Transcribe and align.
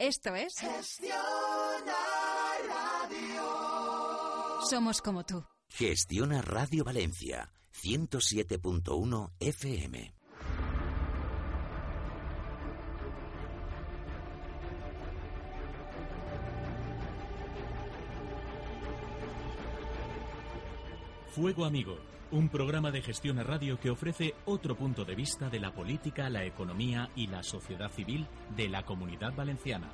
Esto 0.00 0.34
es 0.34 0.58
Gestiona 0.58 1.12
Radio. 2.66 4.62
Somos 4.66 5.02
como 5.02 5.26
tú. 5.26 5.44
Gestiona 5.68 6.40
Radio 6.40 6.84
Valencia 6.84 7.52
107.1 7.82 9.30
FM. 9.38 10.14
Fuego 21.34 21.66
Amigo, 21.66 21.98
un 22.32 22.48
programa 22.48 22.90
de 22.90 23.02
gestión 23.02 23.38
a 23.38 23.42
radio 23.42 23.78
que 23.78 23.90
ofrece 23.90 24.34
otro 24.44 24.76
punto 24.76 25.04
de 25.04 25.14
vista 25.14 25.48
de 25.48 25.58
la 25.58 25.72
política, 25.72 26.28
la 26.28 26.44
economía 26.44 27.10
y 27.16 27.26
la 27.26 27.42
sociedad 27.42 27.90
civil 27.90 28.26
de 28.56 28.68
la 28.68 28.84
comunidad 28.84 29.34
valenciana. 29.34 29.92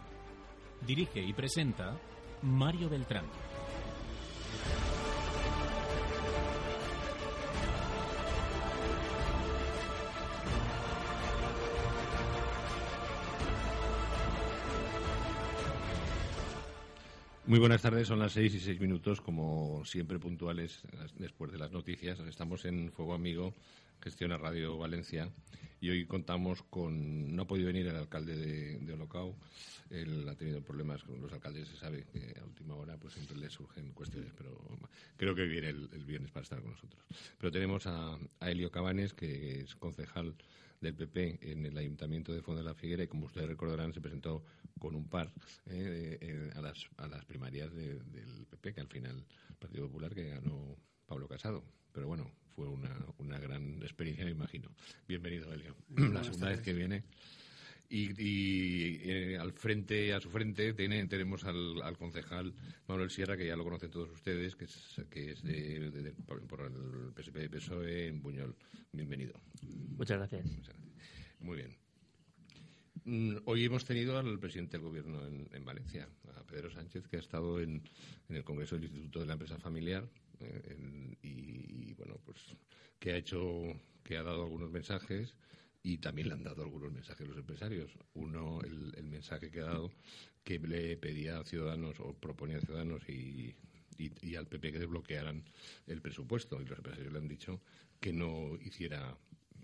Dirige 0.87 1.23
y 1.23 1.33
presenta 1.33 1.97
Mario 2.43 2.89
Beltrán. 2.89 3.25
Muy 17.47 17.61
buenas 17.61 17.81
tardes, 17.81 18.09
son 18.09 18.19
las 18.19 18.33
seis 18.33 18.53
y 18.57 18.59
seis 18.59 18.81
minutos, 18.81 19.21
como 19.21 19.85
siempre 19.85 20.19
puntuales 20.19 20.83
después 21.17 21.53
de 21.53 21.59
las 21.59 21.71
noticias. 21.71 22.19
Estamos 22.19 22.65
en 22.65 22.91
Fuego 22.91 23.15
Amigo, 23.15 23.55
gestiona 24.03 24.37
Radio 24.37 24.77
Valencia, 24.77 25.31
y 25.81 25.91
hoy 25.91 26.07
contamos 26.07 26.65
con. 26.65 27.37
No 27.37 27.43
ha 27.43 27.47
podido 27.47 27.69
venir 27.69 27.87
el 27.87 27.95
alcalde 27.95 28.35
de, 28.37 28.79
de 28.81 28.97
él 29.91 30.29
ha 30.29 30.35
tenido 30.35 30.61
problemas 30.61 31.05
con 31.05 31.21
los 31.23 31.33
alcaldes, 31.33 31.69
se 31.69 31.77
sabe 31.77 32.05
que 32.13 32.35
a 32.41 32.45
última 32.45 32.75
hora 32.75 32.97
pues 32.97 33.15
siempre 33.15 33.37
le 33.37 33.49
surgen 33.49 33.93
cuestiones, 33.93 34.33
pero 34.37 34.59
creo 35.17 35.37
que 35.37 35.45
viene 35.45 35.69
el, 35.69 35.89
el 35.93 36.05
viernes 36.05 36.33
para 36.33 36.43
estar 36.43 36.61
con 36.61 36.73
nosotros. 36.73 37.01
Pero 37.39 37.53
tenemos 37.53 37.87
a, 37.87 38.19
a 38.41 38.51
Elio 38.51 38.73
Cabanes, 38.73 39.15
que 39.15 39.61
es 39.61 39.77
concejal 39.77 40.35
del 40.81 40.95
PP 40.95 41.39
en 41.53 41.67
el 41.67 41.77
Ayuntamiento 41.77 42.33
de 42.33 42.43
Fondo 42.43 42.63
de 42.63 42.69
la 42.69 42.75
Figuera 42.75 43.03
y, 43.03 43.09
como 43.09 43.27
ustedes 43.27 43.49
recordarán, 43.49 43.93
se 43.93 44.01
presentó 44.01 44.45
con 44.79 44.95
un 44.95 45.09
par 45.09 45.33
eh, 45.67 46.19
eh, 46.21 46.51
a, 46.55 46.61
las, 46.61 46.87
a 46.97 47.07
las 47.07 47.25
primarias 47.25 47.73
de, 47.75 47.99
del 48.01 48.47
PP, 48.51 48.75
que 48.75 48.81
al 48.81 48.89
final 48.89 49.25
el 49.49 49.57
Partido 49.57 49.87
Popular 49.87 50.15
que 50.15 50.29
ganó 50.29 50.77
Pablo 51.07 51.29
Casado. 51.29 51.65
Pero 51.93 52.09
bueno, 52.09 52.31
fue 52.55 52.69
una, 52.69 52.95
una 53.19 53.39
gran 53.39 53.83
experiencia, 53.83 54.25
me 54.25 54.33
imagino. 54.33 54.71
Bienvenido, 55.09 55.53
Elio. 55.53 55.77
La 55.97 56.23
segunda 56.23 56.49
vez 56.49 56.61
que 56.61 56.73
viene. 56.73 57.05
Y, 57.89 58.21
y 58.21 59.01
eh, 59.05 59.39
al 59.39 59.53
frente, 59.53 60.13
a 60.13 60.21
su 60.21 60.29
frente, 60.29 60.73
tiene, 60.73 61.07
tenemos 61.07 61.45
al, 61.45 61.81
al, 61.83 61.97
concejal 61.97 62.53
Manuel 62.89 63.11
Sierra, 63.11 63.37
que 63.37 63.47
ya 63.47 63.57
lo 63.57 63.65
conocen 63.65 63.91
todos 63.91 64.11
ustedes, 64.11 64.57
que 64.57 64.65
es, 64.65 65.01
que 65.09 65.31
es 65.31 65.43
de, 65.43 65.91
de, 65.91 66.03
de, 66.03 66.13
por, 66.13 66.45
por, 66.47 66.63
el 66.63 67.13
PSP 67.15 67.37
de 67.37 67.49
PSOE 67.49 68.09
en 68.09 68.23
Buñol. 68.23 68.57
Bienvenido. 68.93 69.35
Muchas 69.97 70.19
gracias. 70.19 70.47
Muchas 70.47 70.75
gracias. 70.75 70.97
Muy 71.39 71.57
bien. 71.59 71.77
Mm, 73.05 73.37
Hoy 73.45 73.65
hemos 73.65 73.85
tenido 73.85 74.19
al 74.19 74.39
presidente 74.41 74.79
del 74.79 74.87
Gobierno 74.87 75.25
en, 75.25 75.49
en 75.53 75.65
Valencia, 75.65 76.09
a 76.37 76.43
Pedro 76.43 76.71
Sánchez, 76.71 77.07
que 77.07 77.19
ha 77.19 77.21
estado 77.21 77.61
en, 77.61 77.83
en, 78.29 78.37
el 78.37 78.43
Congreso 78.43 78.75
del 78.75 78.85
Instituto 78.85 79.21
de 79.21 79.27
la 79.27 79.35
Empresa 79.35 79.59
Familiar 79.59 80.09
eh, 80.41 80.75
en, 80.77 81.17
y, 81.23 81.91
y, 81.91 81.95
bueno, 81.95 82.19
pues 82.25 82.39
que 82.99 83.13
ha 83.13 83.17
hecho, 83.17 83.63
que 84.03 84.17
ha 84.17 84.25
dado 84.25 84.43
algunos 84.43 84.73
mensajes 84.73 85.37
y 85.87 85.99
también 85.99 86.27
le 86.27 86.35
han 86.35 86.43
dado 86.43 86.65
algunos 86.65 86.93
mensajes 86.93 87.25
a 87.25 87.29
los 87.29 87.39
empresarios. 87.39 87.97
Uno, 88.15 88.61
el, 88.63 88.93
el, 88.97 89.07
mensaje 89.07 89.53
que 89.53 89.61
ha 89.61 89.67
dado, 89.67 89.93
que 90.43 90.59
le 90.59 90.97
pedía 90.97 91.39
a 91.39 91.45
Ciudadanos 91.45 92.01
o 92.01 92.13
proponía 92.13 92.57
a 92.57 92.61
Ciudadanos 92.61 93.09
y, 93.09 93.55
y, 93.97 94.11
y, 94.21 94.35
al 94.35 94.49
PP 94.49 94.73
que 94.73 94.79
desbloquearan 94.81 95.45
el 95.87 96.03
presupuesto. 96.03 96.61
Y 96.61 96.65
los 96.65 96.79
empresarios 96.79 97.13
le 97.13 97.19
han 97.21 97.29
dicho 97.29 97.61
que 98.01 98.13
no 98.13 98.57
hiciera 98.61 99.17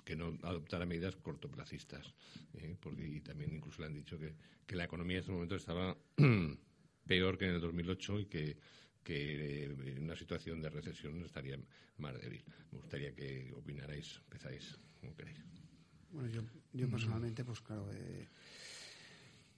que 0.04 0.14
no 0.14 0.38
adoptara 0.44 0.86
medidas 0.86 1.16
cortoplacistas. 1.16 2.14
¿eh? 2.54 2.76
Porque, 2.78 3.20
también 3.24 3.52
incluso 3.52 3.80
le 3.80 3.88
han 3.88 3.94
dicho 3.94 4.16
que, 4.16 4.32
que 4.64 4.76
la 4.76 4.84
economía 4.84 5.16
en 5.16 5.20
este 5.22 5.32
momento 5.32 5.56
estaba 5.56 5.98
peor 7.08 7.36
que 7.36 7.46
en 7.46 7.54
el 7.54 7.60
2008 7.60 8.20
y 8.20 8.26
que 8.26 8.56
que 9.02 9.64
en 9.64 10.04
una 10.04 10.14
situación 10.14 10.60
de 10.60 10.70
recesión 10.70 11.24
estaría 11.24 11.58
más 11.96 12.14
débil. 12.20 12.44
Me 12.70 12.78
gustaría 12.78 13.12
que 13.12 13.52
opinarais, 13.56 14.20
empezáis 14.30 14.78
como 15.00 15.16
queréis. 15.16 15.61
Bueno, 16.12 16.28
yo, 16.28 16.42
yo 16.74 16.90
personalmente, 16.90 17.42
pues 17.42 17.62
claro, 17.62 17.88
eh, 17.90 18.28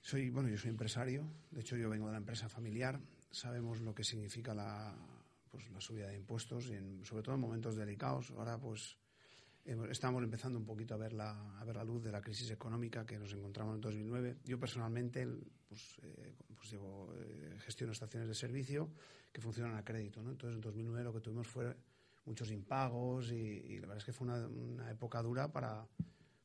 soy, 0.00 0.30
bueno, 0.30 0.48
yo 0.48 0.56
soy 0.56 0.70
empresario, 0.70 1.28
de 1.50 1.60
hecho 1.60 1.76
yo 1.76 1.90
vengo 1.90 2.06
de 2.06 2.12
la 2.12 2.18
empresa 2.18 2.48
familiar, 2.48 3.00
sabemos 3.30 3.80
lo 3.80 3.92
que 3.92 4.04
significa 4.04 4.54
la, 4.54 4.94
pues, 5.50 5.68
la 5.70 5.80
subida 5.80 6.06
de 6.06 6.16
impuestos, 6.16 6.66
y 6.68 6.74
en, 6.74 7.04
sobre 7.04 7.24
todo 7.24 7.34
en 7.34 7.40
momentos 7.40 7.74
delicados. 7.74 8.30
Ahora, 8.30 8.56
pues, 8.56 8.96
estamos 9.90 10.22
empezando 10.22 10.58
un 10.58 10.64
poquito 10.64 10.94
a 10.94 10.96
ver, 10.96 11.12
la, 11.12 11.58
a 11.58 11.64
ver 11.64 11.74
la 11.74 11.84
luz 11.84 12.04
de 12.04 12.12
la 12.12 12.20
crisis 12.20 12.48
económica 12.50 13.04
que 13.04 13.18
nos 13.18 13.32
encontramos 13.32 13.74
en 13.74 13.80
2009. 13.80 14.36
Yo 14.44 14.60
personalmente, 14.60 15.26
pues, 15.68 15.98
eh, 16.02 16.36
pues 16.54 16.70
llevo, 16.70 17.12
eh, 17.18 17.56
gestiono 17.58 17.92
estaciones 17.92 18.28
de 18.28 18.34
servicio 18.34 18.90
que 19.32 19.40
funcionan 19.40 19.76
a 19.76 19.84
crédito, 19.84 20.22
¿no? 20.22 20.30
Entonces, 20.30 20.54
en 20.54 20.60
2009 20.60 21.02
lo 21.02 21.12
que 21.12 21.20
tuvimos 21.20 21.48
fue 21.48 21.74
muchos 22.26 22.50
impagos 22.52 23.32
y, 23.32 23.34
y 23.34 23.74
la 23.80 23.88
verdad 23.88 23.98
es 23.98 24.04
que 24.04 24.12
fue 24.12 24.28
una, 24.28 24.46
una 24.46 24.90
época 24.90 25.20
dura 25.20 25.50
para 25.50 25.86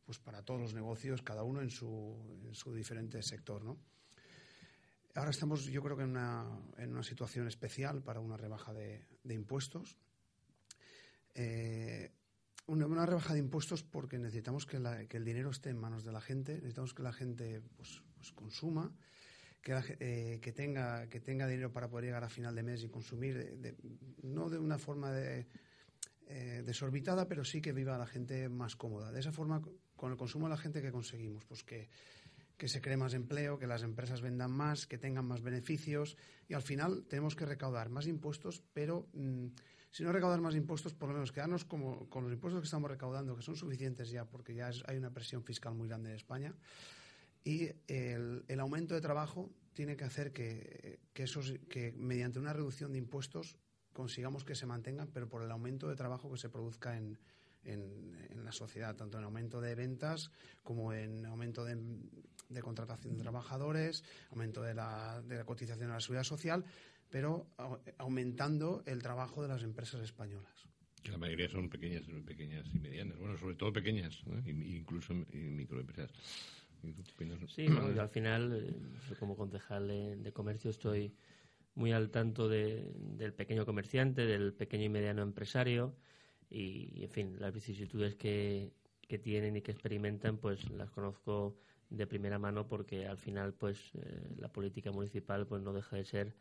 pues 0.09 0.17
para 0.17 0.41
todos 0.41 0.59
los 0.59 0.73
negocios, 0.73 1.21
cada 1.21 1.43
uno 1.43 1.61
en 1.61 1.69
su, 1.69 2.17
en 2.43 2.55
su 2.55 2.73
diferente 2.73 3.21
sector. 3.21 3.63
¿no? 3.63 3.77
Ahora 5.13 5.29
estamos, 5.29 5.65
yo 5.65 5.83
creo 5.83 5.95
que 5.95 6.01
en 6.01 6.09
una, 6.09 6.47
en 6.77 6.93
una 6.93 7.03
situación 7.03 7.47
especial 7.47 8.01
para 8.01 8.19
una 8.19 8.35
rebaja 8.35 8.73
de, 8.73 9.05
impuestos. 9.25 9.99
Eh, 11.35 12.11
una, 12.65 13.05
rebaja 13.05 13.35
de 13.35 13.39
impuestos 13.39 13.83
porque 13.83 14.17
necesitamos 14.17 14.65
que, 14.65 14.77
el 14.77 15.25
dinero 15.25 15.51
esté 15.51 15.69
en 15.69 15.77
manos 15.77 16.03
de 16.03 16.11
la 16.11 16.21
gente, 16.21 16.55
necesitamos 16.55 16.95
que 16.95 17.03
la 17.03 17.13
gente 17.13 17.61
pues, 17.77 18.01
pues 18.15 18.31
consuma, 18.31 18.91
que, 19.61 19.73
la, 19.73 19.85
eh, 19.99 20.39
que, 20.41 20.51
tenga, 20.51 21.07
que 21.07 21.19
tenga 21.19 21.45
dinero 21.45 21.71
para 21.71 21.87
poder 21.87 22.05
llegar 22.05 22.23
a 22.23 22.29
final 22.29 22.55
de 22.55 22.63
mes 22.63 22.83
y 22.83 22.89
consumir, 22.89 23.77
no 24.23 24.49
de 24.49 24.57
una 24.57 24.79
forma 24.79 25.11
eh, 26.31 26.63
desorbitada, 26.63 27.27
pero 27.27 27.43
sí 27.43 27.59
que 27.59 27.73
viva 27.73 27.97
la 27.97 28.05
gente 28.05 28.49
más 28.49 28.75
cómoda. 28.75 29.11
De 29.11 29.19
esa 29.19 29.31
forma, 29.31 29.63
con 29.99 30.11
el 30.11 30.17
consumo 30.17 30.47
de 30.47 30.51
la 30.51 30.57
gente, 30.57 30.81
¿qué 30.81 30.93
conseguimos? 30.93 31.43
Pues 31.43 31.63
que, 31.63 31.89
que 32.57 32.69
se 32.69 32.79
cree 32.79 32.95
más 32.95 33.13
empleo, 33.13 33.59
que 33.59 33.67
las 33.67 33.83
empresas 33.83 34.21
vendan 34.21 34.49
más, 34.49 34.87
que 34.87 34.97
tengan 34.97 35.25
más 35.25 35.41
beneficios 35.41 36.15
y 36.47 36.53
al 36.53 36.61
final 36.61 37.05
tenemos 37.09 37.35
que 37.35 37.45
recaudar 37.45 37.89
más 37.89 38.07
impuestos, 38.07 38.63
pero 38.71 39.09
mmm, 39.11 39.47
si 39.91 40.03
no 40.03 40.13
recaudar 40.13 40.39
más 40.39 40.55
impuestos, 40.55 40.93
por 40.93 41.09
lo 41.09 41.15
menos 41.15 41.33
quedarnos 41.33 41.65
como, 41.65 42.09
con 42.09 42.23
los 42.23 42.31
impuestos 42.31 42.61
que 42.61 42.65
estamos 42.65 42.89
recaudando, 42.89 43.35
que 43.35 43.41
son 43.41 43.57
suficientes 43.57 44.09
ya, 44.09 44.23
porque 44.23 44.55
ya 44.55 44.71
hay 44.85 44.97
una 44.97 45.11
presión 45.11 45.43
fiscal 45.43 45.75
muy 45.75 45.89
grande 45.89 46.11
en 46.11 46.15
España. 46.15 46.55
Y 47.43 47.69
el, 47.87 48.45
el 48.47 48.59
aumento 48.61 48.95
de 48.95 49.01
trabajo 49.01 49.51
tiene 49.73 49.97
que 49.97 50.05
hacer 50.05 50.31
que, 50.31 51.01
que, 51.11 51.23
esos, 51.23 51.55
que 51.69 51.91
mediante 51.91 52.39
una 52.39 52.53
reducción 52.53 52.93
de 52.93 52.99
impuestos 52.99 53.57
consigamos 53.91 54.45
que 54.45 54.55
se 54.55 54.65
mantengan, 54.65 55.09
pero 55.11 55.27
por 55.27 55.43
el 55.43 55.51
aumento 55.51 55.89
de 55.89 55.95
trabajo 55.95 56.31
que 56.31 56.37
se 56.37 56.49
produzca 56.49 56.95
en, 56.95 57.17
en, 57.63 58.15
en, 58.29 58.43
la 58.43 58.51
sociedad, 58.51 58.95
tanto 58.95 59.17
en 59.17 59.23
aumento 59.23 59.61
de 59.61 59.75
ventas 59.75 60.31
como 60.63 60.93
en 60.93 61.25
aumento 61.25 61.65
de, 61.65 61.77
de 62.49 62.61
contratación 62.61 63.15
de 63.15 63.21
trabajadores, 63.21 64.03
aumento 64.31 64.61
de 64.61 64.73
la, 64.73 65.21
de 65.21 65.37
la, 65.37 65.45
cotización 65.45 65.91
a 65.91 65.95
la 65.95 65.99
seguridad 65.99 66.23
social, 66.23 66.65
pero 67.09 67.47
aumentando 67.97 68.83
el 68.85 69.01
trabajo 69.01 69.41
de 69.41 69.49
las 69.49 69.63
empresas 69.63 70.01
españolas. 70.01 70.67
Que 71.03 71.11
la 71.11 71.17
mayoría 71.17 71.49
son 71.49 71.69
pequeñas, 71.69 72.03
pequeñas 72.25 72.67
y 72.73 72.79
medianas, 72.79 73.17
bueno, 73.17 73.37
sobre 73.37 73.55
todo 73.55 73.71
pequeñas, 73.71 74.21
¿no? 74.25 74.37
incluso 74.47 75.13
microempresas. 75.13 76.11
Sí, 77.47 77.67
bueno, 77.67 77.91
yo 77.91 78.01
al 78.01 78.09
final, 78.09 78.53
eh, 78.53 79.15
como 79.19 79.35
concejal 79.35 79.87
de 80.23 80.31
comercio, 80.31 80.71
estoy 80.71 81.13
muy 81.75 81.91
al 81.91 82.09
tanto 82.09 82.47
de, 82.47 82.91
del 82.95 83.33
pequeño 83.33 83.65
comerciante, 83.65 84.25
del 84.25 84.53
pequeño 84.53 84.85
y 84.85 84.89
mediano 84.89 85.21
empresario 85.21 85.95
y, 86.49 87.03
en 87.03 87.09
fin, 87.09 87.35
las 87.39 87.53
vicisitudes 87.53 88.15
que, 88.15 88.71
que 89.07 89.19
tienen 89.19 89.55
y 89.57 89.61
que 89.61 89.71
experimentan, 89.71 90.37
pues 90.37 90.69
las 90.71 90.89
conozco 90.91 91.55
de 91.89 92.07
primera 92.07 92.39
mano 92.39 92.67
porque 92.67 93.07
al 93.07 93.17
final, 93.17 93.53
pues 93.53 93.91
eh, 93.95 94.35
la 94.37 94.49
política 94.51 94.91
municipal, 94.91 95.47
pues 95.47 95.61
no 95.61 95.73
deja 95.73 95.95
de 95.95 96.05
ser 96.05 96.35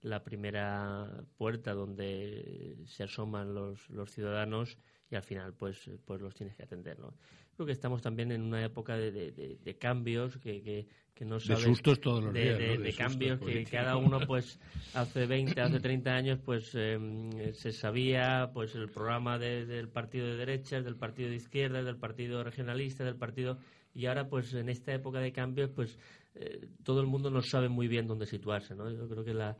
la 0.00 0.24
primera 0.24 1.24
puerta 1.36 1.74
donde 1.74 2.76
se 2.86 3.04
asoman 3.04 3.54
los, 3.54 3.88
los 3.90 4.10
ciudadanos 4.10 4.78
y 5.12 5.16
al 5.16 5.22
final 5.22 5.52
pues 5.52 5.90
pues 6.04 6.20
los 6.20 6.34
tienes 6.34 6.56
que 6.56 6.62
atender 6.62 6.98
no 6.98 7.12
creo 7.54 7.66
que 7.66 7.72
estamos 7.72 8.00
también 8.00 8.32
en 8.32 8.42
una 8.42 8.64
época 8.64 8.96
de, 8.96 9.12
de, 9.12 9.30
de, 9.32 9.58
de 9.62 9.74
cambios 9.76 10.38
que, 10.38 10.62
que, 10.62 10.86
que, 11.14 11.24
no 11.24 11.38
sabes 11.38 11.64
de 11.64 11.68
sustos 11.68 12.00
todos 12.00 12.24
los 12.24 12.34
días 12.34 12.58
¿no? 12.58 12.82
de, 12.82 12.92
cambios 12.94 13.40
que 13.40 13.64
cada 13.64 13.96
uno 13.96 14.20
pues 14.26 14.58
hace 14.94 15.26
20 15.26 15.60
hace 15.60 15.80
30 15.80 16.10
años 16.10 16.38
pues 16.44 16.70
eh, 16.74 17.52
se 17.52 17.72
sabía 17.72 18.50
pues 18.52 18.74
el 18.74 18.88
programa 18.88 19.38
del 19.38 19.88
partido 19.88 20.26
de 20.26 20.36
derechas 20.36 20.84
del 20.84 20.96
partido 20.96 21.28
de 21.28 21.36
izquierda 21.36 21.82
del 21.82 21.96
partido 21.96 22.42
regionalista 22.42 23.04
del 23.04 23.16
partido 23.16 23.58
y 23.94 24.06
ahora 24.06 24.28
pues 24.28 24.54
en 24.54 24.70
esta 24.70 24.94
época 24.94 25.20
de 25.20 25.32
cambios 25.32 25.70
pues 25.70 25.98
eh, 26.34 26.66
todo 26.82 27.02
el 27.02 27.06
mundo 27.06 27.30
no 27.30 27.42
sabe 27.42 27.68
muy 27.68 27.88
bien 27.88 28.06
dónde 28.06 28.24
situarse, 28.24 28.74
¿no? 28.74 28.90
Yo 28.90 29.06
creo 29.06 29.22
que 29.22 29.34
la, 29.34 29.54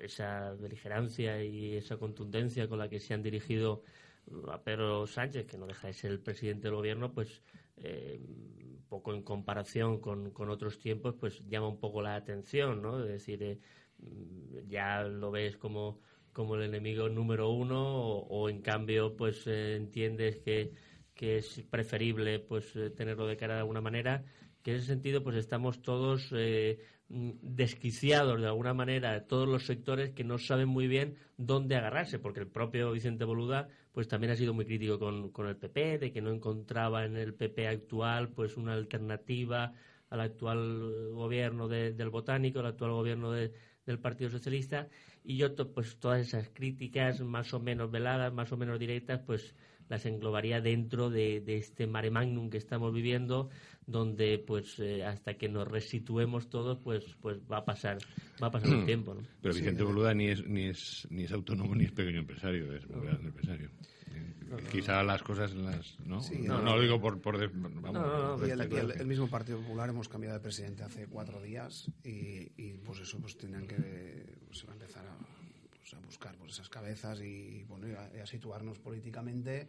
esa 0.00 0.52
beligerancia 0.54 1.42
y 1.42 1.74
esa 1.74 1.96
contundencia 1.96 2.68
con 2.68 2.78
la 2.78 2.88
que 2.88 3.00
se 3.00 3.14
han 3.14 3.22
dirigido 3.22 3.82
a 4.50 4.62
Pedro 4.62 5.06
Sánchez, 5.06 5.46
que 5.46 5.58
no 5.58 5.66
deja 5.66 5.88
de 5.88 5.94
ser 5.94 6.10
el 6.10 6.20
presidente 6.20 6.68
del 6.68 6.76
gobierno, 6.76 7.12
pues 7.12 7.42
eh, 7.76 8.20
poco 8.88 9.14
en 9.14 9.22
comparación 9.22 9.98
con, 10.00 10.32
otros 10.50 10.78
tiempos, 10.78 11.14
pues 11.18 11.42
llama 11.48 11.68
un 11.68 11.80
poco 11.80 12.02
la 12.02 12.14
atención, 12.14 12.82
¿no? 12.82 13.00
Es 13.00 13.08
decir, 13.08 13.42
eh, 13.42 13.58
ya 14.68 15.02
lo 15.02 15.30
ves 15.30 15.56
como, 15.56 16.00
como 16.32 16.54
el 16.54 16.62
enemigo 16.62 17.08
número 17.08 17.50
uno 17.50 17.82
o, 17.82 18.48
en 18.48 18.60
cambio, 18.62 19.16
pues 19.16 19.46
eh, 19.46 19.76
entiendes 19.76 20.38
que, 20.38 20.72
que, 21.14 21.38
es 21.38 21.62
preferible 21.70 22.38
pues 22.38 22.72
tenerlo 22.96 23.26
de 23.26 23.36
cara 23.36 23.54
de 23.54 23.60
alguna 23.60 23.80
manera 23.80 24.24
que 24.62 24.70
en 24.72 24.76
ese 24.78 24.86
sentido 24.86 25.22
pues 25.22 25.36
estamos 25.36 25.82
todos 25.82 26.32
desquiciados 27.08 28.40
de 28.40 28.46
alguna 28.46 28.72
manera 28.72 29.26
todos 29.26 29.46
los 29.46 29.66
sectores 29.66 30.10
que 30.12 30.24
no 30.24 30.38
saben 30.38 30.68
muy 30.68 30.86
bien 30.86 31.16
dónde 31.36 31.76
agarrarse, 31.76 32.18
porque 32.18 32.40
el 32.40 32.48
propio 32.48 32.92
Vicente 32.92 33.24
Boluda 33.24 33.68
pues 33.94 34.08
también 34.08 34.32
ha 34.32 34.36
sido 34.36 34.52
muy 34.52 34.66
crítico 34.66 34.98
con, 34.98 35.30
con 35.30 35.46
el 35.46 35.56
PP, 35.56 35.98
de 35.98 36.12
que 36.12 36.20
no 36.20 36.30
encontraba 36.30 37.04
en 37.04 37.16
el 37.16 37.32
PP 37.32 37.68
actual 37.68 38.28
pues 38.30 38.56
una 38.56 38.74
alternativa 38.74 39.72
al 40.10 40.20
actual 40.20 41.12
gobierno 41.12 41.68
del 41.68 42.10
Botánico, 42.10 42.58
al 42.58 42.66
actual 42.66 42.90
gobierno 42.90 43.30
del 43.30 43.98
Partido 44.02 44.30
Socialista, 44.30 44.88
y 45.22 45.36
yo 45.36 45.54
pues 45.72 45.96
todas 45.98 46.20
esas 46.20 46.50
críticas 46.50 47.20
más 47.20 47.54
o 47.54 47.60
menos 47.60 47.90
veladas, 47.90 48.32
más 48.32 48.50
o 48.50 48.56
menos 48.56 48.80
directas, 48.80 49.20
pues 49.24 49.54
las 49.88 50.06
englobaría 50.06 50.60
dentro 50.60 51.10
de, 51.10 51.40
de 51.40 51.56
este 51.56 51.86
mare 51.86 52.10
magnum 52.10 52.50
que 52.50 52.58
estamos 52.58 52.92
viviendo, 52.92 53.50
donde 53.86 54.38
pues 54.38 54.78
eh, 54.78 55.04
hasta 55.04 55.34
que 55.34 55.48
nos 55.48 55.68
resituemos 55.68 56.48
todos 56.48 56.78
pues 56.78 57.04
pues 57.20 57.38
va 57.50 57.58
a 57.58 57.64
pasar 57.64 57.98
va 58.42 58.46
a 58.46 58.50
pasar 58.50 58.72
el 58.72 58.86
tiempo 58.86 59.14
¿no? 59.14 59.22
pero 59.42 59.54
Vicente 59.54 59.82
Boluda 59.82 60.14
ni 60.14 60.28
es 60.28 60.46
ni 60.46 60.64
es 60.68 61.06
ni 61.10 61.24
es 61.24 61.32
autónomo 61.32 61.74
ni 61.74 61.84
es 61.84 61.92
pequeño 61.92 62.20
empresario 62.20 62.74
es 62.74 62.86
un 62.86 63.02
gran 63.02 63.24
empresario. 63.24 63.70
Quizá 64.70 65.02
las 65.02 65.22
cosas 65.22 65.52
las 65.54 65.98
no 66.00 66.20
no, 66.40 66.62
lo 66.62 66.80
digo 66.80 67.00
por, 67.00 67.20
por 67.20 67.50
vamos, 67.52 68.46
y 68.46 68.50
el, 68.50 69.06
mismo 69.06 69.28
Partido 69.28 69.58
Popular 69.58 69.90
hemos 69.90 70.08
cambiado 70.08 70.36
de 70.36 70.40
presidente 70.40 70.84
hace 70.84 71.06
cuatro 71.08 71.42
días 71.42 71.90
y, 72.04 72.52
y 72.56 72.74
pues 72.84 73.00
eso 73.00 73.18
pues 73.18 73.36
tendrían 73.36 73.66
que 73.66 73.76
pues, 74.46 74.64
va 74.66 74.70
a 74.70 74.74
empezar 74.74 75.04
a, 75.06 75.33
a 75.92 75.98
buscar 75.98 76.36
pues, 76.36 76.52
esas 76.52 76.68
cabezas 76.68 77.20
y, 77.20 77.64
bueno, 77.64 77.88
y 77.88 78.18
a 78.18 78.26
situarnos 78.26 78.78
políticamente 78.78 79.68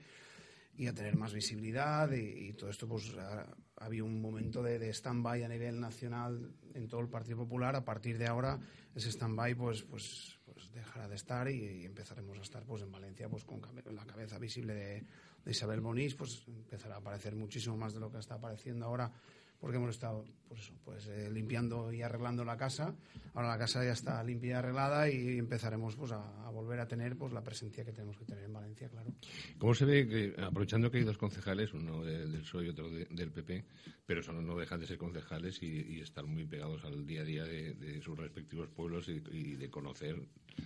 y 0.77 0.87
a 0.87 0.93
tener 0.93 1.15
más 1.15 1.33
visibilidad 1.33 2.11
y, 2.11 2.53
todo 2.53 2.69
esto 2.69 2.87
pues 2.87 3.13
ha, 3.17 3.45
habido 3.77 4.05
un 4.05 4.21
momento 4.21 4.63
de, 4.63 4.89
stand-by 4.89 5.43
a 5.43 5.47
nivel 5.47 5.79
nacional 5.79 6.53
en 6.73 6.87
todo 6.87 7.01
el 7.01 7.07
Partido 7.07 7.37
Popular. 7.37 7.75
A 7.75 7.83
partir 7.83 8.17
de 8.17 8.27
ahora 8.27 8.59
ese 8.93 9.09
stand-by 9.09 9.55
pues 9.55 9.83
pues 9.83 10.39
pues 10.45 10.71
dejará 10.71 11.07
de 11.07 11.15
estar 11.15 11.49
y, 11.49 11.85
empezaremos 11.85 12.37
a 12.37 12.41
estar 12.41 12.63
pues 12.63 12.83
en 12.83 12.91
Valencia 12.91 13.29
pues 13.29 13.43
con 13.43 13.61
la 13.91 14.05
cabeza 14.05 14.37
visible 14.37 14.73
de, 14.73 15.03
de 15.43 15.51
Isabel 15.51 15.81
Bonís 15.81 16.15
pues 16.15 16.43
empezará 16.47 16.95
a 16.95 16.99
aparecer 16.99 17.35
muchísimo 17.35 17.77
más 17.77 17.93
de 17.93 17.99
lo 17.99 18.11
que 18.11 18.19
está 18.19 18.35
apareciendo 18.35 18.85
ahora 18.85 19.11
porque 19.59 19.77
hemos 19.77 19.89
estado 19.89 20.25
pues, 20.47 20.71
pues 20.83 21.07
eh, 21.07 21.29
limpiando 21.31 21.91
y 21.91 22.01
arreglando 22.01 22.45
la 22.45 22.57
casa. 22.57 22.95
Ahora 23.33 23.49
la 23.49 23.57
casa 23.57 23.83
ya 23.83 23.91
está 23.91 24.23
limpia 24.23 24.49
y 24.49 24.53
arreglada 24.53 25.09
y 25.09 25.37
empezaremos 25.37 25.95
pues, 25.95 26.11
a, 26.11 26.49
volver 26.51 26.79
a 26.79 26.87
tener 26.87 27.17
pues, 27.17 27.33
la 27.33 27.43
presencia 27.43 27.83
que 27.83 27.91
tenemos 27.91 28.17
que 28.17 28.25
tener 28.25 28.45
en 28.45 28.53
Valencia, 28.53 28.87
claro. 28.89 29.11
¿Cómo 29.57 29.73
se 29.73 29.85
ve 29.85 30.07
que, 30.07 30.41
aprovechando 30.41 30.89
que 30.89 30.99
hay 30.99 31.03
dos 31.03 31.17
concejales, 31.17 31.73
uno 31.73 32.03
del 32.03 32.39
PSOE 32.39 32.65
y 32.65 32.69
otro 32.69 32.89
del 32.89 33.31
PP, 33.31 33.65
pero 34.05 34.23
son, 34.23 34.45
no 34.45 34.55
dejan 34.55 34.79
de 34.79 34.87
ser 34.87 34.97
concejales 34.97 35.61
y, 35.61 35.99
estar 35.99 36.25
muy 36.25 36.45
pegados 36.45 36.85
al 36.85 37.05
día 37.05 37.21
a 37.21 37.25
día 37.25 37.43
de, 37.43 38.01
sus 38.01 38.17
respectivos 38.17 38.69
pueblos 38.69 39.09
y, 39.09 39.55
de 39.55 39.69
conocer 39.69 40.15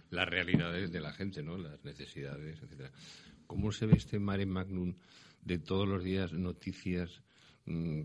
las 0.10 0.28
realidades 0.28 0.92
de 0.92 1.00
la 1.00 1.14
gente, 1.14 1.42
¿no? 1.42 1.58
las 1.58 1.84
necesidades, 1.84 2.62
etcétera. 2.62 2.92
¿Cómo 3.48 3.72
se 3.72 3.86
ve 3.86 3.94
este 3.96 4.20
mare 4.20 4.46
magnum 4.46 4.94
de 5.42 5.58
todos 5.58 5.88
los 5.88 6.04
días 6.04 6.34
noticias 6.34 7.24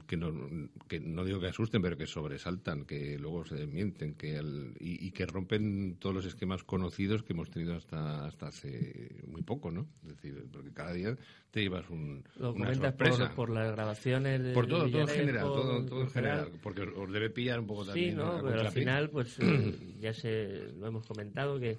que 0.06 0.16
no, 0.16 0.69
que 0.88 1.00
no 1.00 1.25
digo 1.25 1.40
que 1.40 1.46
asusten, 1.46 1.81
pero 1.81 1.96
que 1.96 2.06
sobresaltan, 2.06 2.84
que 2.84 3.19
luego 3.19 3.44
se 3.46 3.66
mienten 3.66 4.14
que 4.14 4.40
y, 4.78 5.11
que 5.12 5.26
rompen 5.26 5.96
todos 5.99 6.14
los 6.14 6.26
esquemas 6.26 6.64
conocidos 6.64 7.22
que 7.22 7.32
hemos 7.32 7.50
tenido 7.50 7.75
hasta, 7.75 8.26
hasta 8.26 8.49
hace 8.49 9.11
muy 9.26 9.43
poco, 9.43 9.70
¿no? 9.70 9.87
Es 10.02 10.16
decir, 10.16 10.44
porque 10.52 10.72
cada 10.72 10.93
día 10.93 11.16
te 11.50 11.62
llevas 11.62 11.88
un, 11.88 12.25
Lo 12.37 12.52
una 12.52 12.75
sorpresa. 12.75 13.32
Por, 13.34 13.50
las 13.50 13.72
grabaciones. 13.72 14.52
por 14.52 14.66
todo, 14.66 14.90
todo 14.90 15.02
en 15.02 15.08
general, 15.08 15.43
todo, 15.44 16.02
en 16.02 16.10
general, 16.10 16.50
porque 16.62 16.82
os, 16.82 17.12
debe 17.12 17.31
pillar 17.31 17.60
un 17.60 17.67
poco 17.67 17.87
también. 17.87 18.10
Sí, 18.10 18.17
no, 18.17 18.43
pero 18.43 18.60
al 18.60 18.70
final, 18.70 19.10
pues 19.10 19.38
eh, 19.40 19.75
ya 20.00 20.12
se 20.12 20.72
lo 20.78 20.87
hemos 20.87 21.06
comentado 21.06 21.58
que. 21.58 21.78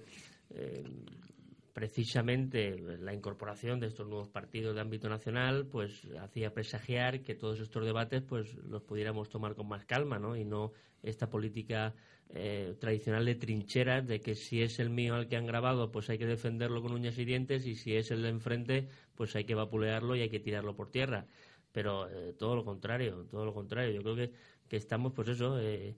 Eh, 0.51 0.83
precisamente 1.75 2.79
la 3.01 3.13
incorporación 3.13 3.81
de 3.81 3.87
estos 3.87 4.07
nuevos 4.07 4.29
partidos 4.29 4.73
de 4.73 4.79
ámbito 4.79 5.09
nacional 5.09 5.67
pues 5.67 6.07
hacía 6.21 6.53
presagiar 6.53 7.21
que 7.21 7.35
todos 7.35 7.59
estos 7.59 7.83
debates 7.83 8.21
pues 8.21 8.55
los 8.55 8.81
pudiéramos 8.83 9.27
tomar 9.27 9.55
con 9.55 9.67
más 9.67 9.83
calma 9.83 10.17
¿no? 10.17 10.37
y 10.37 10.45
no 10.45 10.71
esta 11.03 11.29
política 11.29 11.93
eh, 12.29 12.77
tradicional 12.79 13.25
de 13.25 13.35
trincheras 13.35 14.07
de 14.07 14.21
que 14.21 14.35
si 14.35 14.61
es 14.61 14.79
el 14.79 14.89
mío 14.89 15.15
al 15.15 15.27
que 15.27 15.35
han 15.35 15.45
grabado 15.45 15.91
pues 15.91 16.09
hay 16.09 16.17
que 16.17 16.25
defenderlo 16.25 16.81
con 16.81 16.93
uñas 16.93 17.17
y 17.17 17.25
dientes 17.25 17.67
y 17.67 17.75
si 17.75 17.93
es 17.93 18.09
el 18.09 18.21
de 18.21 18.29
enfrente 18.29 18.87
pues 19.13 19.35
hay 19.35 19.43
que 19.43 19.53
vapulearlo 19.53 20.15
y 20.15 20.21
hay 20.21 20.29
que 20.29 20.39
tirarlo 20.39 20.77
por 20.77 20.91
tierra 20.91 21.27
pero 21.73 22.09
eh, 22.09 22.31
todo 22.39 22.55
lo 22.55 22.63
contrario 22.63 23.27
todo 23.29 23.43
lo 23.43 23.53
contrario 23.53 23.93
yo 23.93 24.01
creo 24.01 24.15
que, 24.15 24.31
que 24.69 24.77
estamos 24.77 25.11
pues 25.11 25.27
eso 25.27 25.59
eh, 25.59 25.97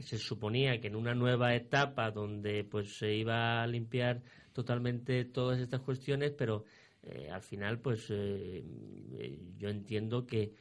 se 0.00 0.16
suponía 0.16 0.80
que 0.80 0.88
en 0.88 0.96
una 0.96 1.14
nueva 1.14 1.54
etapa 1.54 2.10
donde 2.10 2.64
pues 2.64 2.96
se 2.96 3.14
iba 3.14 3.62
a 3.62 3.66
limpiar 3.66 4.22
totalmente 4.58 5.24
todas 5.24 5.60
estas 5.60 5.82
cuestiones, 5.82 6.32
pero 6.32 6.64
eh, 7.04 7.30
al 7.30 7.42
final, 7.42 7.78
pues 7.78 8.10
eh, 8.10 8.64
eh, 9.12 9.38
yo 9.56 9.68
entiendo 9.68 10.26
que 10.26 10.52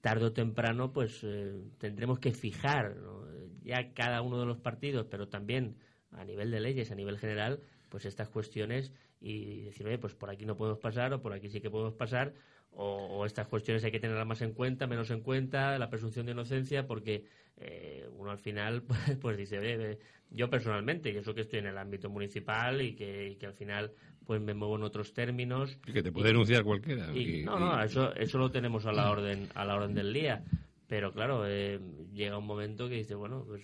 tarde 0.00 0.24
o 0.24 0.32
temprano, 0.32 0.94
pues 0.94 1.20
tendremos 1.76 2.18
que 2.18 2.32
fijar 2.32 2.96
ya 3.62 3.92
cada 3.92 4.22
uno 4.22 4.40
de 4.40 4.46
los 4.46 4.56
partidos, 4.56 5.08
pero 5.10 5.28
también 5.28 5.76
a 6.12 6.24
nivel 6.24 6.50
de 6.50 6.60
leyes, 6.60 6.90
a 6.90 6.94
nivel 6.94 7.18
general, 7.18 7.60
pues 7.90 8.06
estas 8.06 8.30
cuestiones 8.30 8.94
y 9.20 9.60
decir, 9.60 9.86
oye, 9.86 9.98
pues 9.98 10.14
por 10.14 10.30
aquí 10.30 10.46
no 10.46 10.56
podemos 10.56 10.78
pasar 10.78 11.12
o 11.12 11.20
por 11.20 11.34
aquí 11.34 11.50
sí 11.50 11.60
que 11.60 11.68
podemos 11.68 11.92
pasar 11.92 12.32
o, 12.76 13.26
estas 13.26 13.46
cuestiones 13.46 13.84
hay 13.84 13.90
que 13.90 14.00
tenerlas 14.00 14.26
más 14.26 14.40
en 14.42 14.52
cuenta, 14.52 14.86
menos 14.86 15.10
en 15.10 15.20
cuenta, 15.20 15.78
la 15.78 15.90
presunción 15.90 16.24
de 16.24 16.32
inocencia, 16.32 16.86
porque 16.86 17.24
eh, 17.56 18.08
uno 18.12 18.30
al 18.30 18.38
final 18.38 18.82
pues, 18.86 19.16
pues 19.20 19.36
dice, 19.36 19.58
oye, 19.58 19.98
yo 20.30 20.50
personalmente, 20.50 21.10
y 21.10 21.16
eso 21.16 21.34
que 21.34 21.42
estoy 21.42 21.60
en 21.60 21.66
el 21.66 21.78
ámbito 21.78 22.10
municipal 22.10 22.82
y 22.82 22.94
que, 22.94 23.38
al 23.44 23.54
final 23.54 23.92
pues 24.24 24.40
me 24.40 24.54
muevo 24.54 24.76
en 24.76 24.82
otros 24.82 25.12
términos. 25.12 25.78
Y 25.86 25.92
que 25.92 26.02
te 26.02 26.10
puede 26.10 26.28
denunciar 26.28 26.64
cualquiera. 26.64 27.06
no, 27.44 27.60
no, 27.60 27.82
eso, 27.82 28.12
eso 28.16 28.38
lo 28.38 28.50
tenemos 28.50 28.84
a 28.86 28.92
la 28.92 29.10
orden, 29.10 29.48
a 29.54 29.64
la 29.64 29.76
orden 29.76 29.94
del 29.94 30.12
día. 30.12 30.42
Pero 30.88 31.12
claro, 31.12 31.44
eh, 31.46 31.80
llega 32.12 32.38
un 32.38 32.46
momento 32.46 32.88
que 32.88 32.96
dice, 32.96 33.14
bueno, 33.14 33.44
pues 33.46 33.62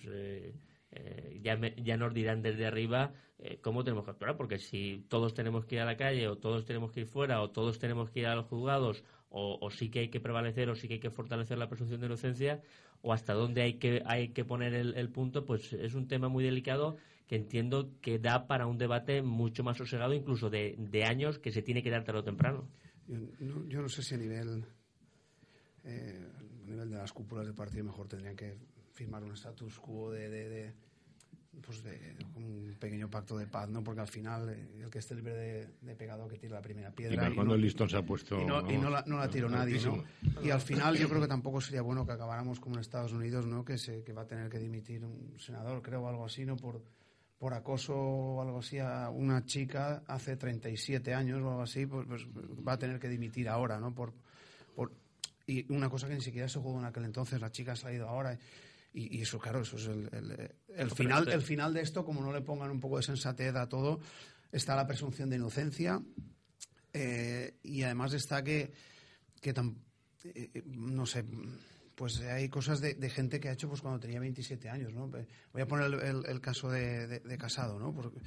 eh, 0.95 1.39
ya, 1.41 1.59
ya 1.77 1.97
nos 1.97 2.13
dirán 2.13 2.41
desde 2.41 2.65
arriba 2.65 3.13
eh, 3.39 3.59
cómo 3.61 3.83
tenemos 3.83 4.05
que 4.05 4.11
actuar, 4.11 4.37
porque 4.37 4.57
si 4.57 5.05
todos 5.09 5.33
tenemos 5.33 5.65
que 5.65 5.75
ir 5.75 5.81
a 5.81 5.85
la 5.85 5.97
calle 5.97 6.27
o 6.27 6.37
todos 6.37 6.65
tenemos 6.65 6.91
que 6.91 7.01
ir 7.01 7.07
fuera 7.07 7.41
o 7.41 7.49
todos 7.49 7.79
tenemos 7.79 8.09
que 8.09 8.21
ir 8.21 8.27
a 8.27 8.35
los 8.35 8.45
juzgados 8.45 9.03
o, 9.35 9.69
sí 9.71 9.89
que 9.89 9.99
hay 9.99 10.09
que 10.09 10.19
prevalecer 10.19 10.69
o 10.69 10.75
sí 10.75 10.87
que 10.87 10.95
hay 10.95 10.99
que 10.99 11.09
fortalecer 11.09 11.57
la 11.57 11.67
presunción 11.67 11.99
de 11.99 12.05
inocencia 12.05 12.61
o 13.01 13.13
hasta 13.13 13.33
dónde 13.33 13.63
hay 13.63 13.79
que, 13.79 14.03
hay 14.05 14.29
que 14.29 14.45
poner 14.45 14.73
el, 14.75 15.09
punto, 15.09 15.43
pues 15.43 15.73
es 15.73 15.95
un 15.95 16.07
tema 16.07 16.29
muy 16.29 16.43
delicado 16.43 16.97
que 17.27 17.35
entiendo 17.35 17.89
que 17.99 18.19
da 18.19 18.45
para 18.47 18.67
un 18.67 18.77
debate 18.77 19.23
mucho 19.23 19.63
más 19.63 19.77
sosegado, 19.77 20.13
incluso 20.13 20.49
de, 20.49 21.03
años, 21.05 21.39
que 21.39 21.51
se 21.51 21.63
tiene 21.63 21.81
que 21.81 21.89
dar 21.89 22.03
tarde 22.03 22.19
o 22.19 22.23
temprano. 22.23 22.69
Yo 23.67 23.81
no, 23.81 23.89
sé 23.89 24.03
si 24.03 24.13
a 24.13 24.17
nivel, 24.17 24.63
eh, 25.83 26.29
a 26.37 26.69
nivel 26.69 26.91
de 26.91 26.97
las 26.97 27.11
cúpulas 27.11 27.45
del 27.45 27.55
partido 27.55 27.83
mejor 27.83 28.07
tendrían 28.07 28.35
que 28.35 28.55
firmar 28.93 29.23
un 29.23 29.33
status 29.33 29.79
quo 29.79 30.11
de 30.11 30.73
pues 31.61 31.83
de 31.83 32.15
un 32.35 32.75
pequeño 32.79 33.09
pacto 33.09 33.37
de 33.37 33.47
paz, 33.47 33.69
¿no? 33.69 33.83
Porque 33.83 34.01
al 34.01 34.07
final 34.07 34.49
eh, 34.49 34.83
el 34.83 34.89
que 34.89 34.99
esté 34.99 35.15
libre 35.15 35.33
de, 35.81 35.95
pecado 35.95 36.27
que 36.27 36.37
tire 36.37 36.53
la 36.53 36.61
primera 36.61 36.91
piedra. 36.91 37.29
Y, 37.29 37.35
cuando 37.35 37.55
el 37.55 37.61
listón 37.61 37.89
se 37.89 37.97
ha 37.97 38.01
puesto. 38.03 38.41
Y 38.41 38.45
no, 38.45 38.89
la, 38.89 39.03
no 39.05 39.29
tiró 39.29 39.49
nadie, 39.49 39.79
¿no? 39.81 40.03
Y 40.43 40.49
al 40.49 40.61
final 40.61 40.97
yo 40.97 41.07
creo 41.07 41.21
que 41.21 41.27
tampoco 41.27 41.61
sería 41.61 41.81
bueno 41.81 42.05
que 42.05 42.13
acabáramos 42.13 42.59
como 42.59 42.75
en 42.75 42.81
Estados 42.81 43.13
Unidos, 43.13 43.45
¿no? 43.45 43.63
Que, 43.63 43.77
se, 43.77 44.03
que 44.03 44.13
va 44.13 44.23
a 44.23 44.27
tener 44.27 44.49
que 44.49 44.59
dimitir 44.59 45.03
un 45.03 45.39
senador, 45.39 45.81
creo, 45.81 46.03
o 46.03 46.07
algo 46.07 46.25
así, 46.25 46.45
¿no? 46.45 46.55
Por, 46.57 46.81
por 47.37 47.53
acoso 47.53 47.93
o 47.95 48.41
algo 48.41 48.59
así 48.59 48.79
a 48.79 49.09
una 49.09 49.45
chica 49.45 50.03
hace 50.07 50.37
37 50.37 51.13
años 51.13 51.41
o 51.41 51.49
algo 51.49 51.61
así, 51.61 51.85
pues, 51.85 52.07
pues 52.07 52.25
va 52.25 52.73
a 52.73 52.77
tener 52.77 52.99
que 52.99 53.09
dimitir 53.09 53.49
ahora, 53.49 53.79
¿no? 53.79 53.93
Por, 53.93 54.13
por, 54.75 54.91
y 55.45 55.71
una 55.73 55.89
cosa 55.89 56.07
que 56.07 56.15
ni 56.15 56.21
siquiera 56.21 56.47
se 56.47 56.59
jugó 56.59 56.79
en 56.79 56.85
aquel 56.85 57.05
entonces, 57.05 57.41
la 57.41 57.51
chica 57.51 57.73
ha 57.73 57.75
salido 57.75 58.07
ahora. 58.07 58.33
Y, 58.33 58.37
eso, 58.93 59.39
claro, 59.39 59.61
eso 59.61 59.77
es 59.77 59.87
el, 59.87 60.91
final, 60.91 61.27
el 61.27 61.41
final 61.41 61.73
de 61.73 61.81
esto, 61.81 62.05
como 62.05 62.21
no 62.21 62.31
le 62.31 62.41
pongan 62.41 62.69
un 62.69 62.79
poco 62.79 62.97
de 62.97 63.03
sensatez 63.03 63.55
a 63.55 63.67
todo, 63.67 63.99
está 64.51 64.75
la 64.75 64.85
presunción 64.85 65.29
de 65.29 65.37
inocencia 65.37 66.01
eh, 66.93 67.55
y 67.63 67.81
además 67.83 68.13
está 68.13 68.43
que, 68.43 68.71
que 69.41 69.53
eh, 70.23 70.63
no 70.65 71.05
sé, 71.05 71.25
pues 71.95 72.21
hay 72.21 72.49
cosas 72.49 72.81
de, 72.81 73.09
gente 73.09 73.39
que 73.39 73.49
ha 73.49 73.53
hecho 73.53 73.67
pues 73.67 73.81
cuando 73.81 73.99
tenía 73.99 74.19
27 74.19 74.69
años, 74.69 74.93
¿no? 74.93 75.07
Voy 75.07 75.61
a 75.61 75.67
poner 75.67 75.93
el, 75.93 76.41
caso 76.41 76.69
de, 76.69 77.21
Casado, 77.39 77.79
¿no? 77.79 77.93
Porque 77.93 78.19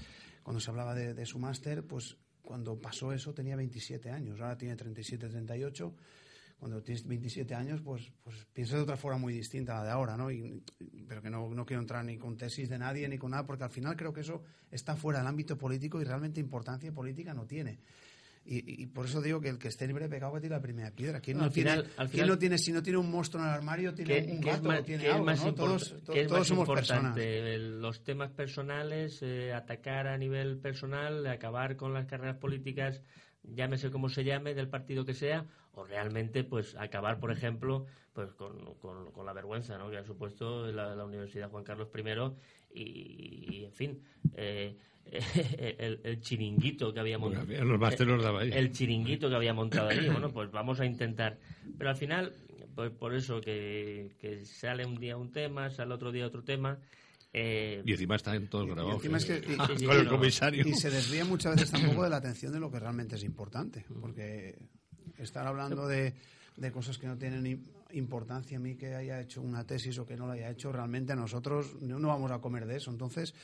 cuando 0.42 0.60
se 0.60 0.70
hablaba 0.70 0.94
de, 0.94 1.26
su 1.26 1.38
máster, 1.38 1.84
pues 1.84 2.16
cuando 2.42 2.80
pasó 2.80 3.12
eso 3.12 3.34
tenía 3.34 3.56
27 3.56 4.10
años, 4.10 4.40
ahora 4.40 4.56
tiene 4.56 4.76
37, 4.76 5.28
38. 5.28 5.94
Cuando 6.58 6.82
tienes 6.82 7.06
27 7.06 7.54
años, 7.54 7.82
pues, 7.82 8.10
pues 8.24 8.46
piensas 8.52 8.76
de 8.76 8.82
otra 8.82 8.96
forma 8.96 9.18
muy 9.18 9.34
distinta 9.34 9.74
a 9.74 9.80
la 9.80 9.84
de 9.84 9.90
ahora, 9.90 10.16
¿no? 10.16 10.28
pero 11.06 11.20
que 11.20 11.28
no, 11.28 11.48
no 11.54 11.66
quiero 11.66 11.82
entrar 11.82 12.04
ni 12.04 12.16
con 12.16 12.36
tesis 12.36 12.68
de 12.68 12.78
nadie 12.78 13.08
ni 13.08 13.18
con 13.18 13.30
nada, 13.30 13.46
porque 13.46 13.64
al 13.64 13.70
final 13.70 13.94
creo 13.96 14.12
que 14.12 14.22
eso 14.22 14.42
está 14.70 14.96
fuera 14.96 15.18
del 15.18 15.28
ámbito 15.28 15.58
político 15.58 16.00
y 16.00 16.04
realmente 16.04 16.40
importancia 16.40 16.90
política 16.92 17.34
no 17.34 17.46
tiene. 17.46 17.78
Y, 18.48 18.86
por 18.86 19.06
eso 19.06 19.20
digo 19.20 19.40
que 19.40 19.48
el 19.48 19.58
que 19.58 19.66
esté 19.66 19.88
libre 19.88 20.04
de 20.04 20.10
pecado 20.10 20.32
que 20.34 20.40
tire 20.40 20.54
la 20.54 20.62
primera 20.62 20.92
piedra. 20.92 21.20
¿Quién 21.20 21.38
no, 21.38 21.50
tiene, 21.50 21.82
¿quién 22.12 22.28
no 22.28 22.38
tiene, 22.38 22.58
si 22.58 22.70
no 22.70 22.80
tiene 22.80 22.96
un 22.96 23.10
monstruo 23.10 23.42
en 23.42 23.48
el 23.48 23.54
armario, 23.54 23.92
tiene 23.92 24.32
un 24.32 24.40
gato 24.40 24.72
es 24.72 24.84
tiene 24.84 25.08
algo, 25.08 25.32
¿no? 25.32 25.54
Todos, 25.54 25.96
todos 26.04 26.46
somos 26.46 26.68
personas. 26.68 27.16
Los 27.16 28.04
temas 28.04 28.30
personales, 28.30 29.18
eh, 29.22 29.52
atacar 29.52 30.06
a 30.06 30.16
nivel 30.16 30.58
personal, 30.58 31.26
acabar 31.26 31.76
con 31.76 31.92
las 31.92 32.06
carreras 32.06 32.36
políticas, 32.36 33.02
llámese 33.54 33.90
como 33.90 34.08
se 34.08 34.24
llame, 34.24 34.54
del 34.54 34.68
partido 34.68 35.04
que 35.04 35.14
sea, 35.14 35.46
o 35.74 35.84
realmente 35.84 36.44
pues 36.44 36.74
acabar, 36.76 37.18
por 37.18 37.30
ejemplo, 37.30 37.86
pues 38.12 38.32
con, 38.32 38.74
con, 38.76 39.26
la 39.26 39.32
vergüenza 39.32 39.78
¿no? 39.78 39.90
que 39.90 39.98
ha 39.98 40.04
supuesto 40.04 40.70
la, 40.72 40.94
la 40.94 41.04
Universidad 41.04 41.50
Juan 41.50 41.64
Carlos 41.64 41.88
I 41.94 42.80
y, 42.80 43.64
en 43.64 43.72
fin... 43.72 44.02
Eh, 44.34 44.76
el, 46.02 46.20
chiringuito 46.20 46.92
que 46.92 46.98
había 46.98 47.16
montado. 47.16 47.46
El 48.42 48.72
chiringuito 48.72 49.28
que 49.28 49.36
había 49.36 49.54
montado 49.54 49.88
allí. 49.88 50.08
Bueno, 50.08 50.32
pues 50.32 50.50
vamos 50.50 50.80
a 50.80 50.84
intentar. 50.84 51.38
Pero 51.78 51.90
al 51.90 51.96
final, 51.96 52.32
pues 52.74 52.90
por 52.90 53.14
eso 53.14 53.40
que, 53.40 54.10
sale 54.44 54.84
un 54.84 54.98
día 54.98 55.16
un 55.16 55.30
tema, 55.30 55.70
sale 55.70 55.94
otro 55.94 56.12
día 56.12 56.26
otro 56.26 56.42
tema. 56.42 56.78
Eh, 57.38 57.82
y 57.84 57.92
encima 57.92 58.16
están 58.16 58.46
todos 58.46 58.66
grabados. 58.66 59.04
Y, 59.04 59.84
el 59.84 60.08
comisario. 60.08 60.66
Y 60.66 60.72
se 60.72 60.88
desvía 60.88 61.22
muchas 61.26 61.54
veces 61.54 61.70
tampoco 61.70 62.04
de 62.04 62.08
la 62.08 62.16
atención 62.16 62.50
de 62.50 62.58
lo 62.58 62.70
que 62.70 62.80
realmente 62.80 63.16
es 63.16 63.24
importante. 63.24 63.84
Porque 64.00 64.56
estar 65.18 65.46
hablando 65.46 65.86
de, 65.86 66.14
de 66.56 66.72
cosas 66.72 66.96
que 66.96 67.06
no 67.06 67.18
tienen 67.18 67.62
importancia 67.92 68.56
a 68.56 68.60
mí 68.60 68.76
que 68.76 68.94
haya 68.94 69.20
hecho 69.20 69.42
una 69.42 69.66
tesis 69.66 69.98
o 69.98 70.06
que 70.06 70.16
no 70.16 70.26
la 70.26 70.32
haya 70.32 70.48
hecho, 70.48 70.72
realmente 70.72 71.12
a 71.12 71.16
nosotros 71.16 71.74
no 71.82 72.08
vamos 72.08 72.30
a 72.30 72.38
comer 72.38 72.64
de 72.64 72.76
eso. 72.76 72.90
Entonces, 72.90 73.34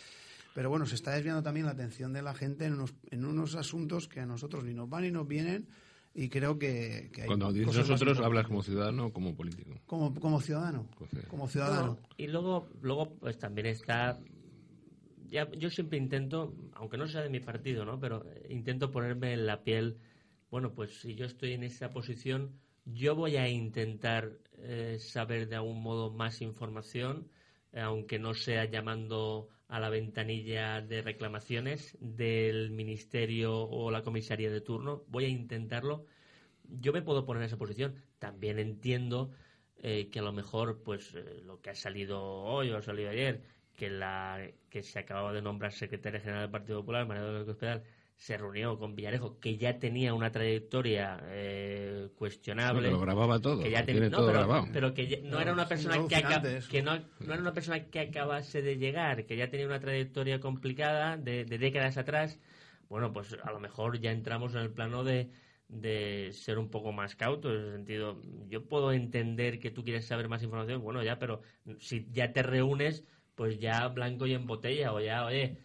pero 0.55 0.71
bueno, 0.71 0.87
se 0.87 0.95
está 0.95 1.11
desviando 1.11 1.43
también 1.43 1.67
la 1.67 1.73
atención 1.73 2.15
de 2.15 2.23
la 2.23 2.33
gente 2.33 2.65
en 2.65 2.73
unos, 2.73 2.95
en 3.11 3.27
unos 3.27 3.57
asuntos 3.57 4.09
que 4.09 4.21
a 4.21 4.27
nosotros 4.27 4.65
ni 4.65 4.73
nos 4.73 4.89
van 4.89 5.03
ni 5.03 5.11
nos 5.11 5.29
vienen 5.29 5.67
y 6.15 6.29
creo 6.29 6.59
que, 6.59 7.11
hay 7.19 7.27
Cuando 7.27 7.53
dices 7.53 7.89
nosotros, 7.89 8.19
hablas 8.21 8.47
como 8.47 8.63
ciudadano 8.63 9.07
o 9.07 9.13
como 9.13 9.35
político. 9.35 9.71
Como, 9.87 10.15
como 10.15 10.41
ciudadano. 10.41 10.87
Como 11.29 11.49
ciudadano. 11.49 11.99
y 12.17 12.27
luego, 12.27 12.69
luego 12.81 13.15
pues 13.15 13.39
también 13.39 13.69
está... 13.69 14.19
Ya, 15.29 15.51
yo 15.53 15.71
siempre 15.71 15.97
intento, 15.97 16.55
aunque 16.75 16.99
no 16.99 17.07
sea 17.07 17.23
de 17.23 17.31
mi 17.31 17.41
partido, 17.41 17.87
¿no? 17.87 17.99
Pero 17.99 18.27
intento 18.51 18.91
ponerme 18.91 19.33
en 19.33 19.47
la 19.47 19.63
piel, 19.63 19.97
bueno, 20.51 20.75
pues 20.75 21.01
si 21.01 21.15
yo 21.15 21.25
estoy 21.25 21.55
en 21.55 21.63
esa 21.63 21.89
posición, 21.89 22.59
yo 22.85 23.15
voy 23.15 23.37
a 23.37 23.49
intentar 23.49 24.33
eh, 24.59 24.99
saber 25.01 25.49
de 25.49 25.57
algún 25.57 25.83
modo 25.83 26.11
más 26.11 26.43
información, 26.43 27.29
aunque 27.73 28.19
no 28.19 28.35
sea 28.35 28.67
llamando 28.67 29.49
a 29.73 29.81
la 29.81 29.89
ventanilla 29.89 30.83
de 30.83 31.01
reclamaciones 31.01 31.97
del 31.99 32.71
ministerio 32.71 33.59
o 33.59 33.91
la 33.91 34.03
comisaría 34.03 34.51
de 34.51 34.61
turno. 34.61 35.03
Voy 35.09 35.25
a 35.25 35.29
intentarlo. 35.29 36.05
Yo 36.69 36.93
me 36.93 37.01
puedo 37.01 37.25
poner 37.25 37.43
en 37.43 37.47
esa 37.47 37.57
posición. 37.57 37.95
También 38.19 38.59
entiendo 38.59 39.31
eh, 39.79 40.11
que 40.11 40.19
a 40.19 40.23
lo 40.23 40.33
mejor, 40.33 40.83
pues, 40.83 41.15
eh, 41.15 41.41
lo 41.47 41.63
que 41.63 41.71
ha 41.71 41.75
salido 41.75 42.23
hoy 42.23 42.71
o 42.71 42.77
ha 42.77 42.83
salido 42.83 43.09
ayer, 43.09 43.45
que 43.75 43.89
la 43.89 44.47
que 44.69 44.83
se 44.83 44.99
acababa 44.99 45.33
de 45.33 45.41
nombrar 45.41 45.73
secretaria 45.73 46.21
general 46.21 46.43
del 46.43 46.51
Partido 46.51 46.81
Popular, 46.81 47.07
María 47.07 47.23
del 47.23 47.49
Hospital, 47.49 47.83
se 48.23 48.37
reunió 48.37 48.79
con 48.79 48.95
Villarejo, 48.95 49.41
que 49.41 49.57
ya 49.57 49.81
tenía 49.81 50.15
una 50.15 50.31
trayectoria 50.31 51.21
eh, 51.25 52.09
cuestionable. 52.15 52.89
lo 52.89 53.01
grababa 53.01 53.41
todo, 53.41 53.61
que 53.61 53.73
ya 53.73 53.85
tenía, 53.85 54.09
todo 54.11 54.29
pero, 54.29 54.39
grabado. 54.39 54.69
pero 54.73 54.95
que 54.95 55.23
no, 55.25 55.41
era 55.41 55.53
una 55.53 55.67
persona 55.67 55.97
que, 56.07 56.61
que 56.71 56.83
no, 56.83 56.99
no, 57.19 57.33
era 57.33 57.43
una 57.43 57.53
persona 57.53 57.87
que 57.87 57.99
acabase 57.99 58.63
de 58.63 58.77
llegar, 58.77 59.27
que 59.27 59.37
ya 59.37 59.51
tenía 59.51 59.67
una 59.67 59.81
trayectoria 59.81 60.39
complicada 60.39 61.17
de, 61.17 61.47
décadas 61.47 61.97
atrás. 61.99 62.39
Bueno, 62.89 63.13
pues 63.13 63.37
a 63.43 63.51
lo 63.51 63.59
mejor 63.59 63.99
ya 63.99 64.13
entramos 64.13 64.55
en 64.55 64.61
el 64.61 64.71
plano 64.71 65.03
de, 65.03 65.33
de 65.67 66.31
ser 66.33 66.61
un 66.61 66.71
poco 66.71 66.93
más 66.93 67.17
cauto, 67.17 67.53
en 67.53 67.61
el 67.61 67.73
sentido, 67.73 68.23
yo 68.47 68.69
puedo 68.69 68.93
entender 68.93 69.59
que 69.59 69.73
tú 69.73 69.83
quieres 69.83 70.07
saber 70.07 70.29
más 70.29 70.45
información, 70.45 70.81
bueno, 70.81 71.03
ya, 71.03 71.19
pero 71.19 71.43
si 71.81 72.07
ya 72.13 72.33
te 72.33 72.45
reúnes, 72.45 73.05
pues 73.35 73.59
ya 73.59 73.89
blanco 73.89 74.29
y 74.29 74.35
en 74.35 74.47
botella, 74.47 74.93
o 74.93 75.01
ya, 75.01 75.25
oye, 75.25 75.59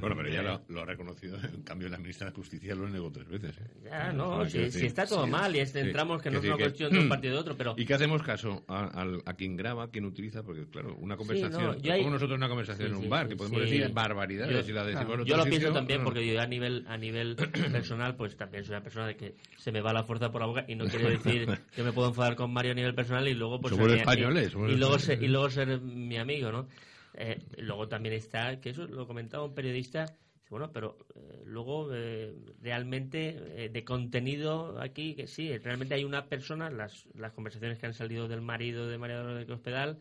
bueno, 0.00 0.16
pero 0.16 0.28
ya 0.28 0.42
lo, 0.42 0.82
ha 0.82 0.84
reconocido. 0.84 1.38
En 1.54 1.62
cambio, 1.62 1.88
la 1.88 1.98
ministra 1.98 2.28
de 2.28 2.34
Justicia 2.34 2.74
lo 2.74 2.88
negó 2.88 3.10
tres 3.10 3.28
veces. 3.28 3.56
¿eh? 3.58 3.70
Ya, 3.84 4.12
no, 4.12 4.44
si, 4.46 4.58
está 4.58 5.06
todo 5.06 5.26
mal 5.26 5.54
y 5.54 5.60
entramos 5.60 6.20
que 6.22 6.30
no 6.30 6.38
es 6.38 6.44
una 6.44 6.56
cuestión 6.56 6.92
de 6.92 6.98
un 6.98 7.08
partido 7.08 7.34
de 7.34 7.40
otro, 7.40 7.56
pero... 7.56 7.74
¿Y 7.76 7.84
qué 7.84 7.94
hacemos 7.94 8.22
caso? 8.22 8.64
A, 8.68 9.06
a, 9.24 9.34
quien 9.34 9.56
graba, 9.56 9.84
a 9.84 9.90
quien 9.90 10.04
utiliza, 10.04 10.42
porque 10.42 10.66
claro, 10.66 10.96
una 11.00 11.16
conversación... 11.16 11.80
como 11.80 12.10
nosotros 12.10 12.36
una 12.36 12.48
conversación 12.48 12.88
en 12.88 12.96
un 12.96 13.08
bar, 13.08 13.28
que 13.28 13.36
podemos 13.36 13.60
decir 13.60 13.90
barbaridades 13.92 14.66
yo, 14.66 14.74
la 14.74 14.84
decimos 14.84 15.24
Yo 15.24 15.36
lo 15.36 15.44
pienso 15.44 15.72
también, 15.72 16.02
porque 16.04 16.26
yo 16.26 16.40
a 16.40 16.46
nivel, 16.46 16.84
a 16.88 16.96
nivel 16.96 17.36
personal, 17.72 18.16
pues 18.16 18.36
también 18.36 18.64
soy 18.64 18.74
una 18.74 18.82
persona 18.82 19.06
de 19.06 19.16
que 19.16 19.34
se 19.56 19.72
me 19.72 19.80
va 19.80 19.92
la 19.92 20.04
fuerza 20.04 20.30
por 20.30 20.40
la 20.40 20.46
boca 20.46 20.64
y 20.68 20.74
no 20.74 20.86
quiero 20.86 21.08
decir 21.08 21.46
que 21.74 21.82
me 21.82 21.92
puedo 21.92 22.08
enfadar 22.08 22.36
con 22.36 22.52
Mario 22.52 22.72
a 22.72 22.74
nivel 22.74 22.94
personal 22.94 23.26
y 23.28 23.34
luego... 23.34 23.60
Pues, 23.60 23.74
somos 23.74 23.92
españoles. 23.92 24.52
y, 24.54 24.76
luego 24.76 24.98
ser, 24.98 25.22
y 25.22 25.28
luego 25.28 25.50
ser 25.50 25.80
mi 25.80 26.16
amigo, 26.16 26.50
¿no? 26.50 26.66
Eh, 27.14 27.40
luego 27.58 27.88
también 27.88 28.14
está, 28.14 28.60
que 28.60 28.70
eso 28.70 28.86
lo 28.86 29.06
comentaba 29.06 29.44
un 29.44 29.54
periodista 29.54 30.06
bueno, 30.54 30.70
pero 30.72 30.98
eh, 31.16 31.42
luego 31.46 31.92
eh, 31.92 32.32
realmente 32.60 33.64
eh, 33.64 33.70
de 33.70 33.84
contenido 33.84 34.80
aquí, 34.80 35.14
que 35.14 35.26
sí, 35.26 35.56
realmente 35.58 35.94
hay 35.94 36.04
una 36.04 36.26
persona, 36.26 36.70
las, 36.70 37.06
las 37.14 37.32
conversaciones 37.32 37.78
que 37.78 37.86
han 37.86 37.94
salido 37.94 38.28
del 38.28 38.40
marido 38.40 38.86
de 38.86 38.96
María 38.96 39.16
Dolores 39.16 39.48
de 39.48 39.52
Hospital, 39.52 39.98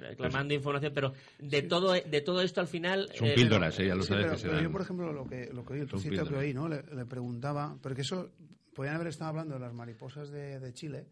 reclamando 0.00 0.48
pues 0.48 0.56
información, 0.56 0.92
pero 0.92 1.12
de 1.38 1.62
todo 1.62 1.92
de 1.92 2.20
todo 2.20 2.40
esto 2.40 2.60
al 2.60 2.66
final... 2.66 3.10
Son 3.14 3.28
píldoras, 3.34 3.76
ya 3.76 3.94
lo 3.94 4.02
sabes 4.02 4.42
pero, 4.42 4.60
yo, 4.60 4.72
por 4.72 4.80
ejemplo, 4.80 5.12
lo 5.12 5.24
que, 5.24 5.50
lo 5.52 5.64
que 5.64 5.74
oí, 5.74 5.80
el 5.80 5.86
trocito 5.86 6.26
que 6.26 6.34
oí, 6.34 6.52
¿no? 6.52 6.68
Le, 6.68 6.82
preguntaba, 7.04 7.76
porque 7.80 8.00
eso, 8.00 8.30
podían 8.74 8.96
haber 8.96 9.08
estado 9.08 9.30
hablando 9.30 9.54
de 9.54 9.60
las 9.60 9.72
mariposas 9.72 10.30
de, 10.30 10.58
de 10.58 10.72
Chile 10.72 11.06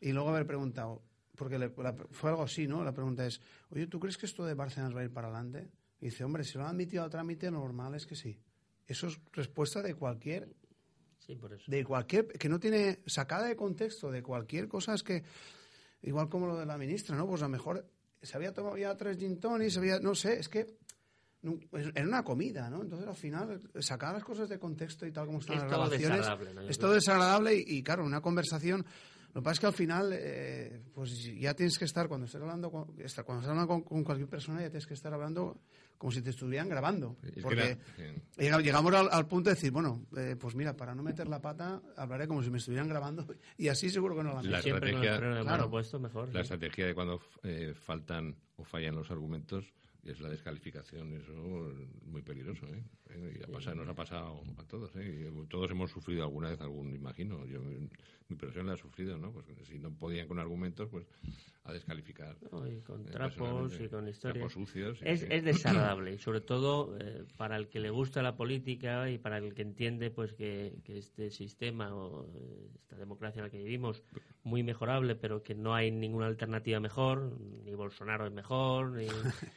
y 0.00 0.12
luego 0.12 0.30
haber 0.30 0.46
preguntado, 0.46 1.00
porque 1.40 1.72
fue 2.10 2.28
algo 2.28 2.42
así, 2.42 2.66
¿no? 2.66 2.84
La 2.84 2.92
pregunta 2.92 3.24
es, 3.24 3.40
oye, 3.70 3.86
¿tú 3.86 3.98
crees 3.98 4.18
que 4.18 4.26
esto 4.26 4.44
de 4.44 4.52
Barcelona 4.52 4.94
va 4.94 5.00
a 5.00 5.04
ir 5.04 5.10
para 5.10 5.28
adelante? 5.28 5.70
Y 5.98 6.06
dice, 6.06 6.22
hombre, 6.22 6.44
si 6.44 6.58
lo 6.58 6.64
han 6.64 6.72
admitido 6.72 7.02
a 7.02 7.08
trámite, 7.08 7.50
normal 7.50 7.94
es 7.94 8.04
que 8.04 8.14
sí. 8.14 8.38
Eso 8.86 9.06
es 9.06 9.18
respuesta 9.32 9.80
de 9.80 9.94
cualquier. 9.94 10.54
Sí, 11.18 11.36
por 11.36 11.54
eso. 11.54 11.64
De 11.66 11.82
cualquier. 11.82 12.26
que 12.26 12.46
no 12.50 12.60
tiene. 12.60 13.00
sacada 13.06 13.46
de 13.46 13.56
contexto 13.56 14.10
de 14.10 14.22
cualquier 14.22 14.68
cosa, 14.68 14.92
es 14.92 15.02
que. 15.02 15.24
igual 16.02 16.28
como 16.28 16.46
lo 16.46 16.58
de 16.58 16.66
la 16.66 16.76
ministra, 16.76 17.16
¿no? 17.16 17.26
Pues 17.26 17.40
a 17.40 17.46
lo 17.46 17.52
mejor 17.52 17.86
se 18.20 18.36
había 18.36 18.52
tomado 18.52 18.76
ya 18.76 18.94
tres 18.98 19.16
gin 19.16 19.40
tonics, 19.40 19.78
había. 19.78 19.98
no 19.98 20.14
sé, 20.14 20.40
es 20.40 20.48
que. 20.50 20.66
Era 21.72 22.06
una 22.06 22.22
comida, 22.22 22.68
¿no? 22.68 22.82
Entonces 22.82 23.08
al 23.08 23.16
final, 23.16 23.62
sacar 23.78 24.12
las 24.12 24.24
cosas 24.24 24.46
de 24.46 24.58
contexto 24.58 25.06
y 25.06 25.10
tal 25.10 25.24
como 25.24 25.38
están 25.38 25.56
las 25.56 25.68
grabaciones. 25.68 26.26
Es 26.68 26.76
todo 26.76 26.92
desagradable 26.92 27.54
y, 27.54 27.78
y, 27.78 27.82
claro, 27.82 28.04
una 28.04 28.20
conversación 28.20 28.84
lo 29.32 29.40
que 29.40 29.44
pasa 29.44 29.52
es 29.52 29.60
que 29.60 29.66
al 29.66 29.72
final, 29.72 30.10
eh, 30.12 30.80
pues 30.92 31.22
ya 31.38 31.54
tienes 31.54 31.78
que 31.78 31.84
estar, 31.84 32.08
cuando 32.08 32.26
estés 32.26 32.40
hablando, 32.40 32.70
con, 32.70 32.86
cuando 32.86 33.04
estás 33.04 33.46
hablando 33.46 33.84
con, 33.84 34.02
cualquier 34.02 34.28
persona, 34.28 34.60
ya 34.60 34.70
tienes 34.70 34.86
que 34.88 34.94
estar 34.94 35.12
hablando 35.14 35.60
como 35.96 36.10
si 36.10 36.20
te 36.20 36.30
estuvieran 36.30 36.68
grabando. 36.68 37.16
porque 37.40 37.78
llegamos 38.38 38.92
al, 38.94 39.28
punto 39.28 39.50
de 39.50 39.54
decir, 39.54 39.70
bueno, 39.70 40.06
eh, 40.16 40.34
pues 40.38 40.56
mira, 40.56 40.76
para 40.76 40.94
no 40.94 41.02
meter 41.04 41.28
la 41.28 41.40
pata, 41.40 41.80
hablaré 41.96 42.26
como 42.26 42.42
si 42.42 42.50
me 42.50 42.58
estuvieran 42.58 42.88
grabando 42.88 43.24
y 43.56 43.68
así 43.68 43.88
seguro 43.88 44.16
que 44.16 44.24
no 44.24 44.34
la, 44.34 44.42
la 44.42 44.58
estrategia, 44.58 45.20
mejor. 46.00 46.34
La 46.34 46.40
estrategia 46.40 46.86
de 46.86 46.94
cuando 46.94 47.20
eh, 47.44 47.74
faltan 47.74 48.34
o 48.56 48.64
fallan 48.64 48.96
los 48.96 49.10
argumentos 49.10 49.72
es 50.04 50.20
la 50.20 50.28
descalificación, 50.28 51.14
eso 51.14 51.32
muy 52.04 52.22
peligroso. 52.22 52.66
¿eh? 52.66 52.82
nos 53.74 53.88
ha 53.88 53.94
pasado 53.94 54.42
a 54.56 54.64
todos. 54.64 54.90
¿eh? 54.96 55.30
Todos 55.48 55.70
hemos 55.70 55.90
sufrido 55.90 56.22
alguna 56.24 56.50
vez 56.50 56.60
algún, 56.60 56.94
imagino. 56.94 57.46
Yo, 57.46 57.60
mi 57.60 58.36
profesión 58.36 58.66
la 58.66 58.74
ha 58.74 58.76
sufrido, 58.76 59.18
¿no? 59.18 59.32
Pues 59.32 59.46
si 59.64 59.78
no 59.78 59.90
podían 59.92 60.28
con 60.28 60.38
argumentos, 60.38 60.88
pues 60.88 61.06
a 61.64 61.72
descalificar. 61.72 62.36
y 62.68 62.80
con 62.80 63.02
eh, 63.02 63.10
trapos 63.10 63.78
y 63.80 63.88
con 63.88 64.08
historias. 64.08 64.52
Sucios, 64.52 64.98
es, 65.02 65.22
es, 65.28 65.44
desagradable, 65.44 66.14
y 66.14 66.18
sobre 66.18 66.40
todo 66.40 66.96
eh, 66.98 67.24
para 67.36 67.56
el 67.56 67.68
que 67.68 67.80
le 67.80 67.90
gusta 67.90 68.22
la 68.22 68.36
política 68.36 69.10
y 69.10 69.18
para 69.18 69.38
el 69.38 69.54
que 69.54 69.62
entiende 69.62 70.10
pues 70.10 70.32
que, 70.32 70.78
que 70.84 70.98
este 70.98 71.30
sistema 71.30 71.94
o 71.94 72.26
esta 72.74 72.96
democracia 72.96 73.40
en 73.40 73.44
la 73.44 73.50
que 73.50 73.58
vivimos 73.58 74.02
muy 74.42 74.62
mejorable, 74.62 75.16
pero 75.16 75.42
que 75.42 75.54
no 75.54 75.74
hay 75.74 75.90
ninguna 75.90 76.26
alternativa 76.26 76.80
mejor, 76.80 77.36
ni 77.64 77.74
Bolsonaro 77.74 78.26
es 78.26 78.32
mejor, 78.32 78.92
ni, 78.92 79.06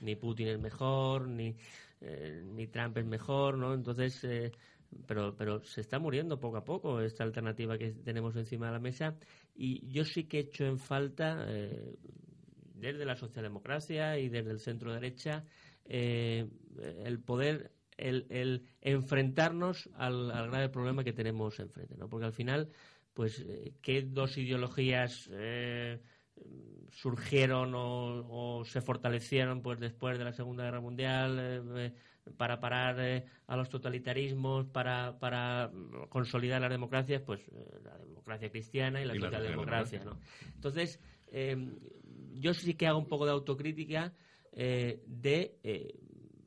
ni 0.02 0.16
Putin 0.16 0.33
es 0.40 0.60
mejor, 0.60 1.28
ni, 1.28 1.56
eh, 2.02 2.42
ni 2.46 2.68
Trump 2.68 2.98
es 2.98 3.06
mejor, 3.06 3.58
¿no? 3.58 3.74
Entonces, 3.74 4.25
pero, 5.06 5.36
pero 5.36 5.63
se 5.63 5.82
está 5.82 6.00
muriendo 6.00 6.40
poco 6.40 6.58
a 6.58 6.66
poco 6.66 7.02
esta 7.02 7.24
alternativa 7.24 7.78
que 7.78 7.92
tenemos 7.92 8.36
encima 8.36 8.68
de 8.68 8.72
la 8.74 8.80
mesa 8.80 9.16
y 9.56 9.88
yo 9.88 10.04
sí 10.04 10.25
que 10.25 10.38
he 10.38 10.42
hecho 10.42 10.66
en 10.66 10.80
falta, 10.80 11.46
eh, 11.48 11.96
desde 12.75 13.06
la 13.06 13.16
socialdemocracia 13.16 14.18
y 14.20 14.30
desde 14.30 14.52
el 14.52 14.60
centro 14.60 14.94
derecha, 14.94 15.46
eh, 15.86 16.48
el 17.06 17.20
poder 17.20 17.72
el, 17.98 18.25
el 18.30 18.66
enfrentarnos 18.82 19.90
al, 19.96 20.28
grave 20.50 20.70
problema 20.70 21.04
que 21.04 21.13
tenemos 21.13 21.60
enfrente, 21.60 21.96
¿no? 21.96 22.10
Porque 22.10 22.25
al 22.25 22.34
final, 22.34 22.70
pues, 23.13 23.40
eh, 23.48 23.74
¿qué 23.82 24.02
dos 24.02 24.38
ideologías 24.38 25.30
eh, 25.32 26.02
surgieron 26.94 27.74
o, 27.75 28.60
o, 28.60 28.66
se 28.66 28.82
fortalecieron 28.82 29.62
pues 29.62 29.80
después 29.80 30.18
de 30.18 30.24
la 30.24 30.34
Segunda 30.34 30.63
Guerra 30.63 30.80
Mundial 30.80 31.38
eh, 31.75 31.94
para 32.38 32.60
parar 32.60 33.00
eh, 33.00 33.25
a 33.48 33.58
los 33.58 33.70
totalitarismos, 33.70 34.68
para, 34.68 35.20
para 35.20 35.72
consolidar 36.10 36.62
las 36.62 36.70
democracias? 36.70 37.22
Pues 37.22 37.42
eh, 37.50 37.80
la 37.84 37.98
democracia 37.98 38.50
cristiana 38.50 39.02
y 39.02 39.06
la 39.06 39.16
socialdemocracia, 39.16 40.04
¿no? 40.04 40.18
Entonces, 40.56 41.00
yo 42.34 42.54
sí 42.54 42.75
que 42.75 42.88
hago 42.88 43.00
un 43.00 43.08
poco 43.08 43.25
de 43.25 43.32
autocrítica 43.32 44.13
de 44.54 45.58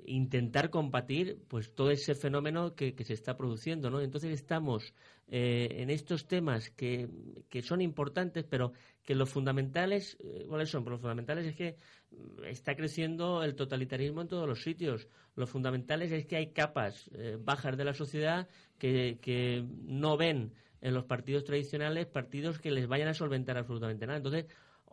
intentar 0.06 0.70
combatir 0.70 1.38
pues 1.48 1.74
todo 1.74 1.90
ese 1.90 2.14
fenómeno 2.14 2.74
que, 2.74 2.94
que, 2.94 3.04
se 3.04 3.12
está 3.12 3.36
produciendo 3.36 3.90
no 3.90 4.00
entonces 4.00 4.32
estamos 4.32 4.94
eh, 5.28 5.68
en 5.70 5.90
estos 5.90 6.26
temas 6.26 6.70
que, 6.70 7.08
que, 7.48 7.62
son 7.62 7.80
importantes 7.80 8.44
pero 8.48 8.72
que 9.06 9.14
lo 9.14 9.24
fundamentales 9.24 10.18
eh, 10.20 10.44
cuáles 10.46 10.68
son 10.68 10.84
pues 10.84 10.92
lo 10.92 10.98
fundamentales 10.98 11.46
es 11.46 11.54
que 11.54 11.76
mm, 12.10 12.44
está 12.44 12.74
creciendo 12.76 13.42
el 13.42 13.54
totalitarismo 13.54 14.20
en 14.20 14.28
todos 14.28 14.46
los 14.46 14.62
sitios 14.62 15.08
lo 15.36 15.46
fundamentales 15.46 16.12
es 16.12 16.26
que 16.26 16.36
hay 16.36 16.52
capas 16.52 17.08
eh, 17.14 17.38
bajas 17.40 17.78
de 17.78 17.84
la 17.84 17.94
sociedad 17.94 18.48
que, 18.78 19.18
que 19.22 19.64
no 19.84 20.18
ven 20.18 20.52
en 20.82 20.92
los 20.92 21.04
partidos 21.04 21.44
tradicionales 21.44 22.06
partidos 22.06 22.58
que 22.58 22.70
les 22.70 22.86
vayan 22.86 23.08
a 23.08 23.14
solventar 23.14 23.56
absolutamente 23.56 24.06
nada 24.06 24.18
entonces 24.18 24.46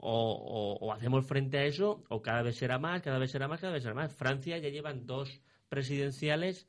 o, 0.06 0.78
o, 0.82 0.92
hacemos 0.92 1.26
frente 1.26 1.58
a 1.58 1.64
eso, 1.64 2.04
o 2.10 2.22
cada 2.22 2.42
vez 2.42 2.58
será 2.58 2.78
más, 2.78 3.02
cada 3.02 3.20
vez 3.20 3.32
será 3.32 3.48
más, 3.48 3.62
cada 3.62 3.72
vez 3.72 3.84
será 3.84 3.96
más. 3.96 4.14
Francia 4.14 4.58
ya 4.58 4.68
llevan 4.68 5.06
dos 5.06 5.40
presidenciales, 5.70 6.68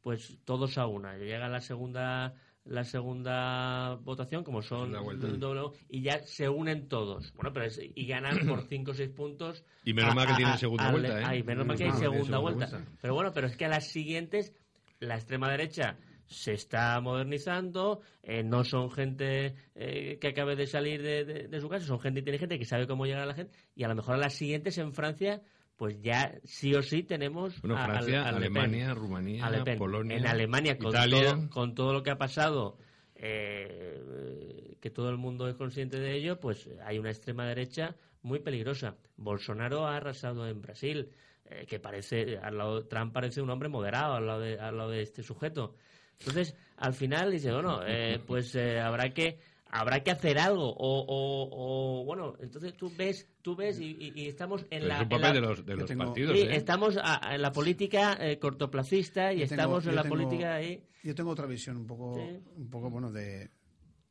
pues 0.00 0.38
todos 0.44 0.78
a 0.78 0.86
una. 0.86 1.16
Llega 1.16 1.48
la 1.48 1.60
segunda 1.60 2.34
la 2.64 2.84
segunda 2.84 3.94
votación, 4.02 4.44
como 4.44 4.62
son 4.62 4.92
doble, 5.38 5.78
y 5.88 6.02
ya 6.02 6.20
se 6.20 6.48
unen 6.48 6.88
todos. 6.88 7.32
Bueno, 7.34 7.52
pero 7.52 7.66
es, 7.66 7.80
y 7.82 8.06
ganan 8.06 8.38
por 8.48 8.62
5 8.62 8.90
o 8.90 8.94
6 8.94 9.10
puntos. 9.10 9.64
Y 9.84 9.94
menos 9.94 10.14
mal 10.14 10.26
que 10.26 10.34
tienen 10.34 10.58
segunda 10.58 10.90
vuelta, 10.90 11.20
¿eh? 11.20 11.24
Ay, 11.26 11.42
menos 11.42 11.66
mal 11.66 11.76
que 11.76 11.84
hay 11.84 11.92
segunda, 11.92 12.16
segunda 12.16 12.38
vuelta. 12.38 12.66
vuelta. 12.66 12.90
Pero 13.00 13.14
bueno, 13.14 13.32
pero 13.32 13.46
es 13.46 13.56
que 13.56 13.64
a 13.64 13.68
las 13.68 13.88
siguientes, 13.88 14.54
la 15.00 15.14
extrema 15.14 15.50
derecha 15.50 15.96
se 16.26 16.52
está 16.52 17.00
modernizando, 17.00 18.02
eh, 18.22 18.42
no 18.42 18.62
son 18.62 18.90
gente 18.90 19.54
eh, 19.74 20.18
que 20.20 20.28
acabe 20.28 20.56
de 20.56 20.66
salir 20.66 21.02
de, 21.02 21.24
de, 21.24 21.48
de, 21.48 21.60
su 21.60 21.68
casa, 21.70 21.86
son 21.86 22.00
gente 22.00 22.20
inteligente 22.20 22.58
que 22.58 22.66
sabe 22.66 22.86
cómo 22.86 23.06
llegar 23.06 23.22
a 23.22 23.26
la 23.26 23.34
gente 23.34 23.56
y 23.74 23.84
a 23.84 23.88
lo 23.88 23.94
mejor 23.94 24.16
a 24.16 24.18
las 24.18 24.34
siguientes 24.34 24.76
en 24.76 24.92
Francia 24.92 25.40
pues 25.78 26.02
ya 26.02 26.34
sí 26.44 26.74
o 26.74 26.82
sí 26.82 27.04
tenemos 27.04 27.58
bueno, 27.62 27.82
Francia, 27.82 28.22
a, 28.22 28.26
a 28.26 28.28
Alemania, 28.36 28.92
Rumanía, 28.92 29.48
Polonia, 29.78 30.16
en 30.16 30.26
Alemania 30.26 30.76
con 30.76 30.88
Italia. 30.88 31.32
todo, 31.32 31.50
con 31.50 31.74
todo 31.74 31.92
lo 31.94 32.02
que 32.02 32.10
ha 32.10 32.18
pasado 32.18 32.76
eh, 33.14 34.76
que 34.80 34.90
todo 34.90 35.08
el 35.08 35.16
mundo 35.16 35.48
es 35.48 35.54
consciente 35.54 35.98
de 35.98 36.16
ello, 36.16 36.38
pues 36.40 36.68
hay 36.84 36.98
una 36.98 37.10
extrema 37.10 37.46
derecha 37.46 37.96
muy 38.22 38.40
peligrosa. 38.40 38.96
Bolsonaro 39.16 39.86
ha 39.86 39.96
arrasado 39.96 40.48
en 40.48 40.60
Brasil, 40.60 41.10
eh, 41.46 41.64
que 41.66 41.78
parece, 41.78 42.38
al 42.38 42.58
lado, 42.58 42.86
Trump 42.86 43.12
parece 43.12 43.40
un 43.40 43.50
hombre 43.50 43.68
moderado 43.68 44.14
al 44.14 44.26
lado 44.26 44.40
de, 44.40 44.58
al 44.58 44.76
lado 44.76 44.90
de 44.90 45.02
este 45.02 45.22
sujeto. 45.22 45.76
Entonces, 46.18 46.56
al 46.76 46.94
final 46.94 47.30
dice, 47.30 47.52
bueno, 47.52 47.80
eh, 47.86 48.20
pues 48.26 48.54
eh, 48.56 48.80
habrá 48.80 49.10
que 49.10 49.38
habrá 49.70 50.02
que 50.02 50.10
hacer 50.10 50.38
algo 50.38 50.68
o, 50.70 51.00
o, 51.00 52.00
o, 52.00 52.04
bueno 52.04 52.34
entonces 52.40 52.74
tú 52.76 52.90
ves 52.96 53.28
tú 53.42 53.54
ves 53.56 53.78
y, 53.80 54.12
y 54.14 54.26
estamos 54.28 54.62
en 54.62 54.68
Pero 54.82 54.86
la, 54.86 54.96
es 54.96 55.02
un 55.02 55.08
papel 55.08 55.24
en 55.26 55.32
la 55.34 55.34
de 55.34 55.40
los, 55.40 55.66
de 55.66 55.76
los 55.76 55.88
tengo- 55.88 56.04
partidos, 56.06 56.36
sí, 56.38 56.42
¿eh? 56.46 56.56
estamos 56.56 56.96
a- 57.02 57.34
en 57.34 57.42
la 57.42 57.52
política 57.52 58.16
eh, 58.20 58.38
cortoplacista 58.38 59.32
y 59.32 59.40
Yo 59.40 59.48
tengo- 59.48 59.54
estamos 59.62 59.86
en 59.86 59.94
la 59.94 60.02
tengo- 60.02 60.14
política 60.16 60.54
ahí 60.54 60.82
Yo 61.04 61.14
tengo 61.14 61.30
otra 61.30 61.46
visión 61.46 61.76
un 61.76 61.86
poco, 61.86 62.14
Sí. 62.16 62.38
un 62.56 62.68
poco 62.70 62.90
bueno, 62.90 63.12
de. 63.12 63.50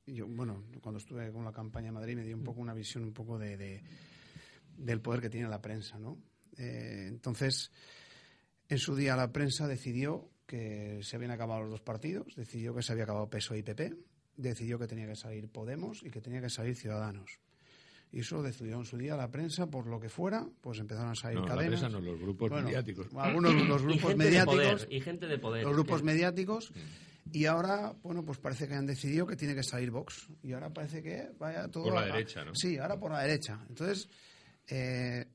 Yo, 0.05 0.25
bueno, 0.27 0.63
cuando 0.81 0.99
estuve 0.99 1.31
con 1.33 1.43
la 1.43 1.51
campaña 1.51 1.89
en 1.89 1.95
Madrid 1.95 2.15
me 2.15 2.23
dio 2.23 2.35
un 2.37 2.43
poco 2.43 2.61
una 2.61 2.73
visión 2.73 3.03
un 3.03 3.13
poco 3.13 3.37
de, 3.37 3.57
de- 3.57 3.83
del 4.77 5.01
poder 5.01 5.19
que 5.21 5.29
tiene 5.29 5.49
la 5.49 5.61
prensa, 5.61 5.99
¿no? 5.99 6.17
Eh, 6.57 7.07
entonces, 7.09 7.71
en 8.69 8.77
su 8.77 8.95
día 8.95 9.15
la 9.17 9.31
prensa 9.33 9.67
decidió 9.67 10.29
que 10.45 10.99
se 11.03 11.15
habían 11.17 11.31
acabado 11.31 11.61
los 11.63 11.71
dos 11.71 11.81
partidos, 11.81 12.35
decidió 12.35 12.73
que 12.73 12.81
se 12.83 12.93
había 12.93 13.03
acabado 13.03 13.29
PSOE 13.29 13.59
y 13.59 13.63
PP, 13.63 13.93
decidió 14.37 14.79
que 14.79 14.87
tenía 14.87 15.07
que 15.07 15.15
salir 15.15 15.49
Podemos 15.49 16.01
y 16.03 16.09
que 16.09 16.21
tenía 16.21 16.39
que 16.41 16.49
salir 16.49 16.75
Ciudadanos. 16.75 17.39
Y 18.09 18.19
eso 18.21 18.41
decidió 18.41 18.77
en 18.77 18.85
su 18.85 18.95
día 18.97 19.17
la 19.17 19.29
prensa, 19.29 19.67
por 19.67 19.85
lo 19.87 19.99
que 19.99 20.07
fuera, 20.07 20.47
pues 20.61 20.79
empezaron 20.79 21.11
a 21.11 21.15
salir 21.15 21.39
No, 21.39 21.45
la 21.45 21.55
cadenas. 21.55 21.81
prensa 21.81 21.89
no, 21.89 21.99
los 21.99 22.17
grupos 22.19 22.49
Bueno, 22.49 22.65
mediáticos. 22.67 23.07
Algunos 23.15 23.53
los 23.53 23.81
y 23.81 23.85
grupos 23.85 24.01
gente 24.01 24.15
mediáticos 24.15 24.57
de 24.57 24.63
poder 24.77 24.87
y 24.93 25.01
gente 25.01 25.27
de 25.27 25.37
poder 25.39 25.63
los 25.65 25.73
grupos 25.73 25.99
que- 25.99 26.05
mediáticos 26.05 26.71
y 27.33 27.43
ahora 27.45 27.93
bueno 28.01 28.23
pues 28.23 28.37
parece 28.37 28.65
que 28.69 28.75
han 28.75 28.85
decidido 28.85 29.27
que 29.27 29.35
tiene 29.35 29.53
que 29.53 29.63
salir 29.63 29.91
Vox 29.91 30.29
y 30.43 30.53
ahora 30.53 30.69
parece 30.71 31.03
que 31.03 31.27
vaya 31.37 31.67
todo 31.67 31.83
Por 31.83 31.95
la 31.95 32.05
derecha, 32.05 32.45
¿no? 32.45 32.55
sí 32.55 32.77
ahora 32.77 32.97
por 32.97 33.11
la 33.11 33.21
derecha 33.23 33.59
entonces 33.67 34.07
eh, 34.69 35.25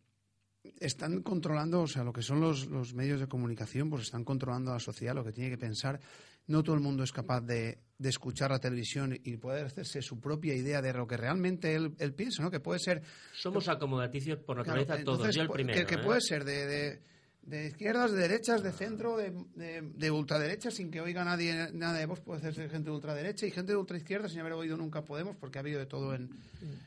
están 0.80 1.20
controlando 1.22 1.82
o 1.82 1.86
sea 1.86 2.02
lo 2.02 2.12
que 2.14 2.22
son 2.22 2.40
los, 2.40 2.66
los 2.68 2.94
medios 2.94 3.20
de 3.20 3.26
comunicación 3.26 3.90
pues 3.90 4.04
están 4.04 4.24
controlando 4.24 4.70
a 4.70 4.74
la 4.74 4.80
sociedad 4.80 5.14
lo 5.14 5.22
que 5.22 5.32
tiene 5.32 5.50
que 5.50 5.58
pensar 5.58 6.00
no 6.46 6.62
todo 6.62 6.74
el 6.74 6.80
mundo 6.82 7.02
es 7.04 7.12
capaz 7.12 7.40
de, 7.42 7.78
de 7.98 8.08
escuchar 8.08 8.50
la 8.50 8.58
televisión 8.58 9.18
y 9.22 9.36
poder 9.36 9.66
hacerse 9.66 10.02
su 10.02 10.20
propia 10.20 10.54
idea 10.54 10.82
de 10.82 10.92
lo 10.92 11.06
que 11.06 11.16
realmente 11.16 11.74
él, 11.74 11.94
él 11.98 12.14
piensa 12.14 12.42
no 12.42 12.50
que 12.50 12.60
puede 12.60 12.80
ser 12.80 13.02
somos 13.32 13.68
acomodaticios 13.68 14.38
por 14.38 14.56
Claro, 14.62 14.80
naturaleza 14.80 15.04
todos 15.04 15.18
entonces, 15.18 15.36
yo 15.36 15.42
el 15.42 15.48
pu- 15.48 15.52
primero 15.52 15.78
Que, 15.80 15.86
que 15.86 15.94
¿eh? 16.00 16.04
puede 16.04 16.20
ser 16.20 16.44
de, 16.44 16.66
de, 16.66 17.02
de 17.42 17.66
izquierdas, 17.68 18.12
de 18.12 18.18
derechas, 18.18 18.62
de 18.62 18.72
centro, 18.72 19.16
de, 19.16 19.30
de, 19.54 19.82
de 19.82 20.10
ultraderecha, 20.10 20.70
sin 20.70 20.90
que 20.90 21.00
oiga 21.00 21.24
nadie 21.24 21.70
nada 21.72 21.98
de 21.98 22.06
vos. 22.06 22.20
Puede 22.20 22.40
ser 22.40 22.54
gente 22.70 22.90
de 22.90 22.94
ultraderecha 22.94 23.46
y 23.46 23.50
gente 23.50 23.72
de 23.72 23.78
ultraizquierda 23.78 24.28
sin 24.28 24.40
haber 24.40 24.52
oído 24.52 24.76
nunca 24.76 25.04
Podemos, 25.04 25.36
porque 25.36 25.58
ha 25.58 25.60
habido 25.62 25.78
de 25.80 25.86
todo 25.86 26.14
en, 26.14 26.30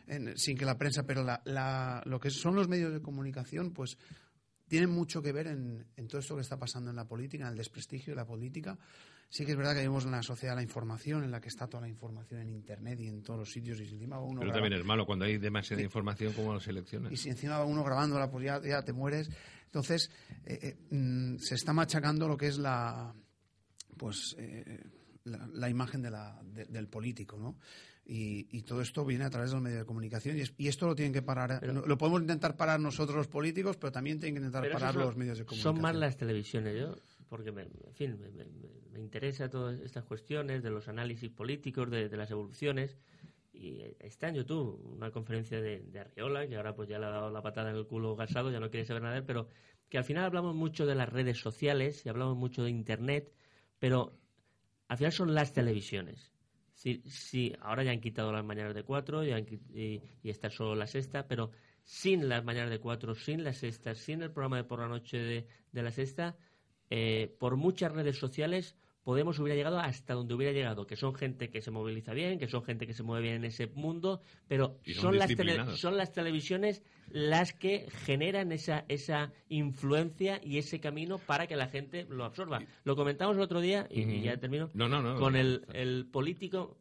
en- 0.08 0.38
sin 0.38 0.58
que 0.58 0.64
la 0.66 0.78
prensa. 0.78 1.04
Pero 1.04 1.24
la, 1.24 1.42
la- 1.46 2.02
lo 2.06 2.20
que 2.20 2.30
son 2.30 2.56
los 2.56 2.68
medios 2.70 2.94
de 2.94 3.02
comunicación, 3.02 3.72
pues 3.74 3.98
tienen 4.68 4.90
mucho 4.90 5.22
que 5.22 5.32
ver 5.32 5.48
en, 5.48 5.86
en 5.96 6.08
todo 6.08 6.20
esto 6.20 6.36
que 6.36 6.42
está 6.42 6.58
pasando 6.58 6.90
en 6.90 6.96
la 6.96 7.06
política, 7.08 7.46
en 7.46 7.52
el 7.52 7.58
desprestigio 7.58 8.12
de 8.14 8.16
la 8.18 8.26
política. 8.26 8.78
Sí 9.30 9.44
que 9.46 9.52
es 9.52 9.58
verdad 9.58 9.74
que 9.74 9.80
vivimos 9.82 10.06
en 10.06 10.12
la 10.12 10.22
sociedad 10.24 10.54
de 10.54 10.58
la 10.58 10.64
información, 10.64 11.24
en 11.24 11.32
la 11.32 11.42
que 11.42 11.50
está 11.50 11.68
toda 11.68 11.82
la 11.82 11.90
información 11.90 12.42
en 12.42 12.50
Internet 12.50 13.00
y 13.00 13.08
en 13.08 13.22
todos 13.24 13.40
los 13.40 13.52
sitios, 13.52 13.80
y 13.80 13.84
encima 13.84 14.20
uno 14.20 14.40
Pero 14.40 14.52
graba- 14.52 14.62
también 14.62 14.80
es 14.80 14.86
malo 14.86 15.06
cuando 15.06 15.26
hay 15.26 15.38
demasiada 15.38 15.82
información 15.82 16.32
como 16.34 16.54
las 16.54 16.68
elecciones. 16.68 17.12
y 17.12 17.18
si 17.18 17.30
encima 17.30 17.58
va 17.58 17.66
uno 17.66 17.84
grabándola, 17.84 18.30
pues 18.30 18.46
ya, 18.46 18.62
ya 18.62 18.84
te 18.84 18.94
mueres. 18.94 19.30
Entonces, 19.66 20.10
eh, 20.46 20.60
eh, 20.62 20.96
mm, 20.96 21.38
se 21.40 21.56
está 21.56 21.74
machacando 21.74 22.28
lo 22.28 22.38
que 22.38 22.48
es 22.48 22.58
la 22.58 23.14
pues 23.98 24.36
eh, 24.38 24.84
la, 25.24 25.48
la 25.54 25.70
imagen 25.70 26.02
de 26.02 26.12
la, 26.12 26.40
de- 26.44 26.66
del 26.66 26.88
político, 26.88 27.38
¿no? 27.38 27.58
Y, 28.08 28.48
y 28.56 28.62
todo 28.62 28.82
esto 28.82 29.04
viene 29.04 29.24
a 29.26 29.32
través 29.32 29.50
de 29.50 29.56
los 29.56 29.64
medios 29.64 29.80
de 29.80 29.86
comunicación 29.86 30.38
y, 30.38 30.42
es- 30.42 30.54
y 30.58 30.68
esto 30.68 30.86
lo 30.86 30.94
tienen 30.96 31.12
que 31.12 31.24
parar. 31.24 31.58
Pero- 31.60 31.74
no- 31.74 31.86
lo 31.88 31.98
podemos 31.98 32.22
intentar 32.22 32.56
parar 32.56 32.80
nosotros 32.80 33.18
los 33.18 33.28
políticos, 33.28 33.78
pero 33.78 33.92
también 33.92 34.20
tienen 34.20 34.36
que 34.36 34.40
intentar 34.46 34.70
parar 34.72 34.94
son- 34.94 35.02
los 35.02 35.16
medios 35.18 35.40
de 35.40 35.46
comunicación. 35.46 35.76
Son 35.76 35.82
más 35.82 35.96
las 35.96 36.16
televisiones, 36.16 36.78
yo, 36.80 36.96
porque 37.30 37.52
me, 37.52 37.64
en 37.64 37.94
fin, 37.96 38.20
me, 38.20 38.30
me- 38.30 38.46
me 38.92 39.00
interesa 39.00 39.50
todas 39.50 39.80
estas 39.80 40.04
cuestiones 40.04 40.62
de 40.62 40.70
los 40.70 40.88
análisis 40.88 41.32
políticos, 41.32 41.90
de, 41.90 42.08
de 42.08 42.18
las 42.18 42.30
evoluciones. 42.30 42.96
Y 43.52 43.80
eh, 43.82 43.96
está 44.02 44.28
en 44.30 44.36
YouTube 44.36 44.80
una 44.86 45.10
conferencia 45.12 45.60
de, 45.60 45.80
de 45.82 46.00
Arriola, 46.00 46.48
que 46.48 46.58
ahora 46.58 46.76
pues 46.76 46.88
ya 46.88 47.00
le 47.00 47.06
ha 47.08 47.10
dado 47.10 47.32
la 47.32 47.42
patada 47.42 47.72
en 47.72 47.78
el 47.78 47.88
culo 47.88 48.16
gasado, 48.16 48.52
ya 48.52 48.60
no 48.60 48.70
quiere 48.70 48.86
saber 48.86 49.02
nada 49.02 49.16
de 49.16 49.20
él, 49.22 49.26
pero 49.26 49.48
que 49.90 49.98
al 49.98 50.04
final 50.04 50.26
hablamos 50.26 50.54
mucho 50.56 50.86
de 50.86 50.94
las 50.94 51.10
redes 51.10 51.40
sociales 51.40 52.06
y 52.06 52.10
hablamos 52.10 52.38
mucho 52.38 52.64
de 52.64 52.70
Internet, 52.70 53.32
pero 53.80 54.16
al 54.90 54.98
final 54.98 55.12
son 55.12 55.34
las 55.34 55.54
televisiones. 55.54 56.32
Sí, 56.86 57.02
sí, 57.08 57.52
ahora 57.62 57.84
ya 57.84 57.90
han 57.90 58.00
quitado 58.00 58.32
las 58.32 58.46
mañanas 58.46 58.76
de 58.76 58.84
cuatro 58.84 59.22
han 59.22 59.48
y, 59.74 60.04
y 60.22 60.30
está 60.30 60.52
solo 60.52 60.76
la 60.76 60.86
sexta, 60.86 61.28
pero 61.28 61.50
sin 61.84 62.30
las 62.30 62.46
mañanas 62.46 62.70
de 62.70 62.80
cuatro, 62.80 63.16
sin 63.16 63.44
la 63.44 63.54
sexta, 63.54 63.96
sin 63.96 64.22
el 64.22 64.30
programa 64.32 64.58
de 64.58 64.66
por 64.66 64.82
la 64.82 64.88
noche 64.88 65.18
de, 65.18 65.48
de 65.72 65.82
la 65.82 65.90
sexta, 65.90 66.38
eh, 66.92 67.36
por 67.40 67.56
muchas 67.56 67.92
redes 67.92 68.20
sociales 68.20 68.76
Podemos 69.06 69.38
hubiera 69.38 69.56
llegado 69.56 69.78
hasta 69.78 70.16
donde 70.16 70.34
hubiera 70.34 70.52
llegado, 70.52 70.88
que 70.88 70.96
son 70.96 71.14
gente 71.14 71.52
que 71.52 71.62
se 71.62 71.70
moviliza 71.70 72.12
bien, 72.14 72.40
que 72.40 72.48
son 72.48 72.64
gente 72.64 72.88
que 72.88 72.94
se 72.96 73.04
mueve 73.04 73.22
bien 73.22 73.36
en 73.36 73.46
ese 73.46 73.68
mundo, 73.68 74.22
pero 74.48 74.80
son 74.84 74.96
son, 74.96 75.18
las, 75.20 75.30
tele- 75.30 75.78
son 75.78 75.96
las 75.96 76.12
televisiones 76.12 76.82
las 77.12 77.54
que 77.54 77.86
generan 78.06 78.52
esa, 78.52 78.84
esa 78.88 79.32
influencia 79.48 80.42
y 80.44 80.58
ese 80.58 80.80
camino 80.80 81.20
para 81.20 81.46
que 81.46 81.56
la 81.56 81.68
gente 81.68 82.08
lo 82.10 82.26
absorba. 82.26 82.64
Lo 82.84 82.96
comentamos 82.96 83.38
el 83.38 83.44
otro 83.44 83.62
día, 83.62 83.88
y, 83.92 84.02
y 84.02 84.22
ya 84.24 84.38
termino, 84.38 84.72
No, 84.74 84.90
no, 84.90 85.04
no. 85.04 85.20
con 85.20 85.36
el, 85.36 85.68
el 85.74 86.08
político, 86.12 86.80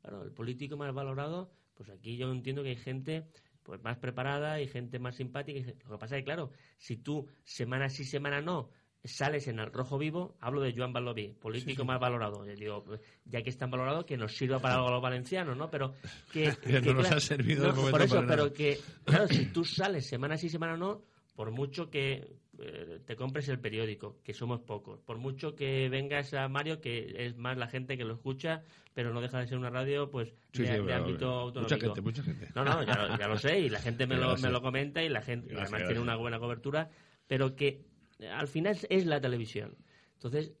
claro, 0.00 0.22
el 0.22 0.30
político 0.30 0.76
más 0.76 0.94
valorado, 0.94 1.50
pues 1.74 1.90
aquí 1.90 2.16
yo 2.16 2.30
entiendo 2.30 2.62
que 2.62 2.68
hay 2.70 2.76
gente 2.76 3.26
pues 3.64 3.82
más 3.82 3.96
preparada 3.98 4.60
y 4.60 4.68
gente 4.68 5.00
más 5.00 5.16
simpática. 5.16 5.72
Lo 5.88 5.96
que 5.96 5.98
pasa 5.98 6.16
es 6.16 6.20
que, 6.20 6.24
claro, 6.26 6.50
si 6.78 6.98
tú 6.98 7.26
semana 7.42 7.88
sí, 7.88 8.04
semana 8.04 8.40
no, 8.40 8.70
sales 9.04 9.48
en 9.48 9.58
el 9.58 9.70
rojo 9.70 9.98
vivo, 9.98 10.34
hablo 10.40 10.62
de 10.62 10.74
Joan 10.74 10.92
Balobí, 10.92 11.28
político 11.28 11.84
más 11.84 12.00
valorado. 12.00 12.46
Yo 12.46 12.54
digo, 12.54 12.84
ya 13.26 13.42
que 13.42 13.50
es 13.50 13.58
tan 13.58 13.70
valorado, 13.70 14.06
que 14.06 14.16
nos 14.16 14.34
sirva 14.34 14.58
para 14.58 14.76
algo 14.76 14.88
a 14.88 14.92
los 14.92 15.02
valencianos, 15.02 15.56
¿no? 15.56 15.70
Pero 15.70 15.94
que... 16.32 16.52
no 16.84 16.94
nos 16.94 17.10
ha 17.10 17.20
servido 17.20 17.74
Por 17.74 18.02
eso, 18.02 18.24
pero 18.26 18.52
que, 18.52 18.78
claro, 19.04 19.28
si 19.28 19.46
tú 19.46 19.64
sales 19.64 20.06
semana 20.06 20.38
sí, 20.38 20.48
semana 20.48 20.76
no, 20.76 21.02
por 21.36 21.50
mucho 21.50 21.90
que 21.90 22.26
eh, 22.58 23.00
te 23.04 23.16
compres 23.16 23.48
el 23.48 23.58
periódico, 23.58 24.20
que 24.22 24.32
somos 24.32 24.60
pocos, 24.60 25.00
por 25.00 25.18
mucho 25.18 25.54
que 25.54 25.88
vengas 25.90 26.32
a 26.32 26.48
Mario, 26.48 26.80
que 26.80 27.14
es 27.26 27.36
más 27.36 27.58
la 27.58 27.66
gente 27.66 27.98
que 27.98 28.04
lo 28.04 28.14
escucha, 28.14 28.62
pero 28.94 29.12
no 29.12 29.20
deja 29.20 29.38
de 29.40 29.48
ser 29.48 29.58
una 29.58 29.70
radio 29.70 30.10
pues 30.10 30.32
de, 30.52 30.94
ámbito 30.94 31.28
autonómico. 31.28 31.74
Mucha 31.74 31.86
gente, 31.86 32.00
mucha 32.00 32.22
gente. 32.22 32.48
No, 32.54 32.64
no, 32.64 32.82
ya, 32.84 33.28
lo 33.28 33.36
sé, 33.36 33.60
y 33.60 33.68
la 33.68 33.80
gente 33.80 34.06
me, 34.06 34.16
lo, 34.16 34.36
me 34.38 34.50
lo, 34.50 34.62
comenta 34.62 35.02
y 35.02 35.10
la 35.10 35.20
gente 35.20 35.54
además 35.54 35.84
tiene 35.84 36.00
una 36.00 36.16
buena 36.16 36.38
cobertura, 36.38 36.88
pero 37.26 37.54
que 37.54 37.84
al 38.20 38.48
final 38.48 38.76
es 38.88 39.06
la 39.06 39.20
televisión. 39.20 39.76
Entonces, 40.14 40.52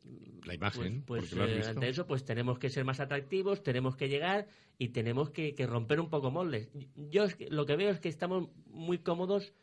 la 0.44 0.54
imagen, 0.54 1.02
pues, 1.06 1.34
pues 1.34 1.66
eh, 1.66 1.68
ante 1.68 1.88
eso, 1.88 2.06
pues 2.06 2.24
tenemos 2.24 2.58
que 2.58 2.68
ser 2.68 2.84
más 2.84 3.00
atractivos, 3.00 3.62
tenemos 3.62 3.96
que 3.96 4.08
llegar 4.08 4.46
y 4.76 4.90
tenemos 4.90 5.30
que, 5.30 5.54
romper 5.66 6.00
un 6.00 6.10
poco 6.10 6.30
moldes. 6.30 6.68
Yo 6.96 7.24
lo 7.48 7.64
que 7.64 7.76
veo 7.76 7.90
es 7.90 8.00
que 8.00 8.10
estamos 8.10 8.50
muy 8.66 8.98
cómodos 8.98 9.54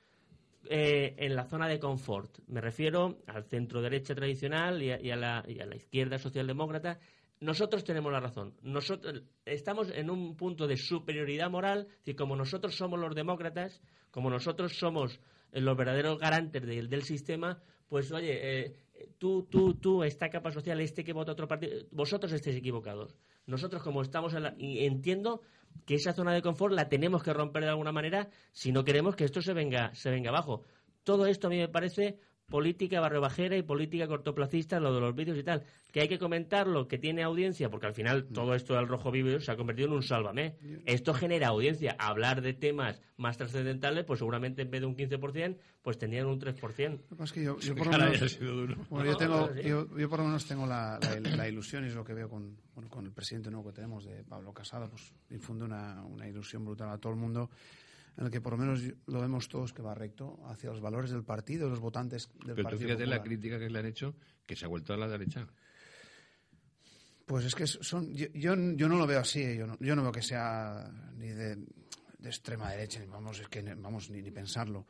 eh, 0.69 1.13
en 1.17 1.35
la 1.35 1.45
zona 1.45 1.67
de 1.67 1.79
confort. 1.79 2.39
Me 2.47 2.61
refiero 2.61 3.19
al 3.27 3.43
centro 3.43 3.81
derecha 3.81 4.15
tradicional 4.15 4.81
y 4.81 4.89
a, 4.89 5.15
la, 5.15 5.43
y 5.47 5.59
a 5.59 5.65
la 5.67 5.75
izquierda 5.75 6.17
socialdemócrata. 6.17 6.99
Nosotros 7.39 7.83
tenemos 7.83 8.11
la 8.11 8.19
razón. 8.19 8.55
Nosotros 8.63 9.23
estamos 9.45 9.91
en 9.91 10.09
un 10.09 10.35
punto 10.35 10.67
de 10.67 10.77
superioridad 10.77 11.49
moral, 11.49 11.87
y 12.05 12.13
como 12.13 12.35
nosotros 12.35 12.75
somos 12.75 12.99
los 12.99 13.13
demócratas, 13.15 13.81
como 14.09 14.29
nosotros 14.29 14.77
somos 14.77 15.19
los 15.51 15.77
verdaderos 15.77 16.19
garantes 16.19 16.61
del 16.63 17.03
sistema, 17.03 17.61
pues 17.91 18.09
oye, 18.13 18.39
eh, 18.41 18.73
tú, 19.17 19.49
tú, 19.51 19.73
tú, 19.73 20.05
esta 20.05 20.29
capa 20.29 20.49
social, 20.49 20.79
este 20.79 21.03
que 21.03 21.11
vota 21.11 21.33
otro 21.33 21.45
partido, 21.45 21.73
vosotros 21.91 22.31
estéis 22.31 22.55
equivocados. 22.55 23.17
Nosotros, 23.45 23.83
como 23.83 24.01
estamos 24.01 24.33
en 24.33 24.43
la, 24.43 24.55
y 24.57 24.85
entiendo 24.85 25.41
que 25.85 25.95
esa 25.95 26.13
zona 26.13 26.31
de 26.31 26.41
confort 26.41 26.73
la 26.73 26.87
tenemos 26.87 27.21
que 27.21 27.33
romper 27.33 27.63
de 27.63 27.71
alguna 27.71 27.91
manera 27.91 28.29
si 28.53 28.71
no 28.71 28.85
queremos 28.85 29.17
que 29.17 29.25
esto 29.25 29.41
se 29.41 29.51
venga, 29.51 29.93
se 29.93 30.09
venga 30.09 30.29
abajo. 30.29 30.63
Todo 31.03 31.25
esto 31.25 31.47
a 31.47 31.49
mí 31.49 31.57
me 31.57 31.67
parece 31.67 32.17
política 32.51 32.99
barrio 32.99 33.21
bajera 33.21 33.57
y 33.57 33.63
política 33.63 34.07
cortoplacista, 34.07 34.79
lo 34.79 34.93
de 34.93 35.01
los 35.01 35.15
vídeos 35.15 35.39
y 35.39 35.43
tal. 35.43 35.63
Que 35.91 36.01
hay 36.01 36.07
que 36.07 36.19
comentarlo, 36.19 36.87
que 36.87 36.99
tiene 36.99 37.23
audiencia, 37.23 37.69
porque 37.71 37.87
al 37.87 37.95
final 37.95 38.27
mm. 38.29 38.33
todo 38.33 38.53
esto 38.53 38.75
del 38.75 38.87
rojo 38.87 39.09
vivo 39.09 39.39
se 39.39 39.51
ha 39.51 39.55
convertido 39.55 39.87
en 39.87 39.93
un 39.95 40.03
sálvame. 40.03 40.55
Esto 40.85 41.15
genera 41.15 41.47
audiencia. 41.47 41.95
Hablar 41.97 42.41
de 42.41 42.53
temas 42.53 43.01
más 43.17 43.37
trascendentales, 43.37 44.05
pues 44.05 44.19
seguramente 44.19 44.61
en 44.61 44.69
vez 44.69 44.81
de 44.81 44.87
un 44.87 44.95
15%, 44.95 45.57
pues 45.81 45.97
tenían 45.97 46.27
un 46.27 46.39
3%. 46.39 47.23
Es 47.23 47.31
que 47.31 47.43
yo, 47.43 47.57
por 47.75 47.87
lo 47.87 47.97
menos, 47.97 48.39
yo, 48.39 49.17
tengo, 49.17 49.55
yo, 49.55 50.09
por 50.09 50.19
lo 50.19 50.25
menos 50.25 50.45
tengo 50.45 50.67
la, 50.67 50.99
ilusión, 51.47 51.85
y 51.85 51.87
es 51.87 51.95
lo 51.95 52.03
que 52.03 52.13
veo 52.13 52.29
con, 52.29 52.57
con 52.89 53.05
el 53.05 53.11
presidente 53.11 53.49
nuevo 53.49 53.69
que 53.69 53.75
tenemos, 53.75 54.05
de 54.05 54.23
Pablo 54.23 54.53
Casado, 54.53 54.89
pues 54.89 55.13
infunde 55.31 55.65
una, 55.65 56.03
una 56.03 56.27
ilusión 56.27 56.63
brutal 56.65 56.89
a 56.89 56.97
todo 56.97 57.13
el 57.13 57.19
mundo 57.19 57.49
en 58.17 58.25
el 58.25 58.31
que 58.31 58.41
por 58.41 58.53
lo 58.53 58.57
menos 58.57 58.81
lo 59.07 59.21
vemos 59.21 59.47
todos 59.47 59.73
que 59.73 59.81
va 59.81 59.95
recto 59.95 60.39
hacia 60.45 60.69
los 60.69 60.81
valores 60.81 61.11
del 61.11 61.23
partido, 61.23 61.69
los 61.69 61.79
votantes 61.79 62.29
del 62.45 62.55
Pero 62.55 62.63
partido. 62.63 62.79
Pero 62.79 62.97
fíjate 62.97 63.05
la 63.05 63.23
crítica 63.23 63.59
que 63.59 63.69
le 63.69 63.79
han 63.79 63.85
hecho, 63.85 64.15
que 64.45 64.55
se 64.55 64.65
ha 64.65 64.67
vuelto 64.67 64.93
a 64.93 64.97
la 64.97 65.07
derecha. 65.07 65.47
Pues 67.25 67.45
es 67.45 67.55
que 67.55 67.65
son, 67.65 68.13
yo, 68.13 68.27
yo, 68.33 68.55
no 68.55 68.97
lo 68.97 69.07
veo 69.07 69.19
así, 69.19 69.55
yo 69.55 69.65
no, 69.65 69.77
yo 69.79 69.95
no 69.95 70.03
veo 70.03 70.11
que 70.11 70.21
sea 70.21 70.91
ni 71.15 71.29
de, 71.29 71.57
extrema 72.23 72.69
derecha, 72.71 72.99
ni 72.99 73.05
vamos, 73.07 73.39
es 73.39 73.47
que 73.47 73.61
vamos 73.61 74.09
ni, 74.09 74.21
ni 74.21 74.31
pensarlo. 74.31 74.87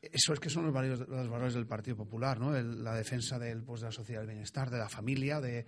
Eso 0.00 0.34
es 0.34 0.40
que 0.40 0.50
son 0.50 0.64
los 0.64 0.74
valores, 0.74 1.08
los 1.08 1.28
valores 1.28 1.54
del 1.54 1.66
Partido 1.66 1.96
Popular, 1.96 2.38
¿no? 2.38 2.52
la 2.52 2.94
defensa 2.94 3.38
del, 3.38 3.62
pues, 3.62 3.80
de 3.80 3.86
la 3.86 3.92
sociedad 3.92 4.20
del 4.20 4.28
bienestar, 4.28 4.68
de 4.68 4.76
la 4.76 4.90
familia, 4.90 5.40
de, 5.40 5.66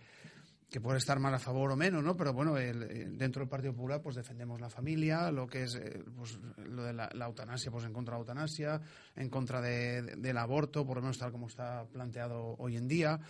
que 0.68 0.80
puede 0.80 0.98
estar 0.98 1.18
más 1.20 1.32
a 1.32 1.38
favor 1.38 1.70
o 1.70 1.76
menos, 1.76 2.02
¿no? 2.02 2.16
Pero 2.16 2.32
bueno, 2.32 2.56
el, 2.56 3.16
dentro 3.16 3.40
del 3.40 3.48
Partido 3.48 3.72
Popular 3.72 4.02
pues 4.02 4.16
defendemos 4.16 4.60
la 4.60 4.68
familia, 4.68 5.30
lo 5.30 5.46
que 5.46 5.62
es 5.62 5.76
eh, 5.76 6.02
pues, 6.16 6.38
lo 6.56 6.82
de 6.82 6.92
la, 6.92 7.08
eutanasia, 7.24 7.70
pues 7.70 7.84
en 7.84 7.92
contra 7.92 8.14
de 8.14 8.16
la 8.16 8.20
eutanasia, 8.20 8.80
en 9.14 9.30
contra 9.30 9.60
del 9.60 10.36
aborto, 10.36 10.84
por 10.84 10.96
lo 10.96 11.02
menos 11.02 11.18
tal 11.18 11.30
como 11.30 11.46
está 11.46 11.84
planteado 11.92 12.56
hoy 12.58 12.76
en 12.76 12.88
día. 12.88 13.20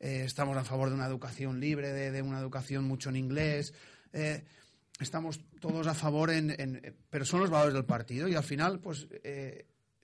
Eh, 0.00 0.24
estamos 0.24 0.56
a 0.56 0.64
favor 0.64 0.88
de 0.88 0.96
una 0.96 1.06
educación 1.06 1.60
libre, 1.60 1.92
de, 1.92 2.22
una 2.22 2.40
educación 2.40 2.84
mucho 2.84 3.10
en 3.10 3.16
inglés. 3.16 3.72
Eh, 4.12 4.44
estamos 4.98 5.40
todos 5.60 5.86
a 5.86 5.94
favor 5.94 6.30
en, 6.30 6.96
pero 7.08 7.24
son 7.24 7.40
los 7.40 7.50
valores 7.50 7.74
del 7.74 7.84
partido 7.84 8.26
y 8.26 8.34
al 8.34 8.42
final 8.42 8.80
pues 8.80 9.06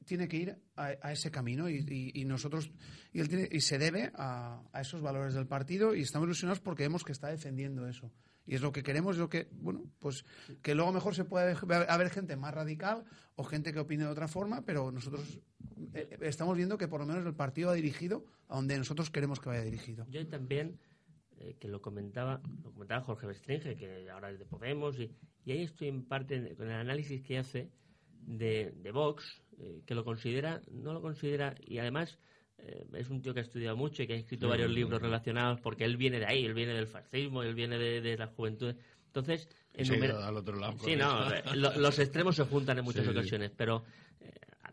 tiene 0.06 0.28
que 0.28 0.36
ir 0.36 0.56
a, 0.76 1.12
ese 1.12 1.30
camino 1.30 1.68
y, 1.68 2.24
nosotros 2.24 2.70
y, 3.12 3.20
él 3.20 3.28
tiene, 3.28 3.48
y 3.50 3.60
se 3.60 3.78
debe 3.78 4.10
a, 4.14 4.62
esos 4.80 5.02
valores 5.02 5.34
del 5.34 5.46
partido 5.46 5.94
y 5.94 6.02
estamos 6.02 6.26
ilusionados 6.26 6.60
porque 6.60 6.84
vemos 6.84 7.04
que 7.04 7.12
está 7.12 7.28
defendiendo 7.28 7.86
eso. 7.86 8.10
Y 8.46 8.54
es 8.54 8.62
lo 8.62 8.70
que 8.70 8.84
queremos 8.84 9.16
es 9.16 9.20
lo 9.20 9.28
que 9.28 9.48
bueno 9.52 9.84
pues 9.98 10.24
que 10.62 10.74
luego 10.74 10.92
mejor 10.92 11.14
se 11.14 11.24
puede 11.24 11.56
haber 11.88 12.10
gente 12.10 12.36
más 12.36 12.54
radical 12.54 13.04
o 13.34 13.42
gente 13.42 13.72
que 13.72 13.80
opine 13.80 14.04
de 14.04 14.10
otra 14.10 14.28
forma 14.28 14.64
pero 14.64 14.92
nosotros 14.92 15.40
eh, 15.94 16.16
estamos 16.22 16.56
viendo 16.56 16.78
que 16.78 16.86
por 16.86 17.00
lo 17.00 17.06
menos 17.06 17.26
el 17.26 17.34
partido 17.34 17.70
ha 17.70 17.74
dirigido 17.74 18.24
a 18.48 18.54
donde 18.54 18.78
nosotros 18.78 19.10
queremos 19.10 19.40
que 19.40 19.48
vaya 19.48 19.62
dirigido. 19.62 20.06
Yo 20.08 20.24
también 20.28 20.78
eh, 21.38 21.56
que 21.58 21.66
lo 21.66 21.82
comentaba 21.82 22.40
lo 22.62 22.72
comentaba 22.72 23.02
Jorge 23.02 23.26
Bestringe 23.26 23.76
que 23.76 24.08
ahora 24.10 24.30
es 24.30 24.38
de 24.38 24.44
Podemos 24.44 24.96
y, 25.00 25.10
y 25.44 25.50
ahí 25.50 25.62
estoy 25.62 25.88
en 25.88 26.04
parte 26.04 26.54
con 26.54 26.68
el 26.68 26.74
análisis 26.74 27.22
que 27.22 27.38
hace 27.38 27.72
de, 28.26 28.72
de 28.76 28.90
Vox 28.90 29.24
eh, 29.58 29.82
que 29.86 29.94
lo 29.94 30.04
considera, 30.04 30.60
no 30.70 30.92
lo 30.92 31.00
considera, 31.00 31.54
y 31.64 31.78
además 31.78 32.18
eh, 32.58 32.86
es 32.94 33.08
un 33.08 33.22
tío 33.22 33.32
que 33.32 33.40
ha 33.40 33.42
estudiado 33.42 33.76
mucho 33.76 34.02
y 34.02 34.06
que 34.06 34.14
ha 34.14 34.16
escrito 34.16 34.48
varios 34.48 34.70
libros 34.70 35.00
relacionados, 35.00 35.60
porque 35.60 35.84
él 35.84 35.96
viene 35.96 36.18
de 36.18 36.26
ahí, 36.26 36.44
él 36.44 36.54
viene 36.54 36.74
del 36.74 36.88
fascismo, 36.88 37.42
él 37.42 37.54
viene 37.54 37.78
de, 37.78 38.16
la 38.18 38.26
juventud. 38.26 38.74
Entonces, 39.06 39.48
al 39.74 40.36
otro 40.36 40.56
lado. 40.56 40.76
Sí, 40.78 40.96
no, 40.96 41.32
eh, 41.32 41.42
los 41.54 41.98
extremos 41.98 42.36
se 42.36 42.44
juntan 42.44 42.78
en 42.78 42.84
muchas 42.84 43.08
ocasiones, 43.08 43.50
pero 43.56 43.84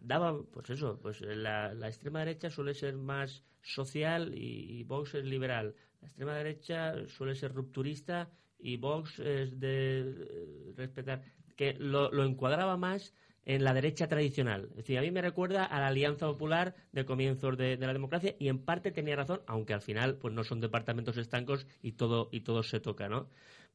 daba, 0.02 0.38
pues 0.52 0.70
eso, 0.72 1.00
pues 1.02 1.22
la, 1.22 1.74
la, 1.74 1.88
extrema 1.88 2.20
derecha 2.20 2.50
suele 2.50 2.74
ser 2.74 2.98
más 2.98 3.44
social 3.62 4.34
y, 4.36 4.84
Vox 4.84 5.16
es 5.16 5.24
liberal. 5.24 5.76
La 6.02 6.08
extrema 6.08 6.36
derecha 6.36 7.08
suele 7.08 7.36
ser 7.36 7.54
rupturista 7.54 8.30
y 8.60 8.76
Vox 8.78 9.20
es 9.20 9.60
de 9.60 10.74
respetar. 10.76 11.24
Que 11.56 11.74
lo, 11.74 12.12
lo 12.12 12.26
encuadraba 12.26 12.76
más 12.76 13.14
en 13.46 13.64
la 13.64 13.74
derecha 13.74 14.08
tradicional. 14.08 14.68
Es 14.72 14.78
decir, 14.78 14.98
a 14.98 15.02
mí 15.02 15.12
me 15.12 15.22
recuerda 15.22 15.66
a 15.66 15.80
la 15.80 15.88
Alianza 15.88 16.28
Popular 16.28 16.76
de 16.92 17.06
comienzos 17.06 17.58
de, 17.58 17.78
la 17.78 17.94
democracia 17.94 18.36
y 18.40 18.48
en 18.48 18.60
parte 18.60 18.92
tenía 18.92 19.16
razón, 19.16 19.42
aunque 19.48 19.74
al 19.74 19.82
final 19.82 20.18
pues 20.18 20.34
no 20.34 20.44
son 20.44 20.62
departamentos 20.62 21.18
estancos 21.18 21.68
y 21.82 21.94
todo, 21.94 22.30
y 22.32 22.42
todo 22.42 22.64
se 22.64 22.80
toca, 22.80 23.10
¿no? 23.10 23.30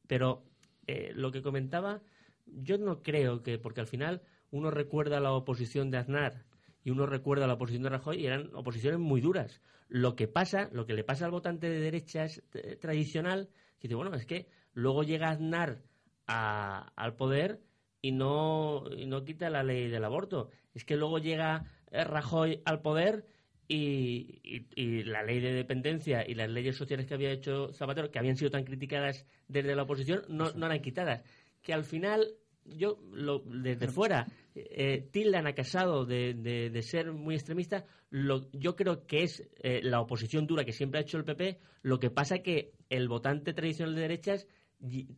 Pero 0.07 0.43
eh, 0.87 1.11
lo 1.13 1.31
que 1.31 1.41
comentaba, 1.41 2.01
yo 2.45 2.77
no 2.77 3.03
creo 3.03 3.43
que, 3.43 3.59
porque 3.59 3.81
al 3.81 3.87
final 3.87 4.21
uno 4.51 4.71
recuerda 4.71 5.19
la 5.19 5.33
oposición 5.33 5.91
de 5.91 5.97
Aznar 5.97 6.45
y 6.83 6.89
uno 6.89 7.05
recuerda 7.05 7.45
la 7.45 7.53
oposición 7.53 7.83
de 7.83 7.89
Rajoy 7.89 8.21
y 8.21 8.25
eran 8.25 8.49
oposiciones 8.55 8.99
muy 8.99 9.21
duras. 9.21 9.61
Lo 9.87 10.15
que 10.15 10.27
pasa, 10.27 10.69
lo 10.71 10.85
que 10.85 10.93
le 10.93 11.03
pasa 11.03 11.25
al 11.25 11.31
votante 11.31 11.69
de 11.69 11.79
derechas 11.79 12.41
eh, 12.53 12.75
tradicional, 12.77 13.49
dice, 13.79 13.95
bueno, 13.95 14.15
es 14.15 14.25
que 14.25 14.49
luego 14.73 15.03
llega 15.03 15.29
Aznar 15.29 15.83
al 16.25 17.15
poder 17.15 17.59
y 18.01 18.11
no, 18.11 18.83
y 18.95 19.05
no 19.05 19.23
quita 19.25 19.49
la 19.49 19.63
ley 19.63 19.89
del 19.89 20.03
aborto. 20.03 20.49
Es 20.73 20.85
que 20.85 20.95
luego 20.95 21.19
llega 21.19 21.65
eh, 21.91 22.03
Rajoy 22.03 22.61
al 22.65 22.81
poder 22.81 23.25
y, 23.67 24.41
y, 24.75 25.03
la 25.03 25.21
ley 25.21 25.39
de 25.39 25.53
dependencia 25.53 26.27
y 26.27 26.33
las 26.33 26.49
leyes 26.49 26.75
sociales 26.75 27.05
que 27.05 27.13
había 27.13 27.31
hecho 27.31 27.71
Zapatero, 27.71 28.09
que 28.09 28.17
habían 28.17 28.35
sido 28.35 28.49
tan 28.49 28.63
criticadas 28.63 29.25
desde 29.47 29.75
la 29.75 29.83
oposición, 29.83 30.23
no, 30.27 30.51
no 30.53 30.65
eran 30.65 30.81
quitadas. 30.81 31.21
Que 31.61 31.73
al 31.73 31.83
final, 31.83 32.35
yo, 32.65 32.99
lo, 33.11 33.39
desde 33.45 33.87
fuera, 33.89 34.25
eh, 34.55 35.07
tildan 35.11 35.45
a 35.45 35.53
Casado 35.53 36.05
de, 36.05 36.33
de, 36.33 36.81
ser 36.81 37.11
muy 37.11 37.35
extremista. 37.35 37.85
Lo, 38.09 38.49
yo 38.53 38.75
creo 38.75 39.05
que 39.05 39.23
es 39.23 39.47
eh, 39.61 39.81
la 39.83 40.01
oposición 40.01 40.47
dura 40.47 40.65
que 40.65 40.73
siempre 40.73 40.99
ha 40.99 41.03
hecho 41.03 41.17
el 41.17 41.25
PP. 41.25 41.59
Lo 41.83 41.99
que 41.99 42.09
pasa 42.09 42.39
que 42.39 42.73
el 42.89 43.07
votante 43.07 43.53
tradicional 43.53 43.93
de 43.93 44.01
derechas 44.01 44.47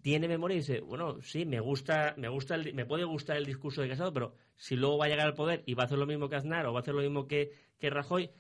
tiene 0.02 0.28
memoria 0.28 0.56
y 0.56 0.60
dice, 0.60 0.82
bueno, 0.82 1.21
sí, 1.21 1.45
me 1.45 1.60
gusta, 1.60 2.15
me 2.17 2.30
gusta, 2.30 2.58
me 2.74 2.86
puede 2.86 3.04
gustar 3.04 3.38
el 3.38 3.45
discurso 3.45 3.82
de 3.82 3.89
Casado, 3.89 4.12
pero 4.12 4.34
si 4.56 4.76
luego 4.76 4.97
va 4.97 5.06
a 5.06 5.10
llegar 5.10 5.28
al 5.28 5.36
poder 5.36 5.63
y 5.65 5.76
va 5.76 5.84
a 5.84 5.86
hacer 5.86 6.00
lo 6.00 6.08
mismo 6.08 6.30
que 6.30 6.36
Aznar 6.36 6.65
o 6.65 6.74
va 6.74 6.80
a 6.80 6.82
hacer 6.82 6.95
lo 6.95 7.02
mismo 7.02 7.28
que, 7.28 7.52
que 7.78 7.89
Rajoy, 7.89 8.32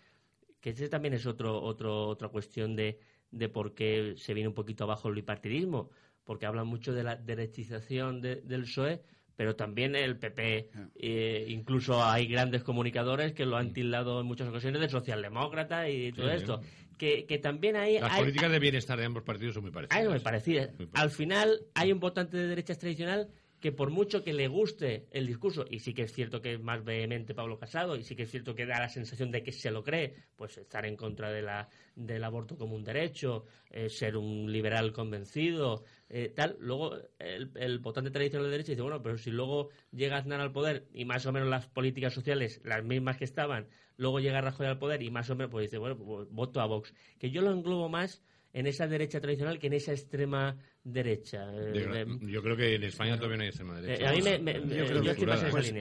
que 0.59 0.71
ese 0.71 0.89
también 0.89 1.13
es 1.13 1.25
otro, 1.25 1.61
otro, 1.61 2.07
otra 2.07 2.29
cuestión 2.29 2.75
de, 2.75 2.99
de 3.29 3.49
por 3.49 3.75
qué 3.75 4.15
se 4.17 4.33
viene 4.33 4.49
un 4.49 4.55
poquito 4.55 4.83
abajo 4.83 5.09
el 5.09 5.15
bipartidismo, 5.15 5.91
porque 6.23 6.45
hablan 6.45 6.67
mucho 6.67 6.93
de 6.93 7.03
la 7.03 7.15
derechización 7.15 8.21
del 8.21 8.63
PSOE, 8.63 9.01
pero 9.35 9.55
también 9.55 9.95
el 9.95 10.17
PP, 10.17 10.69
eh, 10.95 11.45
incluso 11.49 12.03
hay 12.03 12.27
grandes 12.27 12.63
comunicadores 12.63 13.33
que 13.33 13.45
lo 13.45 13.57
han 13.57 13.73
tildado 13.73 14.21
en 14.21 14.27
muchas 14.27 14.47
ocasiones 14.47 14.81
de 14.81 14.89
socialdemócrata 14.89 15.89
y 15.89 16.11
todo 16.11 16.29
esto 16.29 16.61
que, 17.01 17.39
también 17.39 17.75
hay... 17.75 17.99
Las 17.99 18.19
políticas 18.19 18.51
de 18.51 18.59
bienestar 18.59 18.99
de 18.99 19.05
ambos 19.05 19.23
partidos 19.23 19.55
son 19.55 19.63
muy 19.63 19.71
parecidas. 19.71 20.01
Hay 20.01 20.07
muy 20.07 20.19
parecidas. 20.19 20.69
Al 20.93 21.09
final 21.09 21.61
hay 21.73 21.91
un 21.91 21.99
votante 21.99 22.37
de 22.37 22.47
derechas 22.47 22.77
tradicional 22.77 23.29
que 23.59 23.71
por 23.71 23.91
mucho 23.91 24.23
que 24.23 24.33
le 24.33 24.47
guste 24.47 25.07
el 25.11 25.27
discurso, 25.27 25.65
y 25.69 25.79
sí 25.79 25.93
que 25.93 26.01
es 26.03 26.13
cierto 26.13 26.41
que 26.41 26.53
es 26.53 26.59
más 26.59 26.83
vehemente 26.83 27.35
Pablo 27.35 27.59
Casado, 27.59 27.95
y 27.95 28.03
sí 28.03 28.15
que 28.15 28.23
es 28.23 28.31
cierto 28.31 28.55
que 28.55 28.65
da 28.65 28.79
la 28.79 28.89
sensación 28.89 29.29
de 29.29 29.43
que 29.43 29.51
se 29.51 29.69
lo 29.69 29.83
cree, 29.83 30.15
pues 30.35 30.57
estar 30.57 30.83
en 30.85 30.95
contra 30.95 31.31
de 31.31 31.43
la, 31.43 31.69
del 31.95 32.23
aborto 32.23 32.57
como 32.57 32.75
un 32.75 32.83
derecho, 32.83 33.45
eh, 33.69 33.87
ser 33.87 34.17
un 34.17 34.51
liberal 34.51 34.91
convencido, 34.91 35.83
eh, 36.09 36.33
tal, 36.35 36.57
luego 36.59 36.95
el, 37.19 37.51
el, 37.55 37.77
votante 37.77 38.09
tradicional 38.09 38.45
de 38.47 38.51
derecha 38.51 38.71
dice, 38.71 38.81
bueno, 38.81 39.01
pero 39.03 39.19
si 39.19 39.29
luego 39.29 39.69
llega 39.91 40.17
Aznar 40.17 40.41
al 40.41 40.51
poder 40.51 40.87
y 40.91 41.05
más 41.05 41.25
o 41.27 41.31
menos 41.31 41.47
las 41.47 41.67
políticas 41.67 42.15
sociales, 42.15 42.61
las 42.63 42.83
mismas 42.83 43.17
que 43.17 43.25
estaban, 43.25 43.67
luego 44.01 44.19
llega 44.19 44.41
Rajoy 44.41 44.65
al 44.65 44.79
poder 44.79 45.03
y 45.03 45.11
más 45.11 45.29
o 45.29 45.35
menos, 45.35 45.51
pues 45.51 45.67
dice, 45.67 45.77
bueno, 45.77 45.95
pues 45.95 46.27
voto 46.31 46.59
a 46.59 46.65
Vox. 46.65 46.93
Que 47.19 47.29
yo 47.29 47.41
lo 47.43 47.51
englobo 47.51 47.87
más 47.87 48.23
en 48.51 48.65
esa 48.65 48.87
derecha 48.87 49.21
tradicional 49.21 49.59
que 49.59 49.67
en 49.67 49.73
esa 49.73 49.91
extrema 49.91 50.57
derecha. 50.83 51.45
Eh, 51.53 52.07
yo, 52.21 52.41
creo 52.41 52.57
que 52.57 52.75
en 52.75 52.83
España 52.83 53.15
todavía 53.15 53.37
no 53.37 53.43
hay 53.43 53.49
extrema 53.49 53.79
derecha. 53.79 54.09
a 54.09 54.13
mí 54.13 54.21
me, 54.21 54.53
yo, 54.53 54.85
creo 54.87 55.03
que, 55.03 55.49
pues, 55.51 55.73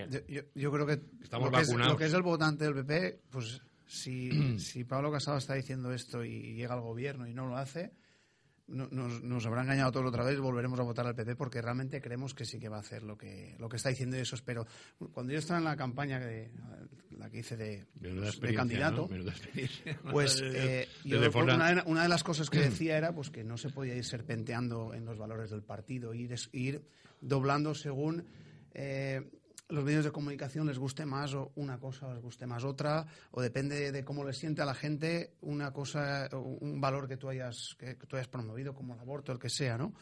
yo, 0.55 0.71
creo 0.71 0.87
que 0.87 1.01
estamos 1.23 1.51
lo 1.51 1.57
que, 1.57 1.63
es, 1.63 1.75
lo 1.75 1.97
que 1.97 2.05
es 2.05 2.13
el 2.13 2.23
votante 2.23 2.65
del 2.65 2.75
PP, 2.75 3.21
pues 3.31 3.63
si, 3.87 4.31
si 4.59 4.85
Pablo 4.85 5.11
Casado 5.11 5.39
está 5.39 5.55
diciendo 5.55 5.91
esto 5.91 6.23
y 6.23 6.55
llega 6.55 6.75
al 6.75 6.83
gobierno 6.83 7.27
y 7.27 7.33
no 7.33 7.47
lo 7.47 7.57
hace, 7.57 7.91
nos, 8.71 9.23
nos, 9.23 9.47
habrá 9.47 9.63
engañado 9.63 9.93
todos 9.93 10.07
otra 10.07 10.25
vez, 10.25 10.39
volveremos 10.39 10.79
a 10.81 10.83
votar 10.83 11.07
al 11.07 11.15
PP 11.15 11.37
porque 11.37 11.61
realmente 11.61 12.01
creemos 12.01 12.35
que 12.35 12.45
sí 12.45 12.59
que 12.59 12.69
va 12.69 12.77
a 12.79 12.81
hacer 12.81 13.03
lo 13.03 13.17
que, 13.17 13.57
lo 13.59 13.69
que 13.69 13.77
está 13.77 13.89
diciendo 13.89 14.17
y 14.17 14.21
eso 14.21 14.37
espero. 14.37 14.67
Cuando 15.13 15.33
yo 15.33 15.39
estaba 15.39 15.59
en 15.59 15.65
la 15.65 15.77
campaña, 15.77 16.19
de, 16.21 16.51
la 17.19 17.29
que 17.29 17.41
hice 17.41 17.57
de, 17.57 17.87
de 17.95 18.55
candidato, 18.55 19.09
pues 20.11 20.41
eh, 20.45 20.89
una, 21.05 21.83
una, 21.87 22.03
de 22.03 22.09
las 22.09 22.23
cosas 22.23 22.49
que 22.49 22.61
decía 22.61 22.97
era 22.97 23.13
pues 23.13 23.31
que 23.31 23.45
no 23.45 23.57
se 23.57 23.71
podía 23.71 23.97
ir 23.97 24.05
serpenteando 24.05 24.95
en 24.95 25.05
los 25.05 25.19
valores 25.19 25.51
del 25.51 25.63
partido, 25.63 26.15
ir, 26.15 26.35
ir 26.53 26.83
doblando 27.21 27.75
según... 27.75 28.25
Eh, 28.73 29.29
los 29.71 29.85
medios 29.85 30.05
de 30.05 30.13
comunicación 30.13 30.67
les 30.67 30.79
guste 30.79 31.07
más 31.07 31.35
una 31.55 31.79
cosa 31.79 32.09
o 32.09 32.15
les 32.15 32.23
guste 32.23 32.47
más 32.47 32.65
otra, 32.65 33.07
o 33.31 33.41
depende 33.41 33.93
de 33.93 34.05
cómo 34.05 34.25
les 34.25 34.37
siente 34.37 34.63
a 34.63 34.65
la 34.65 34.75
gente 34.75 35.35
una 35.43 35.73
cosa, 35.73 36.29
un 36.33 36.81
valor 36.81 37.09
que 37.09 37.17
tú 37.17 37.29
hayas, 37.29 37.77
que, 37.79 37.95
tú 37.95 38.17
hayas 38.17 38.29
promovido, 38.29 38.75
como 38.75 38.95
el 38.95 39.01
aborto, 39.01 39.33
el 39.33 39.39
que 39.39 39.49
sea, 39.49 39.79
¿no? 39.79 39.95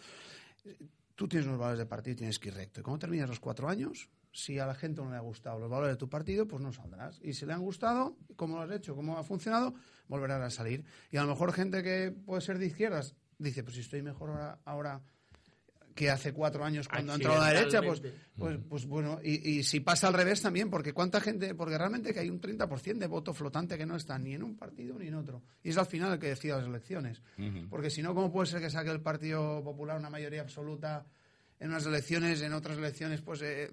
Tú 1.14 1.28
tienes 1.28 1.46
unos 1.46 1.59
valores 1.59 1.78
de 1.78 1.87
partido 1.87 2.16
tienes 2.16 2.38
que 2.38 2.48
ir 2.48 2.54
recto. 2.54 2.81
¿Y 2.81 2.83
cómo 2.83 2.98
terminas 2.98 3.28
los 3.28 3.40
cuatro 3.40 3.68
años? 3.68 4.09
Si 4.33 4.59
a 4.59 4.66
la 4.66 4.74
gente 4.74 5.02
no 5.02 5.11
le 5.11 5.16
ha 5.16 5.20
gustado 5.20 5.59
los 5.59 5.68
valores 5.68 5.94
de 5.94 5.98
tu 5.98 6.09
partido, 6.09 6.46
pues 6.46 6.62
no 6.62 6.72
saldrás. 6.72 7.18
Y 7.22 7.33
si 7.33 7.44
le 7.44 7.54
han 7.54 7.62
gustado, 7.62 8.16
cómo 8.37 8.57
lo 8.57 8.62
has 8.62 8.70
hecho, 8.70 8.94
cómo 8.94 9.18
ha 9.18 9.24
funcionado, 9.24 9.74
volverás 10.07 10.40
a 10.42 10.50
salir. 10.50 10.85
Y 11.11 11.16
a 11.16 11.22
lo 11.22 11.28
mejor 11.28 11.52
gente 11.52 11.83
que 11.83 12.12
puede 12.12 12.40
ser 12.40 12.59
de 12.59 12.66
izquierdas 12.66 13.16
dice, 13.38 13.62
pues 13.62 13.74
si 13.74 13.81
estoy 13.81 14.02
mejor 14.02 14.59
ahora 14.64 15.02
que 15.98 16.11
hace 16.11 16.32
cuatro 16.32 16.64
años 16.64 16.87
cuando 16.87 17.11
ha 17.11 17.16
entrado 17.16 17.42
a 17.42 17.52
la 17.52 17.58
derecha, 17.58 17.82
pues, 17.82 18.00
pues, 18.37 18.56
pues 18.68 18.87
bueno, 18.87 19.18
y, 19.20 19.64
si 19.64 19.80
pasa 19.80 20.06
al 20.06 20.14
revés 20.14 20.40
también, 20.40 20.70
porque 20.70 20.92
cuánta 20.92 21.20
gente, 21.20 21.56
porque 21.56 21.76
realmente 21.76 22.14
que 22.14 22.20
hay 22.20 22.30
un 22.30 22.40
30% 22.40 22.98
de 22.98 23.06
voto 23.08 23.34
flotante 23.34 23.76
que 23.76 23.84
no 23.84 23.96
está 23.96 24.16
ni 24.16 24.34
en 24.34 24.44
un 24.44 24.56
partido 24.56 24.96
ni 24.96 25.08
en 25.08 25.16
otro. 25.16 25.42
Y 25.61 25.70
es 25.70 25.76
al 25.76 25.87
final 25.87 26.12
el 26.12 26.20
que 26.20 26.28
decide 26.28 26.52
las 26.52 26.66
elecciones. 26.66 27.20
Porque 27.68 27.90
si 27.90 28.00
no, 28.00 28.14
¿cómo 28.14 28.30
puede 28.30 28.46
ser 28.46 28.61
que 28.61 28.70
saque 28.70 28.90
el 28.90 29.00
Partido 29.00 29.61
Popular 29.64 29.98
una 29.98 30.08
mayoría 30.08 30.42
absoluta 30.42 31.04
en 31.58 31.70
unas 31.70 31.84
elecciones, 31.84 32.40
en 32.42 32.52
otras 32.52 32.78
elecciones, 32.78 33.20
pues 33.20 33.42
eh, 33.42 33.68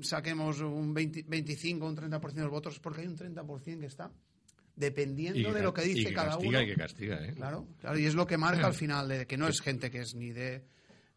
saquemos 0.00 0.60
un 0.62 0.92
20, 0.92 1.26
25, 1.28 1.86
un 1.86 1.96
30% 1.96 2.32
de 2.32 2.42
los 2.42 2.50
votos? 2.50 2.80
Porque 2.80 3.02
hay 3.02 3.06
un 3.06 3.16
30% 3.16 3.78
que 3.78 3.86
está 3.86 4.10
dependiendo 4.74 5.52
de 5.52 5.62
lo 5.62 5.72
que 5.72 5.82
dice 5.82 6.12
cada 6.12 6.36
uno. 6.36 6.62
Y 6.62 6.66
que 6.66 6.74
castiga, 6.74 7.24
¿eh? 7.24 7.32
Claro, 7.32 7.68
claro, 7.78 7.96
y 7.96 8.06
es 8.06 8.14
lo 8.16 8.26
que 8.26 8.36
marca 8.36 8.66
al 8.66 8.74
final, 8.74 9.08
de 9.08 9.26
que 9.28 9.36
no 9.36 9.46
es 9.46 9.60
gente 9.60 9.88
que 9.88 10.00
es 10.00 10.16
ni 10.16 10.32
de 10.32 10.64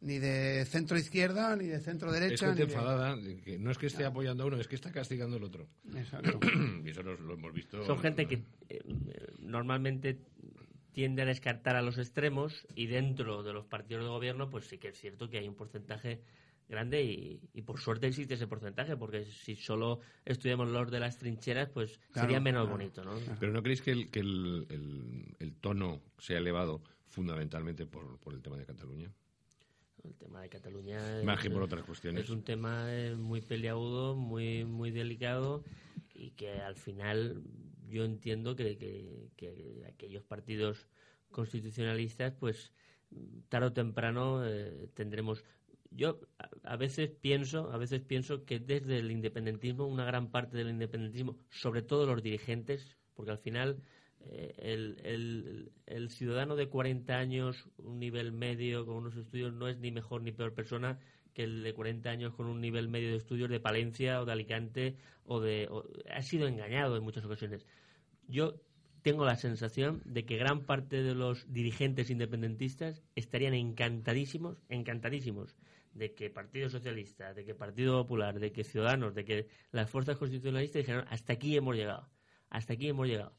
ni 0.04 0.20
de 0.20 0.66
centro 0.66 0.98
izquierda 0.98 1.56
ni 1.56 1.68
de 1.68 1.80
centro 1.80 2.12
derecha. 2.12 2.52
Es 2.52 2.60
enfadada, 2.60 3.18
que 3.44 3.58
no 3.58 3.72
es 3.72 3.78
que 3.78 3.88
esté 3.88 4.06
apoyando 4.06 4.44
a 4.44 4.48
uno, 4.48 4.58
es 4.58 4.68
que 4.68 4.76
está 4.76 4.92
castigando 4.92 5.38
al 5.38 5.44
otro. 5.44 5.68
Exacto. 5.96 6.40
y 6.86 6.90
eso 6.90 7.02
lo, 7.02 7.34
hemos 7.34 7.54
visto. 7.54 7.84
Son 7.86 8.00
gente 8.00 8.28
que 8.28 8.44
eh, 8.70 8.82
normalmente 9.40 10.20
tiende 10.92 11.24
a 11.24 11.26
descartar 11.26 11.76
a 11.76 11.82
los 11.82 11.98
extremos 11.98 12.68
y 12.76 12.88
dentro 12.88 13.44
de 13.44 13.54
los 13.54 13.66
partidos 13.66 14.04
de 14.04 14.10
gobierno, 14.10 14.50
pues 14.50 14.66
sí 14.66 14.78
que 14.78 14.90
es 14.90 15.00
cierto 15.00 15.30
que 15.30 15.40
hay 15.40 15.48
un 15.48 15.56
porcentaje 15.56 16.22
grande 16.70 17.04
y, 17.04 17.62
por 17.62 17.80
suerte 17.80 18.08
existe 18.08 18.34
ese 18.36 18.48
porcentaje, 18.48 18.96
porque 18.96 19.26
si 19.26 19.56
solo 19.56 20.00
estudiamos 20.26 20.70
los 20.70 20.92
de 20.92 21.00
las 21.00 21.18
trincheras, 21.18 21.70
pues 21.70 22.00
sería 22.14 22.40
menos 22.40 22.70
bonito, 22.70 23.04
¿no? 23.04 23.14
Pero 23.40 23.52
¿no 23.52 23.62
creéis 23.62 23.82
que 23.82 23.92
el, 23.92 24.10
que 24.10 24.20
el, 24.20 24.66
el, 24.70 25.36
el 25.40 25.56
tono 25.56 26.02
se 26.18 26.36
ha 26.36 26.38
elevado 26.38 26.82
fundamentalmente 27.08 27.86
por, 27.86 28.18
por 28.20 28.34
el 28.34 28.42
tema 28.42 28.58
de 28.58 28.66
Cataluña? 28.66 29.12
El 30.04 30.16
tema 30.16 30.42
de 30.42 30.50
Cataluña 30.50 31.22
es, 31.22 32.30
un 32.30 32.44
tema 32.44 32.94
eh, 32.94 33.16
muy 33.16 33.42
peleagudo, 33.42 34.16
muy, 34.16 34.66
muy 34.66 34.92
delicado 34.92 35.64
y 36.14 36.32
que 36.32 36.60
al 36.60 36.76
final 36.76 37.44
yo 37.88 38.04
entiendo 38.04 38.56
que, 38.56 38.78
que, 39.38 39.86
aquellos 39.88 40.24
partidos 40.24 40.88
constitucionalistas, 41.32 42.34
pues 42.34 42.74
tarde 43.50 43.68
o 43.68 43.74
temprano 43.74 44.46
eh, 44.46 44.90
tendremos. 44.94 45.44
Yo 45.92 46.20
a, 46.64 46.76
veces 46.76 47.12
pienso, 47.12 47.72
a 47.72 47.78
veces 47.78 48.02
pienso 48.02 48.46
que 48.46 48.60
desde 48.60 48.98
el 48.98 49.12
independentismo, 49.12 49.86
una 49.86 50.06
gran 50.06 50.32
parte 50.32 50.58
del 50.58 50.70
independentismo, 50.70 51.38
sobre 51.52 51.84
todo 51.84 52.08
los 52.08 52.24
dirigentes, 52.24 52.98
porque 53.14 53.32
al 53.32 53.38
final 53.38 53.78
el, 54.32 55.72
el, 55.86 56.10
ciudadano 56.10 56.56
de 56.56 56.68
40 56.68 57.18
años, 57.18 57.70
un 57.78 58.00
nivel 58.00 58.32
medio 58.32 58.86
con 58.86 58.96
unos 58.96 59.16
estudios, 59.16 59.54
no 59.54 59.68
es 59.68 59.78
ni 59.80 59.92
mejor 59.92 60.22
ni 60.22 60.32
peor 60.32 60.54
persona 60.54 61.00
que 61.34 61.44
el 61.44 61.64
de 61.64 61.74
40 61.74 62.10
años 62.10 62.34
con 62.34 62.46
un 62.46 62.62
nivel 62.62 62.88
medio 62.88 63.10
de 63.10 63.18
estudios 63.18 63.50
de 63.50 63.60
Palencia 63.60 64.22
o 64.22 64.26
de 64.26 64.32
Alicante 64.32 64.96
o 65.26 65.40
de... 65.40 65.70
ha 66.12 66.22
sido 66.22 66.48
engañado 66.48 66.96
en 66.96 67.04
muchas 67.04 67.26
ocasiones. 67.26 67.66
Yo 68.28 68.56
tengo 69.02 69.26
la 69.26 69.36
sensación 69.36 70.02
de 70.06 70.26
que 70.26 70.38
gran 70.38 70.66
parte 70.66 71.04
de 71.04 71.16
los 71.16 71.52
dirigentes 71.52 72.10
independentistas 72.10 73.04
estarían 73.16 73.54
encantadísimos, 73.54 74.58
encantadísimos 74.70 75.56
de 75.94 76.14
que 76.14 76.30
Partido 76.30 76.70
Socialista, 76.70 77.34
de 77.34 77.46
que 77.46 77.54
Partido 77.54 78.02
Popular, 78.02 78.40
de 78.40 78.52
que 78.52 78.64
Ciudadanos, 78.64 79.14
de 79.14 79.26
que 79.26 79.48
las 79.72 79.90
fuerzas 79.90 80.18
constitucionalistas 80.18 80.82
dijeron 80.82 81.06
hasta 81.10 81.34
aquí 81.34 81.56
hemos 81.56 81.76
llegado, 81.76 82.10
hasta 82.50 82.74
aquí 82.74 82.88
hemos 82.88 83.08
llegado. 83.08 83.34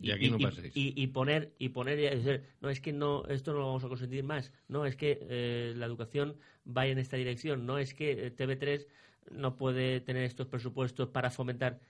Y, 0.00 0.12
aquí 0.12 0.30
no 0.30 0.38
y, 0.74 1.06
poner 1.08 1.54
y 1.58 1.70
poner 1.70 1.98
y 1.98 2.02
decir 2.02 2.44
no 2.60 2.70
es 2.70 2.80
que 2.80 2.92
no 2.92 3.24
esto 3.26 3.52
no 3.52 3.58
lo 3.58 3.66
vamos 3.66 3.84
a 3.84 3.88
consentir 3.88 4.22
más. 4.22 4.52
No 4.68 4.86
es 4.86 4.94
que 4.94 5.18
eh, 5.28 5.72
la 5.76 5.86
educación 5.86 6.36
vaya 6.64 6.92
en 6.92 6.98
esta 6.98 7.16
dirección. 7.16 7.66
No 7.66 7.78
es 7.78 7.94
que 7.94 8.12
eh, 8.12 8.36
TV3 8.36 8.86
no 9.32 9.56
puede 9.56 10.00
tener 10.00 10.22
estos 10.24 10.46
presupuestos 10.46 11.08
para 11.08 11.30
fomentar 11.30 11.80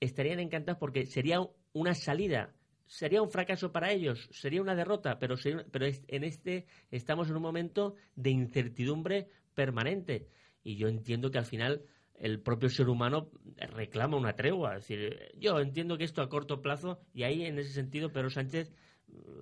estarían 0.00 0.40
encantados 0.40 0.78
porque 0.78 1.06
sería 1.06 1.38
una 1.72 1.94
salida 1.94 2.52
sería 2.86 3.22
un 3.22 3.30
fracaso 3.30 3.72
para 3.72 3.92
ellos 3.92 4.28
sería 4.32 4.60
una 4.60 4.74
derrota 4.74 5.18
pero 5.18 5.36
pero 5.70 5.86
en 5.86 6.24
este 6.24 6.66
estamos 6.90 7.30
en 7.30 7.36
un 7.36 7.42
momento 7.42 7.94
de 8.16 8.30
incertidumbre 8.30 9.28
permanente. 9.54 10.28
Y 10.62 10.76
yo 10.76 10.88
entiendo 10.88 11.30
que 11.30 11.38
al 11.38 11.46
final 11.46 11.82
el 12.24 12.40
propio 12.40 12.70
ser 12.70 12.88
humano 12.88 13.30
reclama 13.58 14.16
una 14.16 14.32
tregua. 14.34 14.76
Es 14.76 14.88
decir, 14.88 15.30
yo 15.36 15.60
entiendo 15.60 15.98
que 15.98 16.04
esto 16.04 16.22
a 16.22 16.30
corto 16.30 16.62
plazo, 16.62 16.98
y 17.12 17.24
ahí 17.24 17.44
en 17.44 17.58
ese 17.58 17.74
sentido 17.74 18.12
Pedro 18.12 18.30
Sánchez, 18.30 18.72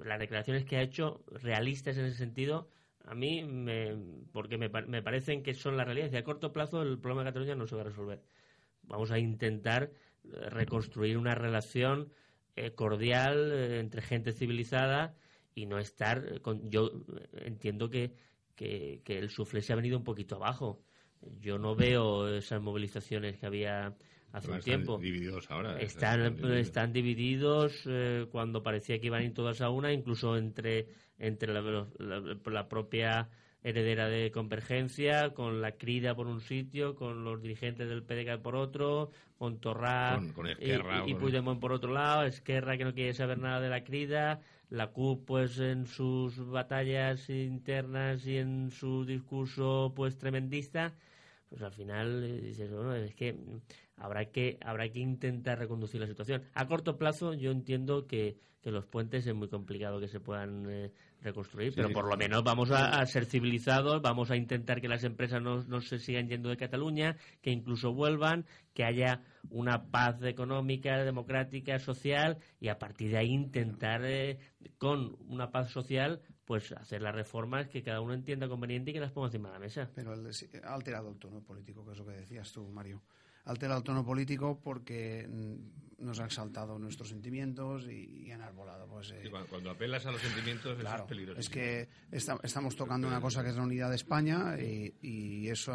las 0.04 0.18
declaraciones 0.18 0.64
que 0.64 0.78
ha 0.78 0.82
hecho, 0.82 1.22
realistas 1.28 1.96
en 1.96 2.06
ese 2.06 2.16
sentido, 2.16 2.68
a 3.04 3.14
mí, 3.14 3.44
me, 3.44 3.96
porque 4.32 4.58
me, 4.58 4.68
parecen 4.68 5.44
que 5.44 5.54
son 5.54 5.76
la 5.76 5.84
realidad. 5.84 6.10
Y 6.12 6.16
a 6.16 6.24
corto 6.24 6.52
plazo 6.52 6.82
el 6.82 6.98
problema 6.98 7.22
de 7.22 7.28
Cataluña 7.28 7.54
no 7.54 7.68
se 7.68 7.76
va 7.76 7.82
a 7.82 7.84
resolver. 7.84 8.20
Vamos 8.82 9.12
a 9.12 9.18
intentar 9.20 9.92
eh, 10.24 10.50
reconstruir 10.50 11.18
una 11.18 11.36
relación 11.36 12.12
eh, 12.56 12.72
cordial 12.72 13.52
eh, 13.52 13.78
entre 13.78 14.02
gente 14.02 14.32
civilizada 14.32 15.14
y 15.54 15.66
no 15.66 15.78
estar 15.78 16.40
con... 16.40 16.68
Yo 16.68 16.90
entiendo 17.44 17.90
que, 17.90 18.16
que, 18.56 19.00
el 19.06 19.30
suflé 19.30 19.62
se 19.62 19.72
ha 19.72 19.76
venido 19.76 19.98
un 19.98 20.04
poquito 20.04 20.34
abajo 20.34 20.82
yo 21.40 21.58
no 21.58 21.74
veo 21.74 22.28
esas 22.28 22.60
movilizaciones 22.60 23.38
que 23.38 23.46
había 23.46 23.94
hace 24.32 24.50
un 24.50 24.60
tiempo. 24.60 24.94
Están 24.94 25.02
divididos 25.02 25.50
ahora. 25.50 25.80
Están, 25.80 26.92
divididos, 26.92 27.82
eh, 27.86 28.26
cuando 28.30 28.62
parecía 28.62 28.98
que 28.98 29.06
iban 29.06 29.22
a 29.22 29.24
ir 29.24 29.34
todas 29.34 29.60
a 29.60 29.70
una, 29.70 29.92
incluso 29.92 30.36
entre, 30.36 30.88
entre 31.18 31.52
la, 31.52 32.68
propia 32.68 33.28
heredera 33.62 34.08
de 34.08 34.30
Convergencia, 34.32 35.34
con 35.34 35.60
la 35.60 35.72
Crida 35.72 36.14
por 36.14 36.26
un 36.26 36.40
sitio, 36.40 36.96
con 36.96 37.24
los 37.24 37.40
dirigentes 37.40 37.88
del 37.88 38.02
PDK 38.02 38.42
por 38.42 38.56
otro, 38.56 39.10
con 39.38 39.60
Torra 39.60 40.20
y, 40.58 40.72
y 41.10 41.14
Puigdemont 41.14 41.60
por 41.60 41.72
otro 41.72 41.92
lado, 41.92 42.24
Esquerra 42.24 42.76
que 42.76 42.84
no 42.84 42.94
quiere 42.94 43.14
saber 43.14 43.38
nada 43.38 43.60
de 43.60 43.68
la 43.68 43.84
Crida, 43.84 44.40
la 44.68 44.88
CUP 44.88 45.26
pues 45.26 45.60
en 45.60 45.86
sus 45.86 46.44
batallas 46.48 47.28
internas 47.30 48.26
y 48.26 48.38
en 48.38 48.70
su 48.70 49.04
discurso 49.04 49.92
pues 49.94 50.18
tremendista 50.18 50.92
pues 51.52 51.62
al 51.62 51.72
final 51.74 52.24
eh, 52.24 52.40
dices, 52.40 52.70
bueno, 52.72 52.94
es 52.94 53.14
que 53.14 53.36
habrá 53.96 54.24
que 54.24 54.56
habrá 54.62 54.88
que 54.88 55.00
intentar 55.00 55.58
reconducir 55.58 56.00
la 56.00 56.06
situación. 56.06 56.44
A 56.54 56.66
corto 56.66 56.96
plazo 56.96 57.34
yo 57.34 57.50
entiendo 57.50 58.06
que, 58.06 58.38
que 58.62 58.70
los 58.70 58.86
puentes 58.86 59.26
es 59.26 59.34
muy 59.34 59.48
complicado 59.48 60.00
que 60.00 60.08
se 60.08 60.18
puedan 60.18 60.64
eh, 60.70 60.92
reconstruir, 61.20 61.74
pero 61.76 61.90
por 61.90 62.08
lo 62.08 62.16
menos 62.16 62.42
vamos 62.42 62.70
a, 62.70 63.04
ser 63.04 63.26
civilizados, 63.26 64.00
vamos 64.00 64.30
a 64.30 64.36
intentar 64.36 64.80
que 64.80 64.88
las 64.88 65.04
empresas 65.04 65.42
no, 65.42 65.62
no, 65.64 65.82
se 65.82 65.98
sigan 65.98 66.26
yendo 66.26 66.48
de 66.48 66.56
Cataluña, 66.56 67.18
que 67.42 67.50
incluso 67.50 67.92
vuelvan, 67.92 68.46
que 68.72 68.84
haya 68.84 69.20
una 69.50 69.90
paz 69.90 70.22
económica, 70.22 71.04
democrática, 71.04 71.78
social 71.78 72.38
y 72.60 72.68
a 72.68 72.78
partir 72.78 73.10
de 73.10 73.18
ahí 73.18 73.28
intentar 73.28 74.06
eh, 74.06 74.38
con 74.78 75.18
una 75.28 75.50
paz 75.50 75.70
social 75.70 76.22
pues 76.52 76.70
hacer 76.72 77.00
las 77.00 77.14
reformas 77.14 77.66
que 77.68 77.82
cada 77.82 78.02
uno 78.02 78.12
entienda 78.12 78.46
conveniente 78.46 78.90
y 78.90 78.92
que 78.92 79.00
las 79.00 79.10
ponga 79.10 79.28
encima 79.28 79.48
de 79.48 79.54
la 79.54 79.58
mesa. 79.58 79.88
Pero 79.94 80.12
ha 80.12 80.74
alterado 80.74 81.08
el 81.08 81.16
tono 81.16 81.40
político, 81.40 81.82
que 81.82 81.92
es 81.92 81.98
lo 81.98 82.04
que 82.04 82.12
decías 82.12 82.52
tú, 82.52 82.68
Mario. 82.68 83.00
Ha 83.46 83.52
alterado 83.52 83.78
el 83.78 83.84
tono 83.84 84.04
político 84.04 84.60
porque 84.62 85.26
mm, 85.26 86.04
nos 86.04 86.20
ha 86.20 86.26
exaltado 86.26 86.78
nuestros 86.78 87.08
sentimientos 87.08 87.86
y, 87.86 88.30
han 88.30 88.42
arbolado. 88.42 88.86
Pues, 88.86 89.12
eh, 89.12 89.32
cuando 89.48 89.70
apelas 89.70 90.04
a 90.04 90.12
los 90.12 90.20
sentimientos 90.20 90.78
es 90.78 91.02
peligroso. 91.08 91.40
Es 91.40 91.48
que 91.48 91.88
estamos 92.10 92.76
tocando 92.76 93.08
una 93.08 93.22
cosa 93.22 93.42
que 93.42 93.48
es 93.48 93.56
la 93.56 93.62
unidad 93.62 93.88
de 93.88 93.96
España 93.96 94.58
y, 94.60 95.48
eso 95.48 95.74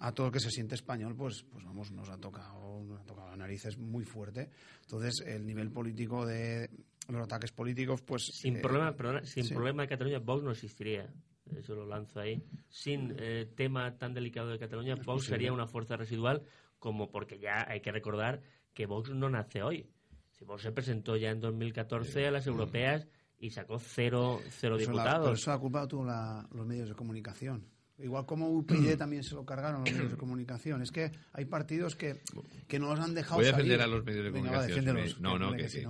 a 0.00 0.12
todo 0.12 0.26
el 0.26 0.32
que 0.34 0.40
se 0.40 0.50
siente 0.50 0.74
español, 0.74 1.16
pues, 1.16 1.44
pues 1.50 1.64
vamos, 1.64 1.90
nos 1.92 2.10
ha 2.10 2.18
tocado, 2.18 2.84
nos 2.84 3.00
ha 3.00 3.04
tocado 3.04 3.30
la 3.30 3.36
nariz, 3.36 3.64
es 3.64 3.78
muy 3.78 4.04
fuerte. 4.04 4.50
Entonces, 4.82 5.24
el 5.26 5.46
nivel 5.46 5.70
político 5.70 6.26
de 6.26 6.68
los 7.08 7.22
ataques 7.22 7.52
políticos, 7.52 8.02
pues... 8.02 8.24
Sin, 8.26 8.56
eh, 8.56 8.60
problema, 8.60 8.94
sin 9.24 9.48
problema 9.48 9.82
de 9.82 9.88
Cataluña, 9.88 10.18
Vox 10.18 10.42
no 10.42 10.50
existiría. 10.50 11.08
Eso 11.54 11.74
lo 11.74 11.86
lanzo 11.86 12.20
ahí. 12.20 12.42
Sin 12.68 13.14
eh, 13.18 13.48
tema 13.54 13.96
tan 13.96 14.14
delicado 14.14 14.48
de 14.48 14.58
Cataluña, 14.58 14.96
Vox 14.96 15.26
sería 15.26 15.52
una 15.52 15.66
fuerza 15.66 15.96
residual, 15.96 16.42
como 16.78 17.10
porque 17.10 17.38
ya 17.38 17.64
hay 17.68 17.80
que 17.80 17.92
recordar 17.92 18.42
que 18.74 18.86
Vox 18.86 19.10
no 19.10 19.30
nace 19.30 19.62
hoy. 19.62 19.88
Si 20.32 20.44
Vox 20.44 20.62
se 20.62 20.72
presentó 20.72 21.16
ya 21.16 21.30
en 21.30 21.40
2014 21.40 22.26
a 22.26 22.30
las 22.30 22.46
europeas 22.46 23.06
y 23.38 23.50
sacó 23.50 23.78
cero, 23.78 24.40
cero 24.50 24.76
diputados. 24.76 25.40
eso 25.40 25.52
ha 25.52 25.60
culpado 25.60 25.88
tú 25.88 26.04
los 26.04 26.66
medios 26.66 26.88
de 26.88 26.94
comunicación. 26.94 27.66
Igual 27.98 28.26
como 28.26 28.50
UPyD 28.50 28.96
también 28.98 29.22
se 29.22 29.34
lo 29.34 29.46
cargaron 29.46 29.82
los 29.82 29.92
medios 29.92 30.10
de 30.10 30.16
comunicación. 30.18 30.82
Es 30.82 30.90
que 30.90 31.10
hay 31.32 31.46
partidos 31.46 31.96
que, 31.96 32.20
que 32.66 32.78
no 32.78 32.88
los 32.88 33.00
han 33.00 33.14
dejado 33.14 33.36
Voy 33.36 33.46
a 33.46 33.52
defender 33.52 33.80
a 33.80 33.86
los 33.86 34.04
medios 34.04 34.24
de 34.24 34.32
comunicación. 34.32 34.84
no, 35.20 35.38
no, 35.38 35.52
que, 35.52 35.88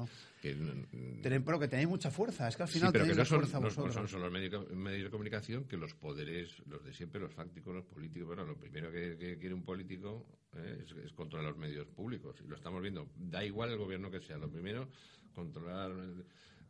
pero 1.23 1.59
que 1.59 1.69
tenéis 1.69 1.89
mucha 1.89 2.11
fuerza, 2.11 2.49
es 2.49 2.57
que 2.57 2.63
al 2.63 2.69
final 2.69 2.93
sí, 2.93 2.99
tenéis 2.99 3.29
son, 3.29 3.39
fuerza 3.39 3.59
vosotros. 3.59 4.11
son, 4.11 4.21
los 4.21 4.33
medios, 4.33 4.69
de 4.69 5.11
comunicación 5.11 5.65
que 5.65 5.77
los 5.77 5.95
poderes, 5.95 6.63
los 6.67 6.85
de 6.85 6.93
siempre, 6.93 7.21
los 7.21 7.33
fácticos, 7.33 7.75
los 7.75 7.85
políticos, 7.85 8.29
bueno, 8.29 8.45
lo 8.45 8.57
primero 8.57 8.91
que, 8.91 9.39
quiere 9.39 9.55
un 9.55 9.63
político 9.63 10.27
eh, 10.55 10.85
es, 11.05 11.13
controlar 11.13 11.51
los 11.51 11.59
medios 11.59 11.87
públicos, 11.89 12.37
y 12.45 12.49
lo 12.49 12.57
estamos 12.57 12.83
viendo, 12.83 13.09
da 13.17 13.45
igual 13.45 13.71
el 13.71 13.79
gobierno 13.79 14.11
que 14.11 14.21
sea, 14.21 14.37
lo 14.37 14.51
primero, 14.51 14.89
controlar 15.33 15.93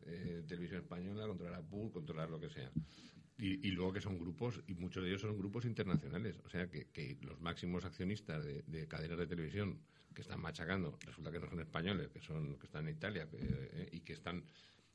eh, 0.05 0.43
Televisión 0.47 0.81
Española, 0.81 1.27
controlar 1.27 1.55
a 1.55 1.61
PUL, 1.61 1.91
controlar 1.91 2.29
lo 2.29 2.39
que 2.39 2.49
sea. 2.49 2.71
Y, 3.39 3.69
luego 3.69 3.93
que 3.93 4.01
son 4.01 4.17
grupos, 4.17 4.61
y 4.65 4.73
muchos 4.73 5.03
de 5.03 5.09
ellos 5.09 5.21
son 5.21 5.37
grupos 5.37 5.65
internacionales, 5.65 6.41
o 6.43 6.49
sea 6.49 6.67
que, 6.71 7.17
los 7.21 7.39
máximos 7.39 7.85
accionistas 7.85 8.43
de 8.43 8.87
cadenas 8.87 9.19
de 9.19 9.27
televisión 9.27 9.79
que 10.17 10.23
están 10.23 10.41
machacando, 10.41 10.97
resulta 11.05 11.31
que 11.31 11.39
no 11.39 11.47
son 11.47 11.59
españoles, 11.59 12.09
que 12.09 12.19
son 12.19 12.57
que 12.57 12.65
están 12.65 12.87
en 12.87 12.95
Italia 12.95 13.29
eh, 13.33 13.89
y 13.91 13.99
que 13.99 14.13
están 14.13 14.43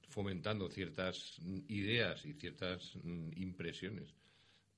fomentando 0.09 0.69
ciertas 0.69 1.39
ideas 1.69 2.27
y 2.27 2.33
ciertas 2.33 2.97
mm, 3.05 3.31
impresiones 3.37 4.17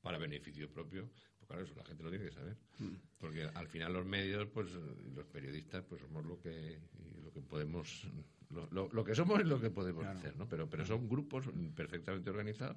para 0.03 0.19
beneficio 0.19 0.71
propio, 0.71 1.09
pues 1.39 1.49
claro, 1.49 1.63
eso 1.63 1.75
la 1.75 1.85
gente 1.87 2.03
lo 2.03 2.11
tiene 2.11 2.27
que 2.27 2.31
saber. 2.31 2.59
Mm. 2.79 2.95
Porque 3.19 3.45
al 3.55 3.69
final 3.69 3.95
los 3.95 4.05
medios, 4.05 4.47
pues 4.53 4.69
los 5.17 5.25
periodistas, 5.33 5.83
pues 5.89 6.03
somos 6.03 6.27
lo 6.27 6.39
que 6.39 6.79
lo 7.23 7.33
que 7.33 7.41
podemos 7.41 8.07
lo, 8.51 9.03
que 9.03 9.15
somos 9.15 9.41
es 9.41 9.47
lo 9.47 9.59
que 9.59 9.71
podemos 9.71 10.05
hacer, 10.05 10.37
¿no? 10.37 10.47
Pero 10.47 10.69
pero 10.69 10.85
son 10.85 11.09
grupos 11.09 11.47
perfectamente 11.75 12.29
organizados 12.29 12.77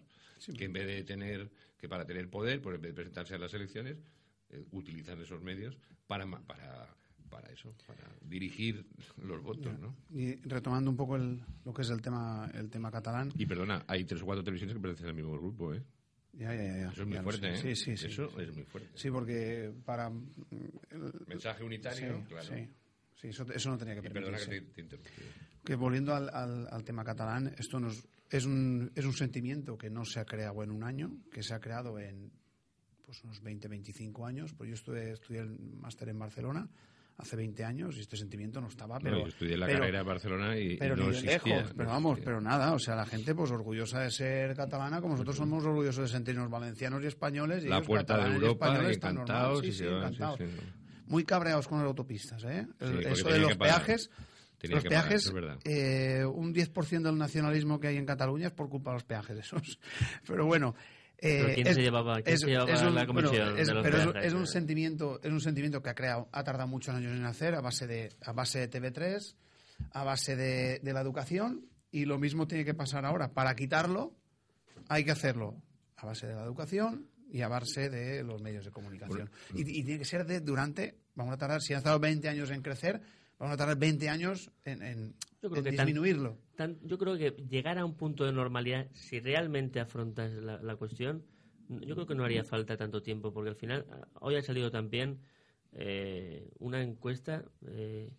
que 0.57 0.63
en 0.63 0.71
vez 0.71 0.87
de 0.87 1.03
tener 1.03 1.51
que 1.77 1.89
para 1.89 2.05
tener 2.05 2.29
poder, 2.29 2.61
pues 2.61 2.77
en 2.77 2.81
vez 2.81 2.91
de 2.91 2.95
presentarse 2.95 3.35
a 3.35 3.37
las 3.37 3.53
elecciones, 3.53 3.97
eh, 4.51 4.63
utilizan 4.71 5.19
esos 5.21 5.41
medios 5.41 5.77
para 6.07 6.25
para 6.25 6.95
para 7.29 7.51
eso, 7.51 7.73
para 7.85 8.03
dirigir 8.21 8.85
los 9.23 9.41
votos, 9.41 9.77
¿no? 9.79 9.95
Y 10.09 10.35
retomando 10.47 10.89
un 10.89 10.97
poco 10.97 11.17
lo 11.17 11.73
que 11.73 11.81
es 11.81 11.89
el 11.89 12.01
tema 12.01 12.49
el 12.53 12.69
tema 12.69 12.91
catalán. 12.91 13.31
Y 13.35 13.45
perdona, 13.45 13.83
hay 13.87 14.05
tres 14.05 14.21
o 14.21 14.25
cuatro 14.25 14.43
televisiones 14.43 14.75
que 14.75 14.81
pertenecen 14.81 15.09
al 15.09 15.15
mismo 15.15 15.33
grupo, 15.33 15.73
¿eh? 15.73 15.83
Ya, 16.33 16.53
ya, 16.53 16.63
ya. 16.63 16.91
Eso 16.91 17.01
es 17.01 17.07
muy 17.07 17.17
fuerte, 17.19 17.49
¿eh? 17.49 17.57
Sí, 17.57 17.75
sí, 17.75 17.97
sí. 17.97 18.07
Eso 18.07 18.39
es 18.39 18.55
muy 18.55 18.63
fuerte. 18.63 18.89
Sí, 18.93 19.09
porque 19.09 19.73
para... 19.83 20.11
Mensaje 21.27 21.63
unitario, 21.63 22.23
claro. 22.27 22.45
Sí, 22.45 22.69
sí 23.15 23.27
eso, 23.29 23.45
eso, 23.51 23.69
no 23.71 23.77
tenía 23.77 23.95
que 23.95 24.03
permitirse. 24.03 24.45
perdona 24.47 24.71
que 24.75 24.83
te, 24.83 24.97
te 24.97 24.99
Que 25.63 25.75
volviendo 25.75 26.13
al, 26.13 26.29
al, 26.29 26.67
al, 26.69 26.83
tema 26.83 27.03
catalán, 27.03 27.55
esto 27.57 27.79
nos, 27.79 28.07
es, 28.29 28.45
un, 28.45 28.91
es 28.93 29.05
un 29.05 29.13
sentimiento 29.13 29.77
que 29.77 29.89
no 29.89 30.05
se 30.05 30.19
ha 30.19 30.25
creado 30.25 30.63
en 30.63 30.69
un 30.69 30.83
año, 30.83 31.17
que 31.31 31.41
se 31.41 31.55
ha 31.55 31.59
creado 31.59 31.97
en 31.97 32.31
pues 33.03 33.23
unos 33.23 33.41
20, 33.41 33.67
25 33.67 34.25
años. 34.25 34.53
Pues 34.53 34.69
yo 34.69 34.75
estudié, 34.75 35.13
estudié 35.13 35.39
el 35.39 35.57
máster 35.57 36.09
en 36.09 36.19
Barcelona 36.19 36.69
hace 37.17 37.35
20 37.35 37.63
años 37.63 37.97
y 37.97 38.01
este 38.01 38.15
sentimiento 38.15 38.61
no 38.61 38.67
estaba. 38.67 38.99
Pero, 38.99 39.21
yo 39.21 39.27
estudié 39.27 39.57
la 39.57 39.67
carrera 39.67 40.01
en 40.01 40.05
Barcelona 40.05 40.57
y, 40.57 40.77
pero 40.77 40.95
no 40.95 41.09
existía. 41.09 41.57
Lejos, 41.57 41.73
pero 41.75 41.89
vamos, 41.89 42.19
pero 42.23 42.39
nada, 42.39 42.73
o 42.73 42.79
sea, 42.79 42.95
la 42.95 43.05
gente 43.05 43.33
pues 43.33 43.51
orgullosa 43.51 44.01
de 44.01 44.11
ser 44.11 44.55
catalana, 44.55 45.01
como 45.01 45.13
nosotros 45.13 45.35
somos 45.35 45.65
orgullosos 45.65 46.09
de 46.09 46.15
sentirnos 46.15 46.49
valencianos 46.49 47.03
y 47.03 47.07
españoles. 47.07 47.65
Y 47.65 47.69
la 47.69 47.81
puerta 47.81 48.17
de 48.17 48.35
Europa, 48.35 48.79
y 48.83 48.93
encantados. 48.93 49.61
Sí, 49.61 49.71
sí, 49.71 49.85
encantados. 49.85 50.39
Muy 51.07 51.23
cabreados 51.23 51.67
con 51.67 51.79
las 51.79 51.87
autopistas, 51.87 52.43
¿eh? 52.43 52.67
eso 52.79 53.29
de 53.29 53.39
los 53.39 53.57
peajes. 53.57 54.11
los 54.63 54.83
peajes, 54.83 55.33
eh, 55.63 56.25
un 56.25 56.53
10% 56.53 57.01
del 57.01 57.17
nacionalismo 57.17 57.79
que 57.79 57.87
hay 57.87 57.97
en 57.97 58.05
Cataluña 58.05 58.47
es 58.47 58.53
por 58.53 58.69
culpa 58.69 58.91
de 58.91 58.95
los 58.95 59.03
peajes 59.05 59.37
esos. 59.39 59.79
Pero 60.27 60.45
bueno, 60.45 60.75
eh, 61.19 61.53
¿Quién 61.55 61.73
se 61.73 61.81
llevaba, 61.81 62.21
quién 62.21 62.37
se 62.37 62.47
llevaba 62.47 62.87
un, 62.87 62.95
la 62.95 63.07
comisión 63.07 63.57
es, 63.57 63.71
pero 63.71 64.19
es, 64.19 64.33
un 64.33 64.45
sentimiento 64.45 65.19
es 65.23 65.31
un 65.31 65.41
sentimiento 65.41 65.81
que 65.81 65.89
ha 65.89 65.95
creado 65.95 66.29
ha 66.31 66.43
tardado 66.43 66.67
muchos 66.67 66.93
años 66.93 67.11
en 67.11 67.21
nacer 67.21 67.55
a 67.55 67.61
base 67.61 67.87
de 67.87 68.09
a 68.21 68.33
base 68.33 68.59
de 68.59 68.69
TV3 68.69 69.35
a 69.91 70.03
base 70.03 70.35
de, 70.35 70.79
de 70.79 70.93
la 70.93 71.01
educación 71.01 71.65
y 71.91 72.05
lo 72.05 72.19
mismo 72.19 72.47
tiene 72.47 72.65
que 72.65 72.73
pasar 72.73 73.05
ahora. 73.05 73.33
Para 73.33 73.55
quitarlo 73.55 74.15
hay 74.89 75.03
que 75.03 75.11
hacerlo 75.11 75.61
a 75.95 76.05
base 76.05 76.27
de 76.27 76.35
la 76.35 76.43
educación 76.43 77.09
y 77.31 77.41
a 77.41 77.47
base 77.47 77.89
de 77.89 78.23
los 78.23 78.41
medios 78.41 78.65
de 78.65 78.71
comunicación. 78.71 79.29
Y, 79.53 79.61
y, 79.61 79.83
tiene 79.83 79.99
que 79.99 80.05
ser 80.05 80.25
de 80.25 80.39
durante 80.39 80.99
vamos 81.15 81.33
a 81.33 81.37
tardar 81.37 81.61
si 81.61 81.73
han 81.73 81.79
estado 81.79 81.99
20 81.99 82.29
años 82.29 82.51
en 82.51 82.61
crecer 82.61 83.01
vamos 83.39 83.53
a 83.53 83.57
tardar 83.57 83.77
20 83.77 84.09
años 84.09 84.51
en, 84.65 85.15
disminuirlo. 85.41 86.37
yo 86.83 86.97
creo 86.97 87.17
que 87.17 87.31
llegar 87.49 87.77
a 87.77 87.85
un 87.85 87.95
punto 87.95 88.25
de 88.25 88.31
normalidad, 88.31 88.87
si 88.93 89.19
realmente 89.19 89.79
afrontas 89.79 90.31
la, 90.33 90.75
cuestión, 90.75 91.23
yo 91.69 91.95
creo 91.95 92.07
que 92.07 92.15
no 92.15 92.23
haría 92.23 92.43
falta 92.43 92.77
tanto 92.77 93.01
tiempo, 93.01 93.33
porque 93.33 93.49
al 93.49 93.55
final, 93.55 93.85
hoy 94.19 94.35
ha 94.35 94.41
salido 94.41 94.71
también 94.71 95.19
eh, 95.73 96.49
una 96.59 96.81
encuesta, 96.81 97.43
eh, 97.67 98.11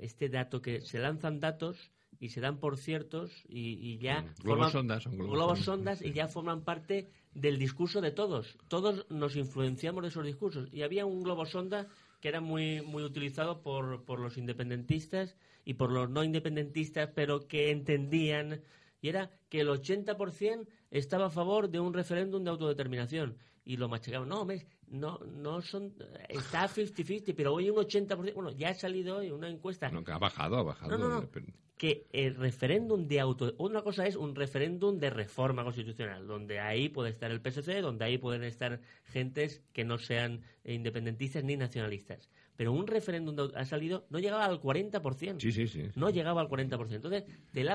este 0.00 0.28
dato 0.28 0.60
que 0.60 0.80
se 0.82 0.98
lanzan 0.98 1.40
datos 1.40 1.90
y 2.20 2.30
se 2.30 2.40
dan 2.40 2.58
por 2.58 2.78
ciertos 2.78 3.30
y, 3.48 3.98
ya 3.98 4.24
globos 4.42 4.72
sondas, 4.72 5.02
son 5.02 5.18
globos, 5.18 5.60
sondas 5.60 6.02
y 6.02 6.12
ya 6.12 6.28
forman 6.28 6.62
parte 6.62 7.10
del 7.34 7.58
discurso 7.58 8.00
de 8.00 8.12
todos. 8.12 8.56
Todos 8.68 9.06
nos 9.10 9.36
influenciamos 9.36 10.02
de 10.02 10.08
esos 10.08 10.24
discursos. 10.24 10.68
Y 10.72 10.82
había 10.82 11.06
un 11.06 11.22
globo 11.22 11.44
sonda 11.46 11.88
que 12.24 12.28
era 12.30 12.40
muy, 12.40 12.80
muy 12.80 13.02
utilizado 13.02 13.60
por, 13.60 14.06
por 14.06 14.18
los 14.18 14.38
independentistas 14.38 15.36
y 15.62 15.74
por 15.74 15.92
los 15.92 16.08
no 16.08 16.24
independentistas, 16.24 17.10
pero 17.14 17.46
que 17.48 17.70
entendían, 17.70 18.62
y 19.02 19.10
era 19.10 19.30
que 19.50 19.60
el 19.60 19.68
80% 19.68 20.66
estaba 20.90 21.26
a 21.26 21.30
favor 21.30 21.68
de 21.68 21.80
un 21.80 21.92
referéndum 21.92 22.42
de 22.42 22.48
autodeterminación. 22.48 23.36
Y 23.62 23.76
lo 23.76 23.90
machacaban, 23.90 24.26
no, 24.26 24.46
no, 24.88 25.18
no 25.18 25.62
son, 25.62 25.94
está 26.28 26.68
50-50, 26.68 27.34
pero 27.36 27.54
hoy 27.54 27.70
un 27.70 27.76
80%, 27.76 28.34
bueno, 28.34 28.50
ya 28.50 28.70
ha 28.70 28.74
salido 28.74 29.18
hoy 29.18 29.30
una 29.30 29.48
encuesta. 29.48 29.90
No, 29.90 30.04
que 30.04 30.12
ha 30.12 30.18
bajado, 30.18 30.56
ha 30.56 30.62
bajado. 30.62 30.98
No, 30.98 31.08
no, 31.08 31.28
que 31.76 32.06
el 32.12 32.36
referéndum 32.36 33.08
de 33.08 33.20
auto... 33.20 33.54
Una 33.58 33.82
cosa 33.82 34.06
es 34.06 34.14
un 34.16 34.34
referéndum 34.34 34.98
de 34.98 35.10
reforma 35.10 35.64
constitucional, 35.64 36.26
donde 36.26 36.60
ahí 36.60 36.88
puede 36.88 37.10
estar 37.10 37.30
el 37.30 37.40
PSC, 37.40 37.80
donde 37.80 38.04
ahí 38.04 38.16
pueden 38.16 38.44
estar 38.44 38.80
gentes 39.04 39.62
que 39.72 39.84
no 39.84 39.98
sean 39.98 40.42
independentistas 40.64 41.42
ni 41.42 41.56
nacionalistas 41.56 42.30
pero 42.56 42.72
un 42.72 42.86
referéndum 42.86 43.36
ha 43.54 43.64
salido, 43.64 44.06
no 44.10 44.18
llegaba 44.20 44.44
al 44.44 44.60
40%. 44.60 45.40
Sí, 45.40 45.50
sí, 45.50 45.66
sí. 45.66 45.88
No 45.96 46.10
llegaba 46.10 46.40
al 46.40 46.48
40%. 46.48 46.94
Entonces, 46.94 47.24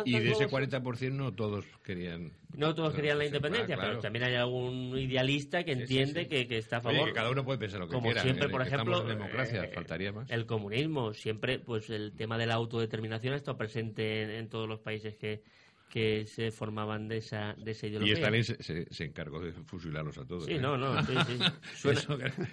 Y 0.06 0.20
de 0.20 0.32
ese 0.32 0.48
40% 0.48 1.12
no 1.12 1.34
todos 1.34 1.66
querían... 1.84 2.32
No 2.56 2.74
todos 2.74 2.94
querían 2.94 3.18
la 3.18 3.26
independencia, 3.26 3.78
pero 3.78 4.00
también 4.00 4.26
hay 4.26 4.36
algún 4.36 4.98
idealista 4.98 5.64
que 5.64 5.74
entiende 5.74 6.28
Que, 6.28 6.48
que, 6.48 6.58
está 6.58 6.78
a 6.78 6.82
favor... 6.82 7.08
que 7.08 7.14
cada 7.14 7.30
uno 7.30 7.44
puede 7.44 7.60
pensar 7.60 7.80
lo 7.80 7.88
que 7.88 7.94
Como 7.96 8.08
quiera. 8.08 8.22
siempre, 8.22 8.48
por 8.50 8.62
ejemplo... 8.62 9.04
democracia, 9.04 9.66
eh, 9.66 9.72
faltaría 9.74 10.12
más. 10.14 10.30
El 10.32 10.46
comunismo, 10.46 11.14
siempre, 11.14 11.60
pues 11.60 11.90
el 11.90 12.14
tema 12.16 12.38
de 12.38 12.48
la 12.48 12.56
autodeterminación 12.56 13.34
ha 13.34 13.38
estado 13.38 13.58
presente 13.58 14.38
en 14.38 14.48
todos 14.48 14.68
los 14.68 14.80
países 14.80 15.16
que 15.16 15.44
que 15.90 16.28
se 16.28 16.52
formaban 16.52 17.08
de 17.08 17.18
esa, 17.18 17.56
de 17.56 17.72
esa 17.72 17.88
ideología. 17.88 18.14
Y 18.14 18.18
Stalin 18.18 18.44
se, 18.44 18.94
se, 18.94 19.04
encargó 19.04 19.42
de 19.42 19.52
fusilarlos 19.52 20.18
a 20.20 20.26
todos. 20.26 20.46
Sí, 20.46 20.54
¿eh? 20.54 20.60
no, 20.60 20.78
no, 20.78 21.04
sí, 21.04 21.14
sí. 21.26 21.90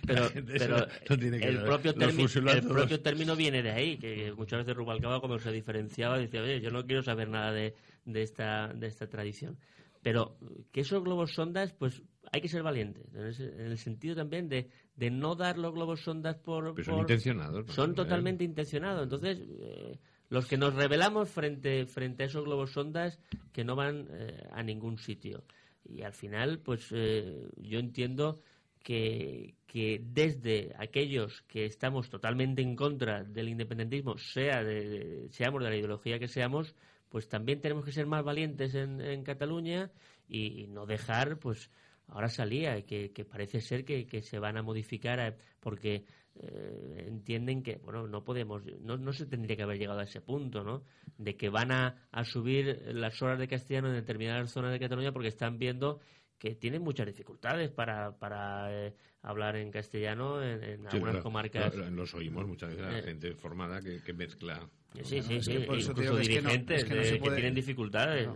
pero, 0.07 0.28
pero 0.47 0.87
el, 1.11 1.62
propio, 1.62 1.95
el 1.95 2.62
propio 2.62 3.01
término 3.03 3.37
viene 3.37 3.62
de 3.62 3.70
ahí, 3.70 3.99
que 3.99 4.32
muchas 4.32 4.61
veces 4.61 4.74
Rubalcaba 4.74 5.20
cuando 5.20 5.39
se 5.39 5.53
diferenciaba 5.53 6.18
decía, 6.18 6.43
oye, 6.43 6.62
yo 6.62 6.70
no 6.70 6.87
quiero 6.87 7.03
saber 7.03 7.28
nada 7.28 7.53
de, 7.53 7.74
de, 8.07 8.22
esta, 8.22 8.68
de 8.68 8.87
esta 8.87 9.07
tradición. 9.07 9.59
pero 10.03 10.39
que 10.72 10.80
esos 10.80 11.05
globos 11.05 11.34
sondas, 11.34 11.74
pues 11.74 12.03
hay 12.32 12.41
que 12.41 12.49
ser 12.49 12.62
valientes, 12.62 13.05
en 13.14 13.61
el 13.61 13.78
sentido 13.78 14.16
también 14.16 14.49
de, 14.49 14.70
de 14.95 15.11
no 15.11 15.34
dar 15.37 15.59
los 15.59 15.74
globos 15.74 16.01
sondas 16.01 16.37
por... 16.37 16.74
Pero 16.74 16.84
son 16.84 17.01
intencionados. 17.01 17.66
Son 17.72 17.95
totalmente 17.95 18.45
intencionados. 18.45 19.03
Entonces, 19.03 19.39
eh, 19.61 19.99
los 20.28 20.46
que 20.46 20.56
nos 20.56 20.74
rebelamos 20.74 21.30
frente, 21.30 21.86
frente 21.86 22.24
a 22.24 22.26
esos 22.26 22.44
globos 22.44 22.72
sondas 22.72 23.18
que 23.52 23.64
no 23.64 23.76
van 23.76 24.08
eh, 24.10 24.48
a 24.52 24.62
ningún 24.62 24.98
sitio. 24.98 25.44
Y 25.84 26.02
al 26.02 26.12
final, 26.12 26.58
pues 26.58 26.88
eh, 26.92 27.48
yo 27.56 27.78
entiendo 27.78 28.40
que, 28.82 29.54
que, 29.66 30.00
desde 30.04 30.72
aquellos 30.78 31.42
que 31.42 31.64
estamos 31.64 32.08
totalmente 32.08 32.62
en 32.62 32.76
contra 32.76 33.24
del 33.24 33.48
independentismo, 33.48 34.16
sea 34.18 34.62
de, 34.62 35.28
seamos 35.30 35.62
de 35.62 35.70
la 35.70 35.76
ideología 35.76 36.18
que 36.18 36.28
seamos, 36.28 36.74
pues 37.08 37.28
también 37.28 37.60
tenemos 37.60 37.84
que 37.84 37.92
ser 37.92 38.06
más 38.06 38.24
valientes 38.24 38.74
en, 38.74 39.00
en 39.00 39.22
Cataluña 39.22 39.90
y, 40.28 40.66
no 40.68 40.86
dejar, 40.86 41.38
pues 41.38 41.70
ahora 42.08 42.28
salía 42.28 42.82
que, 42.82 43.12
que 43.12 43.24
parece 43.24 43.60
ser 43.60 43.84
que, 43.84 44.06
que, 44.06 44.22
se 44.22 44.38
van 44.38 44.56
a 44.56 44.62
modificar 44.62 45.20
eh, 45.20 45.36
porque 45.60 46.04
eh, 46.41 47.05
entienden 47.09 47.62
que 47.62 47.76
bueno 47.76 48.07
no 48.07 48.24
podemos 48.24 48.62
no, 48.80 48.97
no 48.97 49.12
se 49.12 49.26
tendría 49.26 49.57
que 49.57 49.62
haber 49.62 49.78
llegado 49.78 50.01
a 50.01 50.05
ese 50.05 50.20
punto 50.20 50.64
no 50.64 50.82
de 51.18 51.37
que 51.37 51.49
van 51.49 51.72
a, 51.72 52.09
a 52.11 52.24
subir 52.24 52.82
las 52.93 53.20
horas 53.22 53.39
de 53.39 53.49
castellano 53.49 53.89
en 53.89 53.95
determinadas 53.95 54.51
zonas 54.51 54.72
de 54.72 54.80
Cataluña 54.80 55.12
porque 55.12 55.28
están 55.28 55.59
viendo 55.59 56.01
que 56.39 56.55
tienen 56.55 56.82
muchas 56.82 57.07
dificultades 57.07 57.70
para, 57.70 58.18
para 58.18 58.87
eh, 58.87 58.95
hablar 59.22 59.57
en 59.57 59.70
castellano 59.70 60.43
en, 60.43 60.87
algunas 60.87 61.22
comarcas. 61.22 61.74
los 61.74 62.14
oímos 62.14 62.47
muchas 62.47 62.70
veces 62.70 62.84
a 62.84 62.91
la 62.91 63.03
gente 63.03 63.34
formada 63.34 63.80
que, 63.80 64.12
mezcla. 64.12 64.68
Sí, 65.03 65.22
sí, 65.22 65.41
sí, 65.41 65.53
incluso 65.55 65.95
dirigentes 66.16 66.84
que, 66.84 67.20
tienen 67.20 67.55
dificultades. 67.55 68.28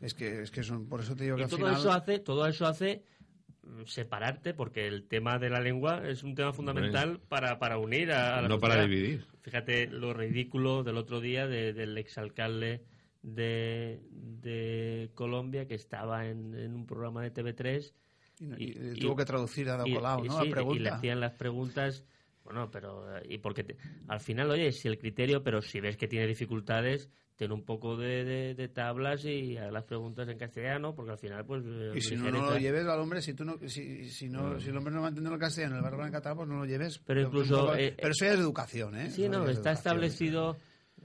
Es 0.00 0.14
que, 0.14 0.42
es 0.42 0.50
que 0.50 0.62
son, 0.62 0.88
por 0.88 1.00
eso 1.00 1.14
te 1.14 1.24
digo 1.24 1.36
que 1.36 1.46
todo 1.46 1.70
eso 1.70 1.92
hace, 1.92 2.20
todo 2.20 2.46
eso 2.46 2.66
hace 2.66 3.02
separarte 3.86 4.54
porque 4.54 4.86
el 4.86 5.04
tema 5.08 5.38
de 5.38 5.50
la 5.50 5.60
lengua 5.60 6.02
es 6.06 6.22
un 6.22 6.34
tema 6.34 6.52
fundamental 6.52 7.20
para, 7.28 7.58
para 7.58 7.78
unir 7.78 8.12
a, 8.12 8.40
la 8.42 8.48
no 8.48 8.58
para 8.58 8.82
dividir. 8.82 9.26
Fíjate 9.42 9.86
lo 9.86 10.12
ridículo 10.12 10.82
del 10.82 10.96
otro 10.96 11.20
día 11.20 11.46
del 11.46 11.96
exalcalde 11.98 12.84
de, 13.22 14.00
de 14.10 15.10
Colombia 15.14 15.66
que 15.66 15.74
estaba 15.74 16.26
en, 16.26 16.54
en 16.54 16.74
un 16.74 16.86
programa 16.86 17.22
de 17.22 17.32
TV3 17.32 17.92
y, 18.56 18.98
tuvo 18.98 19.16
que 19.16 19.24
traducir 19.24 19.68
a 19.68 19.82
Colau, 19.82 20.24
¿no? 20.24 20.74
y 20.74 20.78
le 20.78 20.88
hacían 20.88 21.20
las 21.20 21.32
preguntas 21.32 22.04
bueno 22.42 22.70
pero 22.70 23.04
y 23.28 23.36
porque 23.38 23.76
al 24.08 24.20
final 24.20 24.50
oye 24.50 24.72
si 24.72 24.88
el 24.88 24.98
criterio 24.98 25.42
pero 25.42 25.60
si 25.60 25.80
ves 25.80 25.98
que 25.98 26.08
tiene 26.08 26.26
dificultades 26.26 27.10
ten 27.40 27.52
un 27.52 27.62
poco 27.62 27.96
de, 27.96 28.54
de, 28.54 28.68
tablas 28.68 29.24
y 29.24 29.56
haz 29.56 29.72
las 29.72 29.84
preguntas 29.84 30.28
en 30.28 30.36
castellano, 30.36 30.94
porque 30.94 31.12
al 31.12 31.16
final, 31.16 31.46
pues... 31.46 31.64
Y 31.94 32.02
si 32.02 32.14
no, 32.14 32.30
no 32.30 32.50
lo 32.50 32.58
lleves 32.58 32.84
al 32.86 33.00
hombre, 33.00 33.22
si 33.22 33.32
tú 33.32 33.46
no, 33.46 33.56
si, 33.66 34.10
si, 34.10 34.28
no, 34.28 34.60
si 34.60 34.68
el 34.68 34.76
hombre 34.76 34.92
no 34.92 35.00
va 35.00 35.06
a 35.06 35.08
entender 35.08 35.32
el 35.32 35.38
castellano, 35.38 35.76
el 35.76 35.82
barrio 35.82 36.04
en 36.04 36.12
catalán, 36.12 36.36
pues 36.36 36.48
no 36.50 36.58
lo 36.58 36.66
lleves. 36.66 36.98
Pero 36.98 37.22
incluso... 37.22 37.74
Eh, 37.74 37.94
pero 37.96 38.10
eso 38.10 38.26
ya 38.26 38.34
es 38.34 38.40
educación, 38.40 38.94
¿eh? 38.94 39.10
Sí, 39.10 39.26
no, 39.30 39.48
está 39.48 39.72
establecido... 39.72 40.58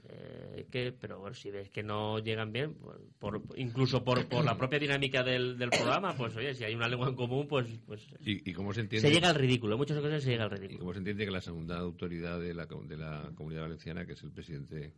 Eh, 0.08 0.66
que 0.70 0.92
pero 0.92 1.18
bueno, 1.18 1.34
si 1.34 1.50
ves 1.50 1.70
que 1.70 1.82
no 1.82 2.18
llegan 2.18 2.52
bien 2.52 2.74
pues, 2.74 2.98
por, 3.18 3.42
incluso 3.56 4.04
por, 4.04 4.28
por 4.28 4.44
la 4.44 4.56
propia 4.56 4.78
dinámica 4.78 5.24
del, 5.24 5.58
del, 5.58 5.70
programa 5.70 6.14
pues 6.16 6.36
oye 6.36 6.54
si 6.54 6.62
hay 6.62 6.76
una 6.76 6.86
lengua 6.86 7.08
en 7.08 7.16
común 7.16 7.48
pues 7.48 7.66
pues 7.84 8.06
¿Y, 8.20 8.52
cómo 8.52 8.72
se 8.72 8.82
entiende 8.82 9.08
se 9.08 9.12
llega 9.12 9.30
al 9.30 9.34
ridículo 9.34 9.74
en 9.74 9.78
muchas 9.78 9.96
ocasiones 9.96 10.22
se 10.22 10.30
llega 10.30 10.44
al 10.44 10.50
ridículo 10.50 10.76
y 10.76 10.78
cómo 10.78 10.92
se 10.92 10.98
entiende 10.98 11.24
que 11.24 11.30
la 11.32 11.40
segunda 11.40 11.78
autoridad 11.78 12.38
de 12.38 12.54
la, 12.54 12.66
de 12.66 12.96
la 12.96 13.32
comunidad 13.34 13.62
valenciana 13.62 14.06
que 14.06 14.12
es 14.12 14.22
el 14.22 14.30
presidente 14.30 14.92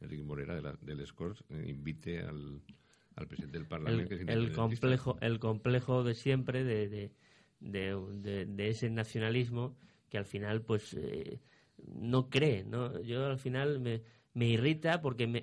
Enrique 0.00 0.22
Morera 0.22 0.54
de 0.54 0.62
la, 0.62 0.78
del 0.80 1.06
Scores 1.06 1.44
eh, 1.50 1.64
invite 1.68 2.20
al, 2.20 2.62
al, 3.16 3.26
presidente 3.26 3.58
del 3.58 3.66
Parlamento. 3.66 4.14
El, 4.14 4.28
el 4.28 4.52
complejo, 4.52 5.18
el 5.20 5.38
complejo 5.38 6.04
de 6.04 6.14
siempre 6.14 6.64
de, 6.64 6.88
de, 6.88 7.10
de, 7.60 8.46
de, 8.46 8.68
ese 8.68 8.90
nacionalismo 8.90 9.76
que 10.08 10.18
al 10.18 10.24
final 10.24 10.62
pues 10.62 10.94
eh, 10.94 11.40
no 11.86 12.28
cree. 12.28 12.64
¿no? 12.64 13.00
Yo 13.02 13.26
al 13.26 13.38
final 13.38 13.80
me, 13.80 14.02
me 14.34 14.48
irrita 14.48 15.00
porque 15.00 15.26
me, 15.26 15.42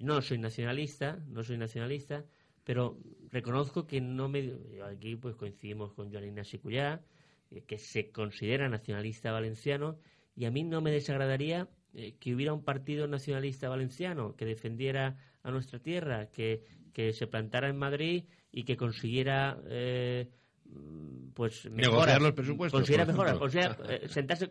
no 0.00 0.20
soy 0.22 0.38
nacionalista, 0.38 1.18
no 1.28 1.42
soy 1.42 1.58
nacionalista, 1.58 2.24
pero 2.64 2.98
reconozco 3.30 3.86
que 3.86 4.00
no 4.00 4.28
me... 4.28 4.52
Aquí 4.90 5.16
pues 5.16 5.36
coincidimos 5.36 5.92
con 5.92 6.12
Joan 6.12 6.24
Ignacio 6.24 6.60
eh, 6.64 7.62
que 7.66 7.78
se 7.78 8.10
considera 8.10 8.68
nacionalista 8.68 9.32
valenciano, 9.32 9.98
y 10.34 10.44
a 10.44 10.50
mí 10.50 10.64
no 10.64 10.80
me 10.82 10.90
desagradaría 10.90 11.68
eh, 11.98 12.14
que 12.20 12.34
hubiera 12.34 12.52
un 12.52 12.62
partido 12.62 13.06
nacionalista 13.06 13.70
valenciano 13.70 14.36
que 14.36 14.44
defendiera 14.44 15.16
a 15.42 15.50
nuestra 15.50 15.78
tierra, 15.78 16.26
que, 16.26 16.62
que 16.92 17.14
se 17.14 17.26
plantara 17.26 17.70
en 17.70 17.78
Madrid 17.78 18.24
y 18.52 18.64
que 18.64 18.76
consiguiera 18.76 19.58
eh, 19.66 20.28
pues 21.32 21.70
negociar 21.70 22.20
los 22.20 22.32
presupuestos 22.32 22.80
consiguiera 22.80 23.06
mejoras 23.06 23.38
o 23.40 23.48
sea 23.48 23.78
eh, 23.88 24.08
sentarse 24.08 24.50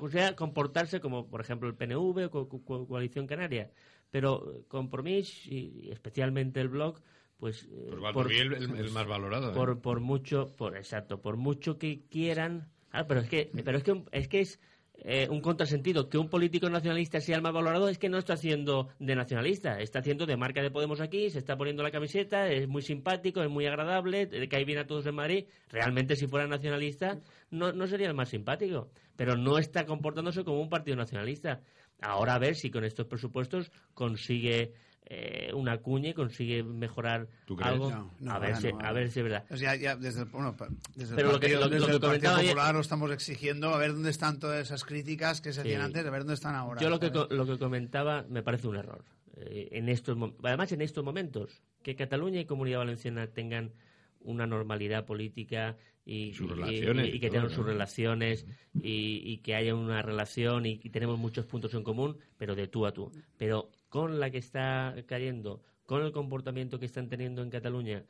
o 0.00 0.08
sea 0.08 0.34
comportarse 0.34 1.00
como 1.00 1.28
por 1.28 1.42
ejemplo 1.42 1.68
el 1.68 1.74
PNV 1.74 2.30
o 2.32 2.86
Coalición 2.86 3.26
Canaria. 3.26 3.70
Pero 4.10 4.64
Compromís 4.68 5.46
y 5.46 5.90
especialmente 5.90 6.62
el 6.62 6.68
Bloc 6.68 7.02
pues, 7.36 7.68
pues 7.90 8.12
por, 8.14 8.32
el, 8.32 8.54
el, 8.54 8.90
más 8.90 9.06
valorado 9.06 9.52
por, 9.52 9.82
por 9.82 10.00
mucho 10.00 10.54
por 10.56 10.78
exacto 10.78 11.20
por 11.20 11.36
mucho 11.36 11.78
que 11.78 12.06
quieran. 12.08 12.70
Ah, 12.90 13.06
pero 13.06 13.20
es 13.20 13.28
que 13.28 13.50
pero 13.64 13.76
es 13.76 13.84
que 13.84 14.02
es 14.12 14.28
que 14.28 14.40
es 14.40 14.60
eh, 14.98 15.28
un 15.30 15.40
contrasentido. 15.40 16.08
Que 16.08 16.18
un 16.18 16.28
político 16.28 16.68
nacionalista 16.68 17.20
sea 17.20 17.36
el 17.36 17.42
más 17.42 17.52
valorado 17.52 17.88
es 17.88 17.98
que 17.98 18.08
no 18.08 18.18
está 18.18 18.34
haciendo 18.34 18.88
de 18.98 19.14
nacionalista, 19.14 19.78
está 19.80 20.00
haciendo 20.00 20.26
de 20.26 20.36
marca 20.36 20.62
de 20.62 20.70
Podemos 20.70 21.00
aquí, 21.00 21.30
se 21.30 21.38
está 21.38 21.56
poniendo 21.56 21.82
la 21.82 21.90
camiseta, 21.90 22.48
es 22.48 22.68
muy 22.68 22.82
simpático, 22.82 23.42
es 23.42 23.50
muy 23.50 23.66
agradable, 23.66 24.28
cae 24.48 24.64
bien 24.64 24.78
a 24.78 24.86
todos 24.86 25.06
en 25.06 25.14
Madrid. 25.14 25.46
Realmente, 25.70 26.16
si 26.16 26.26
fuera 26.26 26.46
nacionalista, 26.46 27.20
no, 27.50 27.72
no 27.72 27.86
sería 27.86 28.08
el 28.08 28.14
más 28.14 28.30
simpático, 28.30 28.90
pero 29.16 29.36
no 29.36 29.58
está 29.58 29.86
comportándose 29.86 30.44
como 30.44 30.60
un 30.60 30.68
partido 30.68 30.96
nacionalista. 30.96 31.60
Ahora 32.00 32.34
a 32.34 32.38
ver 32.38 32.56
si 32.56 32.70
con 32.70 32.84
estos 32.84 33.06
presupuestos 33.06 33.70
consigue 33.94 34.72
eh, 35.08 35.52
una 35.54 35.78
cuña 35.78 36.10
y 36.10 36.14
consigue 36.14 36.64
mejorar 36.64 37.28
algo. 37.60 38.10
a, 38.28 38.38
ver 38.40 38.56
si, 38.56 38.70
a 38.78 38.92
ver 38.92 39.10
si 39.10 39.20
es 39.20 39.24
verdad. 39.24 39.44
Pues 39.48 39.60
ya, 39.60 39.76
ya 39.76 39.94
desde 39.94 40.22
el, 40.22 40.28
bueno, 40.28 40.56
desde 40.96 41.14
Pero 41.14 41.28
el 41.30 41.38
Partido, 41.38 41.60
lo 41.60 41.70
que, 41.70 41.78
lo, 41.78 41.88
lo 41.88 42.20
que 42.20 42.28
Popular 42.28 42.74
lo 42.74 42.80
estamos 42.80 43.10
exigiendo 43.12 43.72
a 43.72 43.78
ver 43.78 43.92
dónde 43.92 44.10
están 44.10 44.40
todas 44.40 44.60
esas 44.60 44.84
críticas 44.84 45.40
que 45.40 45.52
se 45.52 45.60
hacían 45.60 45.82
antes, 45.82 46.04
a 46.04 46.10
ver 46.10 46.20
dónde 46.20 46.34
están 46.34 46.56
ahora. 46.56 46.80
Yo 46.80 46.90
lo 46.90 46.98
que, 46.98 47.10
lo 47.10 47.46
que 47.46 47.58
comentaba 47.58 48.24
me 48.28 48.42
parece 48.42 48.66
un 48.66 48.76
error. 48.76 49.04
Eh, 49.36 49.68
en 49.72 49.88
estos, 49.88 50.18
además, 50.42 50.72
en 50.72 50.82
estos 50.82 51.04
momentos, 51.04 51.62
que 51.82 51.94
Cataluña 51.94 52.40
y 52.40 52.46
Comunidad 52.46 52.78
Valenciana 52.78 53.28
tengan 53.28 53.72
una 54.20 54.46
normalidad 54.46 55.04
política 55.04 55.76
y, 56.04 56.32
y, 56.68 57.20
que 57.20 57.30
tengan 57.30 57.50
sus 57.50 57.66
relaciones 57.66 58.46
y, 58.74 59.22
y, 59.24 59.38
que 59.38 59.56
haya 59.56 59.74
una 59.74 60.02
relación 60.02 60.64
y, 60.64 60.78
tenemos 60.78 61.18
muchos 61.18 61.46
puntos 61.46 61.74
en 61.74 61.82
común, 61.82 62.16
pero 62.38 62.54
de 62.54 62.68
tú 62.68 62.86
a 62.86 62.92
tú. 62.92 63.12
Pero 63.36 63.70
con 63.88 64.20
la 64.20 64.30
que 64.30 64.38
está 64.38 64.94
cayendo, 65.06 65.62
con 65.84 66.02
el 66.02 66.12
comportamiento 66.12 66.78
que 66.78 66.86
están 66.86 67.08
teniendo 67.08 67.42
en 67.42 67.50
Cataluña, 67.50 68.04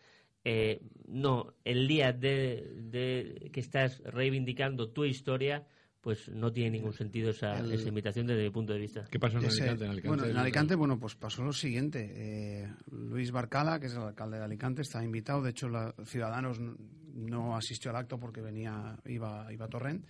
eh, 0.48 0.80
no, 1.08 1.54
el 1.64 1.88
día 1.88 2.12
de, 2.12 3.50
que 3.52 3.60
estás 3.60 4.00
reivindicando 4.04 4.90
tu 4.90 5.04
historia, 5.04 5.66
pues 6.00 6.28
no 6.28 6.52
tiene 6.52 6.70
ningún 6.70 6.92
sentido 6.92 7.30
esa, 7.30 7.58
invitación 7.58 8.28
desde 8.28 8.44
mi 8.44 8.50
punto 8.50 8.72
de 8.72 8.78
vista. 8.78 9.04
¿Qué 9.10 9.18
pasó 9.18 9.38
en 9.38 9.46
Alicante? 9.46 10.06
bueno, 10.06 10.24
en 10.24 10.36
Alicante, 10.36 10.76
bueno, 10.76 11.00
pues 11.00 11.16
pasó 11.16 11.42
lo 11.42 11.52
siguiente. 11.52 12.12
Eh, 12.14 12.72
Luis 12.92 13.32
Barcala, 13.32 13.80
que 13.80 13.86
es 13.86 13.94
el 13.94 14.02
alcalde 14.02 14.38
de 14.38 14.44
Alicante, 14.44 14.82
está 14.82 15.02
invitado. 15.02 15.42
De 15.42 15.50
hecho, 15.50 15.68
los 15.68 15.94
Ciudadanos 16.04 16.60
no 16.60 17.56
asistió 17.56 17.90
al 17.90 17.96
acto 17.96 18.20
porque 18.20 18.40
venía, 18.40 18.96
iba, 19.06 19.52
iba 19.52 19.64
a 19.64 19.68
Torrent. 19.68 20.06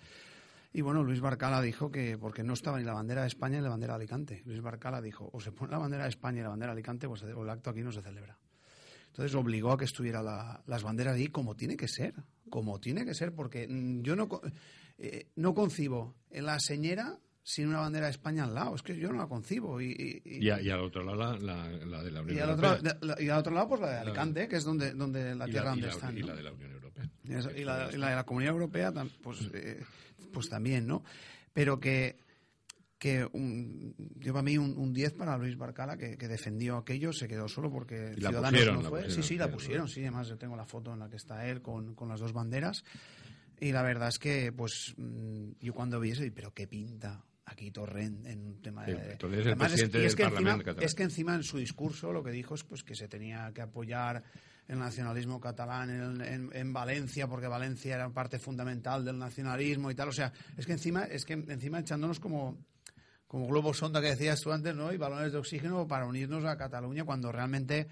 Y 0.77 0.83
bueno, 0.83 1.03
Luis 1.03 1.22
Barcala 1.22 1.62
dijo 1.62 1.91
que, 1.91 2.18
porque 2.18 2.43
no 2.43 2.53
estaba 2.53 2.77
ni 2.77 2.85
la 2.85 2.93
bandera 2.93 3.22
de 3.22 3.29
España 3.29 3.57
ni 3.57 3.62
la 3.62 3.70
bandera 3.70 3.95
de 3.95 4.01
Alicante, 4.01 4.43
Luis 4.45 4.61
Barcala 4.61 5.01
dijo, 5.01 5.27
o 5.33 5.41
se 5.41 5.51
pone 5.51 5.72
la 5.72 5.79
bandera 5.79 6.03
de 6.03 6.11
España 6.11 6.41
y 6.41 6.43
la 6.43 6.51
bandera 6.51 6.72
de 6.72 6.81
Alicante, 6.81 7.09
pues 7.09 7.22
el 7.22 7.49
acto 7.49 7.70
aquí 7.70 7.81
no 7.81 7.91
se 7.91 8.03
celebra. 8.03 8.39
Entonces 9.07 9.35
obligó 9.37 9.72
a 9.72 9.79
que 9.79 9.87
estuviera 9.87 10.22
las 10.22 10.83
banderas 10.83 11.14
ahí 11.14 11.29
como 11.29 11.57
tiene 11.57 11.79
que 11.79 11.89
ser, 11.89 12.12
como 12.51 12.79
tiene 12.79 13.07
que 13.07 13.14
ser, 13.14 13.35
porque 13.35 13.66
mm, 13.66 14.03
yo 14.03 14.16
no, 14.16 14.29
eh, 14.99 15.31
no 15.37 15.55
concibo 15.55 16.14
en 16.29 16.45
la 16.45 16.61
señera 16.61 17.20
sin 17.47 17.68
una 17.68 17.78
bandera 17.78 18.07
de 18.07 18.11
España 18.11 18.42
al 18.42 18.55
lado. 18.55 18.74
Es 18.74 18.82
que 18.82 18.99
yo 18.99 19.12
no 19.12 19.18
la 19.18 19.28
concibo. 19.28 19.80
Y, 19.80 20.20
y, 20.24 20.51
al 20.51 20.80
otro 20.80 21.05
lado 21.05 21.38
la, 21.38 21.68
la, 21.68 22.03
de 22.03 22.11
la 22.11 22.20
Unión 22.20 22.36
y 22.36 22.40
Europea. 22.40 22.72
Otro, 22.72 23.22
y 23.22 23.28
al 23.28 23.38
otro 23.38 23.55
lado, 23.55 23.68
pues 23.68 23.80
la 23.82 23.90
de 23.90 23.99
Alicante, 23.99 24.49
que 24.49 24.57
es 24.57 24.64
donde, 24.64 24.92
donde 24.94 25.32
la 25.36 25.47
tierra 25.47 25.70
donde 25.70 25.88
está. 25.88 26.12
Y 26.12 26.22
la 26.22 26.34
de 26.34 26.42
la 26.42 26.53
Unión 26.53 26.72
Europea. 26.72 27.09
Y, 27.55 27.62
la, 27.62 27.86
de 27.88 27.99
la 27.99 28.24
Comunidad 28.24 28.53
Europea, 28.53 28.92
pues, 29.22 29.49
eh, 29.55 29.80
pues 30.32 30.49
también, 30.49 30.88
¿no? 30.88 31.05
Pero 31.53 31.78
que 31.78 32.18
que 32.99 33.28
un, 33.30 33.94
a 34.34 34.42
mí 34.42 34.59
un, 34.59 34.92
10 34.92 35.12
para 35.12 35.36
Luis 35.36 35.57
Barcala, 35.57 35.97
que, 35.97 36.16
defendió 36.16 36.78
aquello, 36.78 37.12
se 37.12 37.28
quedó 37.28 37.47
solo 37.47 37.70
porque 37.70 38.14
Ciudadanos 38.16 38.82
no 38.82 38.88
fue. 38.88 39.11
sí, 39.11 39.22
sí, 39.22 39.36
la 39.36 39.51
pusieron, 39.51 39.86
sí, 39.86 40.01
además 40.01 40.28
yo 40.28 40.38
tengo 40.38 40.57
la 40.57 40.64
foto 40.64 40.94
en 40.94 41.01
la 41.01 41.09
que 41.09 41.16
está 41.16 41.47
él 41.47 41.61
con, 41.61 41.94
con 41.94 42.09
las 42.09 42.18
dos 42.18 42.32
banderas. 42.32 42.82
Y 43.61 43.70
la 43.70 43.82
verdad 43.82 44.09
es 44.09 44.18
que, 44.18 44.51
pues, 44.51 44.94
mm, 44.97 45.53
yo 45.61 45.74
cuando 45.74 46.01
vi 46.01 46.11
eso, 46.11 46.24
pero 46.34 46.53
qué 46.53 46.66
pinta 46.66 47.22
aquí 47.57 47.70
Torrent 47.70 48.26
en 48.26 48.46
un 48.46 48.61
tema 48.61 48.84
de... 48.84 48.92
es, 48.92 49.94
es, 49.94 50.14
que 50.14 50.24
encima, 50.24 50.59
es 50.78 50.94
que 50.94 51.02
encima 51.02 51.34
en 51.34 51.42
su 51.42 51.57
discurso 51.57 52.12
lo 52.12 52.22
que 52.22 52.30
dijo 52.30 52.54
es 52.54 52.64
pues 52.64 52.82
que 52.82 52.94
se 52.94 53.09
tenía 53.09 53.50
que 53.54 53.62
apoyar 53.62 54.22
el 54.68 54.78
nacionalismo 54.78 55.40
catalán 55.40 56.20
en, 56.20 56.50
en, 56.52 56.72
Valencia, 56.72 57.26
porque 57.28 57.46
Valencia 57.46 57.94
era 57.94 58.11
parte 58.11 58.38
fundamental 58.38 59.04
del 59.04 59.18
nacionalismo 59.18 59.90
y 59.90 59.94
tal. 59.94 60.09
O 60.09 60.12
sea, 60.12 60.32
es 60.57 60.66
que 60.66 60.72
encima, 60.72 61.04
es 61.04 61.24
que 61.24 61.34
encima 61.34 61.78
echándonos 61.78 62.20
como, 62.20 62.59
como 63.26 63.46
globos 63.46 63.78
sonda 63.78 64.02
que 64.02 64.09
decías 64.09 64.40
tú 64.40 64.52
antes, 64.52 64.74
¿no? 64.74 64.92
Y 64.92 64.96
balones 64.96 65.32
de 65.32 65.38
oxígeno 65.38 65.86
para 65.86 66.07
unirnos 66.07 66.44
a 66.44 66.59
Cataluña 66.59 67.04
cuando 67.04 67.30
realmente 67.30 67.86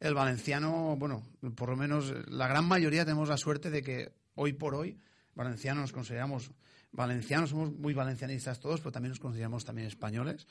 el 0.00 0.14
valenciano, 0.14 0.96
bueno, 0.96 1.24
por 1.56 1.70
lo 1.70 1.76
menos 1.76 2.14
la 2.28 2.46
gran 2.46 2.66
mayoría 2.66 3.04
tenemos 3.04 3.28
la 3.28 3.38
suerte 3.38 3.70
de 3.70 3.82
que 3.82 4.12
hoy 4.34 4.52
por 4.52 4.74
hoy 4.74 4.98
valencianos 5.34 5.82
nos 5.82 5.92
consideramos 5.92 6.52
valencianos, 6.92 7.50
somos 7.50 7.72
muy 7.72 7.94
valencianistas 7.94 8.60
todos, 8.60 8.80
pero 8.80 8.92
también 8.92 9.10
nos 9.10 9.20
consideramos 9.20 9.64
también 9.64 9.88
españoles. 9.88 10.46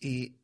Y, 0.00 0.36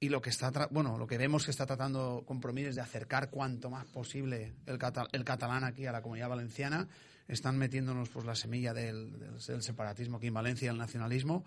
y 0.00 0.08
lo 0.08 0.22
que 0.22 0.30
está 0.30 0.50
bueno 0.70 0.98
lo 0.98 1.06
que 1.06 1.18
vemos 1.18 1.44
que 1.44 1.50
está 1.50 1.66
tratando 1.66 2.24
Compromís 2.26 2.68
es 2.68 2.74
de 2.74 2.80
acercar 2.80 3.30
cuanto 3.30 3.70
más 3.70 3.84
posible 3.86 4.54
el, 4.66 4.78
el 5.12 5.24
catalán 5.24 5.62
aquí 5.62 5.86
a 5.86 5.92
la 5.92 6.02
comunidad 6.02 6.30
valenciana 6.30 6.88
están 7.28 7.58
metiéndonos 7.58 8.08
pues 8.08 8.24
la 8.26 8.34
semilla 8.34 8.74
del, 8.74 9.12
separatismo 9.38 10.16
aquí 10.16 10.28
en 10.28 10.34
Valencia 10.34 10.70
el 10.70 10.78
nacionalismo 10.78 11.44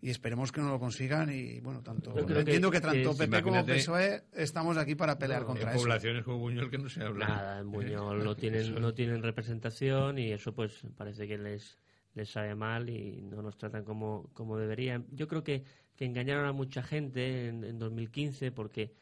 y 0.00 0.10
esperemos 0.10 0.52
que 0.52 0.60
no 0.60 0.68
lo 0.68 0.78
consigan 0.78 1.32
y 1.32 1.58
bueno 1.60 1.82
tanto 1.82 2.16
entiendo 2.18 2.70
que, 2.70 2.80
tanto 2.82 3.16
PP 3.16 3.42
como 3.42 3.64
PSOE 3.64 4.24
estamos 4.34 4.76
aquí 4.76 4.94
para 4.94 5.18
pelear 5.18 5.44
contra 5.44 5.70
eso. 5.70 5.80
poblaciones 5.80 6.22
como 6.22 6.38
Buñol 6.38 6.70
que 6.70 6.78
no 6.78 6.90
se 6.90 7.02
habla 7.02 7.26
nada 7.26 7.58
en 7.60 7.70
Buñol 7.72 8.22
no 8.24 8.36
tienen 8.36 8.74
no 8.74 8.92
tienen 8.92 9.22
representación 9.22 10.18
y 10.18 10.32
eso 10.32 10.54
pues 10.54 10.82
parece 10.96 11.26
que 11.26 11.38
les 11.38 11.78
les 12.16 12.28
sabe 12.28 12.54
mal 12.54 12.90
y 12.90 13.22
no 13.22 13.42
nos 13.42 13.56
tratan 13.56 13.84
como, 13.84 14.28
como 14.32 14.58
deberían. 14.58 15.06
Yo 15.12 15.28
creo 15.28 15.44
que 15.44 15.62
que 15.96 16.04
engañaron 16.04 16.46
a 16.46 16.52
mucha 16.52 16.82
gente 16.82 17.48
en, 17.48 17.78
2015 17.78 18.52
porque 18.52 18.92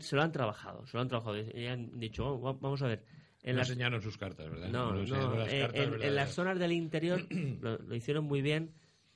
se 0.00 0.16
lo 0.16 0.22
han 0.22 0.32
trabajado, 0.32 0.84
se 0.86 0.96
lo 0.96 1.02
han 1.02 1.08
trabajado 1.08 1.38
y 1.38 1.66
han 1.66 1.98
dicho, 1.98 2.26
oh, 2.26 2.58
vamos 2.60 2.82
a 2.82 2.88
ver. 2.88 3.04
En 3.42 3.56
no 3.56 3.62
enseñaron 3.62 4.00
sus 4.00 4.16
cartas, 4.18 4.50
¿verdad? 4.50 4.68
No, 4.68 4.92
no, 4.94 5.46
eh, 5.46 5.68
en, 5.74 6.14
las 6.14 6.32
zonas 6.32 6.58
del 6.58 6.72
interior 6.72 7.20
lo, 7.60 7.94
hicieron 7.94 8.24
muy 8.24 8.42
bien, 8.42 8.72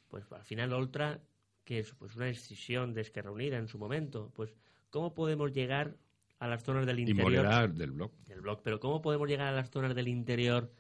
pues 0.09 0.25
al 0.31 0.45
final 0.45 0.73
Ultra, 0.73 1.21
que 1.65 1.81
es 1.81 1.93
pues 1.95 2.15
una 2.15 2.27
decisión 2.27 2.95
de 2.95 3.01
Esquerra 3.01 3.31
Unida 3.31 3.57
en 3.57 3.69
su 3.69 3.79
momento, 3.79 4.31
pues 4.35 4.55
¿cómo 4.91 5.15
podemos 5.15 5.53
llegar 5.53 5.97
a 6.39 6.47
las 6.47 6.63
zonas 6.63 6.87
del 6.87 7.01
interior? 7.01 7.73
del 7.73 7.91
blog. 7.93 8.13
Del 8.27 8.43
blog, 8.43 8.63
pero 8.63 8.79
¿cómo 8.79 9.01
podemos 9.01 9.29
llegar 9.29 9.49
a 9.49 9.53
las 9.53 9.71
zonas 9.71 9.95
del 9.95 10.09
interior 10.09 10.71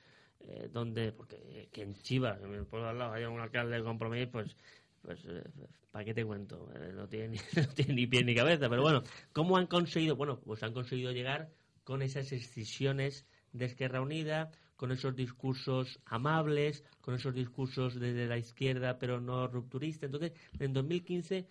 eh, 0.49 0.69
donde, 0.73 1.13
porque 1.13 1.69
que 1.73 1.83
en 1.83 1.95
Chivas, 1.95 2.43
en 2.43 2.55
el 2.55 2.67
pueblo 2.67 2.89
al 2.89 2.99
lado, 2.99 3.13
haya 3.13 3.29
un 3.29 3.41
alcalde 3.41 3.77
de 3.77 3.83
compromiso, 3.83 4.31
pues 4.33 4.57
pues 5.03 5.25
eh, 5.27 5.43
¿para 5.91 6.05
qué 6.05 6.15
te 6.15 6.25
cuento? 6.25 6.69
Eh, 6.75 6.93
no, 6.95 7.09
tiene 7.09 7.29
ni, 7.29 7.39
no 7.57 7.69
tiene 7.75 7.95
ni 7.95 8.07
pie 8.07 8.25
ni 8.25 8.35
cabeza. 8.35 8.69
Pero 8.69 8.83
bueno, 8.83 9.03
¿cómo 9.33 9.57
han 9.57 9.67
conseguido? 9.67 10.17
Bueno, 10.17 10.41
pues 10.41 10.63
han 10.63 10.73
conseguido 10.73 11.13
llegar 11.13 11.51
con 11.85 12.03
esas 12.03 12.33
excisiones 12.33 13.27
de 13.53 13.65
Esquerra 13.65 14.01
Unida, 14.01 14.51
con 14.77 14.93
esos 14.93 15.17
discursos 15.17 16.01
amables, 16.05 16.85
con 17.01 17.15
esos 17.15 17.35
discursos 17.35 17.99
desde 17.99 18.27
la 18.27 18.37
izquierda, 18.37 18.99
pero 18.99 19.21
no 19.21 19.47
rupturistas. 19.49 20.05
Entonces, 20.05 20.33
en 20.59 20.73
2015 20.73 21.37
eh, 21.39 21.47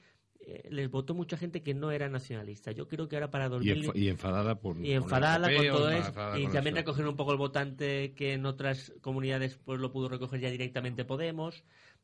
les 0.69 0.89
votó 0.89 1.13
mucha 1.13 1.37
gente 1.37 1.61
que 1.61 1.73
no 1.73 1.91
era 1.91 2.09
nacionalista. 2.09 2.71
Yo 2.71 2.87
creo 2.87 3.07
que 3.07 3.15
ahora 3.15 3.29
para 3.29 3.49
2015... 3.49 3.97
Y, 3.97 4.07
enfadada 4.07 4.59
por... 4.59 4.83
Y 4.83 4.93
enfadada 4.93 5.53
con, 5.53 5.67
todo 5.67 5.89
eso. 5.91 6.11
Y 6.37 6.47
también 6.47 6.75
recoger 6.75 7.07
un 7.07 7.15
poco 7.15 7.31
el 7.31 7.37
votante 7.37 8.13
que 8.13 8.33
en 8.33 8.45
otras 8.45 8.93
comunidades 9.01 9.59
pues 9.63 9.79
lo 9.79 9.91
pudo 9.91 10.09
recoger 10.09 10.39
ya 10.39 10.49
directamente 10.49 11.05
Podemos 11.05 11.63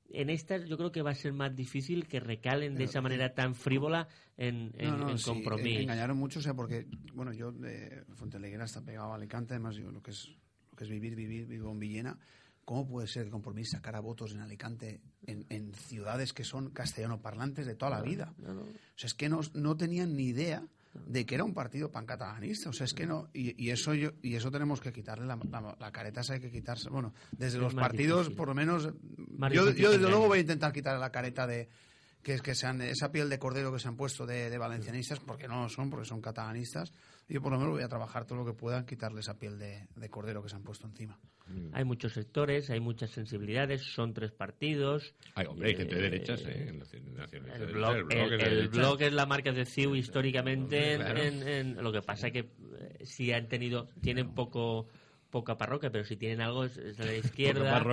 en 0.10 0.30
estas 0.30 0.66
yo 0.66 0.78
creo 0.78 0.92
que 0.92 1.02
va 1.02 1.12
a 1.12 1.16
ser 1.16 1.34
más 1.34 1.56
difícil 1.56 2.08
que 2.08 2.20
recalen 2.20 2.76
de 2.76 2.84
esa 2.84 3.02
manera 3.02 3.34
tan 3.34 3.56
frívola 3.56 4.08
en, 4.38 4.72
en, 4.78 5.18
compromiso. 5.18 5.80
engañaron 5.80 6.18
mucho, 6.18 6.40
o 6.40 6.42
sea, 6.42 6.54
porque, 6.54 6.88
bueno, 7.14 7.34
yo 7.34 7.52
de 7.52 8.04
Fonteleguera 8.14 8.66
está 8.66 8.84
pegado 8.84 9.12
a 9.12 9.16
Alicante, 9.16 9.54
además 9.54 9.76
yo, 9.76 9.92
lo 9.92 10.02
que 10.02 10.12
es 10.12 10.30
lo 10.72 10.78
que 10.78 10.84
es 10.84 10.90
vivir, 10.90 11.16
vivir, 11.16 11.46
vivo 11.48 11.72
en 11.72 11.80
Villena. 11.80 12.18
¿Cómo 12.66 12.88
puede 12.88 13.08
ser 13.08 13.30
Compromís 13.30 13.72
sacara 13.72 14.00
votos 14.00 14.34
en 14.34 14.40
Alicante 14.40 15.02
en, 15.26 15.46
en 15.50 15.74
ciudades 15.74 16.34
que 16.34 16.44
son 16.44 16.70
castellano 16.70 17.22
parlantes 17.22 17.66
de 17.66 17.76
toda 17.76 17.92
la 17.92 18.02
vida? 18.02 18.34
O 18.40 18.98
sea, 18.98 19.08
es 19.08 19.14
que 19.14 19.28
no, 19.30 19.42
no 19.54 19.76
tenían 19.76 20.16
ni 20.16 20.28
idea 20.28 20.64
de 20.94 21.26
que 21.26 21.36
era 21.36 21.44
un 21.44 21.54
partido 21.54 21.92
pancatalanista. 21.92 22.70
O 22.70 22.74
sea, 22.74 22.86
es 22.86 22.94
que 22.94 23.06
no. 23.06 23.30
Y, 23.34 23.70
eso 23.70 23.94
yo, 23.94 24.12
y 24.22 24.36
eso 24.36 24.52
tenemos 24.52 24.80
que 24.80 24.94
quitarle 24.94 25.26
la, 25.26 25.38
la, 25.80 25.92
careta, 25.92 26.22
hay 26.30 26.40
que 26.40 26.52
quitarse. 26.52 26.90
Bueno, 26.90 27.14
desde 27.32 27.58
los 27.58 27.74
partidos, 27.74 28.30
por 28.30 28.48
lo 28.48 28.54
menos. 28.54 28.90
yo, 29.52 29.72
yo, 29.72 29.92
desde 29.92 30.10
luego, 30.10 30.28
voy 30.28 30.40
a 30.40 30.42
intentar 30.42 30.72
quitarle 30.72 31.00
la 31.00 31.12
careta 31.12 31.48
de 31.48 31.68
que 32.22 32.36
es 32.36 32.42
que 32.42 32.56
sean 32.56 32.82
esa 32.82 33.12
piel 33.12 33.30
de 33.30 33.38
cordero 33.38 33.74
que 33.74 33.80
se 33.80 33.90
han 33.90 33.98
puesto 33.98 34.26
de, 34.26 34.58
valencianistas, 34.58 35.20
porque 35.20 35.48
no 35.48 35.64
lo 35.64 35.70
son, 35.70 35.90
porque 35.90 36.06
son 36.06 36.22
catalanistas. 36.22 36.94
Yo 37.30 37.42
por 37.42 37.52
lo 37.52 37.58
menos 37.58 37.74
voy 37.74 37.84
a 37.84 37.88
trabajar 37.88 38.26
todo 38.26 38.40
lo 38.40 38.46
que 38.46 38.54
pueda 38.54 38.86
quitarle 38.86 39.22
esa 39.22 39.40
piel 39.40 39.58
de, 39.58 39.88
cordero 40.10 40.44
que 40.44 40.50
se 40.50 40.56
han 40.56 40.64
puesto 40.64 40.88
encima. 40.88 41.20
Mm. 41.48 41.70
Hay 41.74 41.84
muchos 41.84 42.14
sectores, 42.14 42.70
hay 42.70 42.80
muchas 42.80 43.12
sensibilidades, 43.12 43.82
son 43.82 44.14
tres 44.14 44.32
partidos. 44.32 45.16
Hay, 45.36 45.46
hombre, 45.46 45.70
hay 45.70 45.76
gente 45.76 45.96
de 45.96 46.02
derechas, 46.02 46.44
¿eh? 46.46 46.80
el, 47.32 48.70
blog, 48.70 49.02
es 49.02 49.14
la 49.14 49.26
marca 49.26 49.52
de 49.52 49.66
CIU 49.66 49.96
históricamente. 49.96 50.94
En, 50.94 51.82
lo 51.82 51.92
que 51.92 52.02
pasa 52.02 52.28
es 52.28 52.34
que 52.34 52.40
eh, 52.40 53.06
si 53.06 53.32
han 53.32 53.48
tenido, 53.48 53.90
tienen 54.02 54.34
poco 54.34 54.88
poca 55.34 55.58
parroquia, 55.58 55.90
pero 55.90 56.06
si 56.06 56.16
tienen 56.16 56.42
algo 56.42 56.64
es, 56.64 56.76
de 56.76 56.94
la 57.06 57.16
izquierda, 57.16 57.84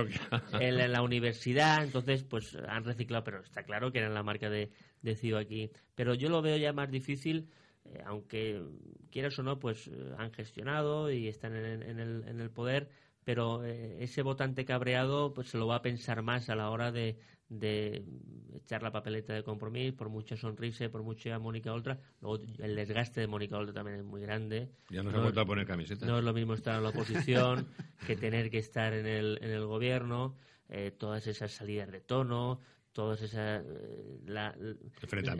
en 0.59 0.91
la, 0.91 1.01
universidad, 1.01 1.83
entonces 1.83 2.23
pues 2.23 2.55
han 2.67 2.83
reciclado, 2.83 3.23
pero 3.23 3.41
está 3.41 3.63
claro 3.63 3.91
que 3.91 3.97
eran 3.97 4.13
la 4.13 4.21
marca 4.21 4.49
de, 4.49 4.69
de 5.01 5.15
CIO 5.15 5.39
aquí. 5.39 5.71
Pero 5.95 6.13
yo 6.13 6.29
lo 6.29 6.43
veo 6.43 6.57
ya 6.57 6.71
más 6.71 6.91
difícil, 6.91 7.49
eh, 7.85 8.01
aunque 8.05 8.61
quieras 9.09 9.37
o 9.39 9.43
no, 9.43 9.59
pues 9.59 9.87
eh, 9.87 10.13
han 10.17 10.31
gestionado 10.31 11.11
y 11.11 11.27
están 11.27 11.55
en, 11.55 11.99
el, 11.99 12.23
en 12.27 12.39
el 12.39 12.49
poder, 12.49 12.89
pero 13.23 13.63
eh, 13.63 14.03
ese 14.03 14.21
votante 14.21 14.65
cabreado 14.65 15.33
pues 15.33 15.49
se 15.49 15.57
lo 15.57 15.67
va 15.67 15.77
a 15.77 15.81
pensar 15.81 16.21
más 16.21 16.49
a 16.49 16.55
la 16.55 16.69
hora 16.69 16.91
de, 16.91 17.17
de 17.49 18.03
echar 18.55 18.81
la 18.81 18.91
papeleta 18.91 19.33
de 19.33 19.43
compromiso, 19.43 19.95
por 19.97 20.09
mucha 20.09 20.37
sonrisa, 20.37 20.89
por 20.89 21.03
mucha 21.03 21.37
Mónica 21.37 21.73
Oltra. 21.73 21.99
Luego 22.21 22.43
el 22.59 22.75
desgaste 22.75 23.19
de 23.19 23.27
Mónica 23.27 23.57
Oltra 23.57 23.73
también 23.73 23.99
es 23.99 24.05
muy 24.05 24.21
grande. 24.21 24.69
Ya 24.89 25.03
no, 25.03 25.11
se 25.11 25.17
ha 25.17 25.21
vuelto 25.21 25.41
a 25.41 25.45
poner 25.45 25.67
camiseta. 25.67 26.05
No 26.05 26.17
es 26.17 26.23
lo 26.23 26.33
mismo 26.33 26.53
estar 26.53 26.77
en 26.77 26.83
la 26.83 26.89
oposición 26.89 27.67
que 28.07 28.15
tener 28.15 28.49
que 28.49 28.59
estar 28.59 28.93
en 28.93 29.05
el, 29.05 29.37
en 29.41 29.51
el 29.51 29.65
gobierno. 29.65 30.37
Eh, 30.69 30.91
todas 30.91 31.27
esas 31.27 31.51
salidas 31.51 31.91
de 31.91 31.99
tono, 31.99 32.61
todas 32.93 33.21
esas... 33.21 33.63
Eh, 33.65 34.19
la, 34.25 34.55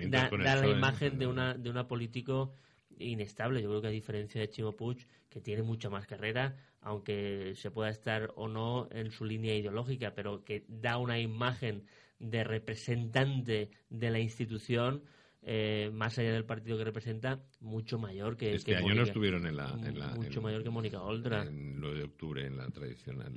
da, 0.09 0.55
la 0.55 0.67
imagen 0.67 1.17
de 1.19 1.27
una, 1.27 1.53
de 1.53 1.69
una 1.69 1.87
político 1.87 2.53
inestable. 2.99 3.61
Yo 3.61 3.69
creo 3.69 3.81
que 3.81 3.87
a 3.87 3.91
diferencia 3.91 4.41
de 4.41 4.49
Chimo 4.49 4.73
Puig, 4.73 5.07
que 5.29 5.41
tiene 5.41 5.63
mucha 5.63 5.89
más 5.89 6.07
carrera, 6.07 6.55
aunque 6.81 7.53
se 7.55 7.71
pueda 7.71 7.89
estar 7.89 8.31
o 8.35 8.47
no 8.47 8.87
en 8.91 9.11
su 9.11 9.25
línea 9.25 9.55
ideológica, 9.55 10.13
pero 10.15 10.43
que 10.43 10.65
da 10.67 10.97
una 10.97 11.19
imagen 11.19 11.85
de 12.19 12.43
representante 12.43 13.71
de 13.89 14.11
la 14.11 14.19
institución 14.19 15.03
eh, 15.43 15.89
más 15.91 16.19
allá 16.19 16.33
del 16.33 16.45
partido 16.45 16.77
que 16.77 16.83
representa, 16.83 17.43
mucho 17.61 17.97
mayor 17.97 18.37
que. 18.37 18.53
Este 18.53 18.75
año 18.75 18.93
no 18.93 19.03
estuvieron 19.03 19.47
en 19.47 19.57
la. 19.57 19.75
mucho 20.15 20.41
mayor 20.41 20.63
que 20.63 20.69
Mónica 20.69 21.01
Oldra. 21.01 21.43
En 21.43 21.79
9 21.79 21.97
de 21.97 22.03
octubre, 22.03 22.45
en 22.45 22.57
la 22.57 22.67
tradicional. 22.69 23.33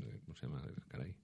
Eh, 0.00 0.20
¿Cómo 0.26 0.36
se 0.36 0.46
llama? 0.46 0.62
Caray. 0.88 1.14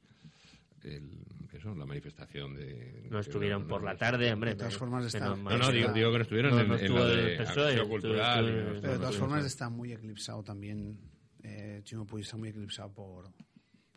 El, 0.85 1.11
eso, 1.53 1.75
la 1.75 1.87
manifestación 1.87 2.55
de. 2.55 3.07
No 3.11 3.19
estuvieron 3.19 3.67
por 3.67 3.83
la 3.83 3.97
tarde, 3.97 4.33
hombre. 4.33 4.51
De 4.51 4.57
todas 4.57 4.77
formas, 4.77 5.07
está. 5.07 5.35
No, 5.35 5.37
no, 5.37 5.73
digo, 5.73 5.93
digo, 5.93 6.11
que 6.13 6.19
no 6.19 6.23
estuvieron 6.23 6.59
en, 6.59 6.73
en, 6.73 6.95
la 6.95 7.05
de 7.07 7.37
PSOE, 7.39 7.89
Cultural. 7.89 8.79
pero 8.81 8.93
de 8.93 8.99
todas 8.99 9.17
formas, 9.17 9.45
está 9.45 9.69
muy 9.69 9.93
eclipsado 9.93 10.43
también. 10.43 10.99
Eh, 11.43 11.81
Chimo 11.85 12.05
Puig 12.05 12.25
está 12.25 12.37
muy 12.37 12.51
eclipsado 12.51 12.93
por 12.93 13.31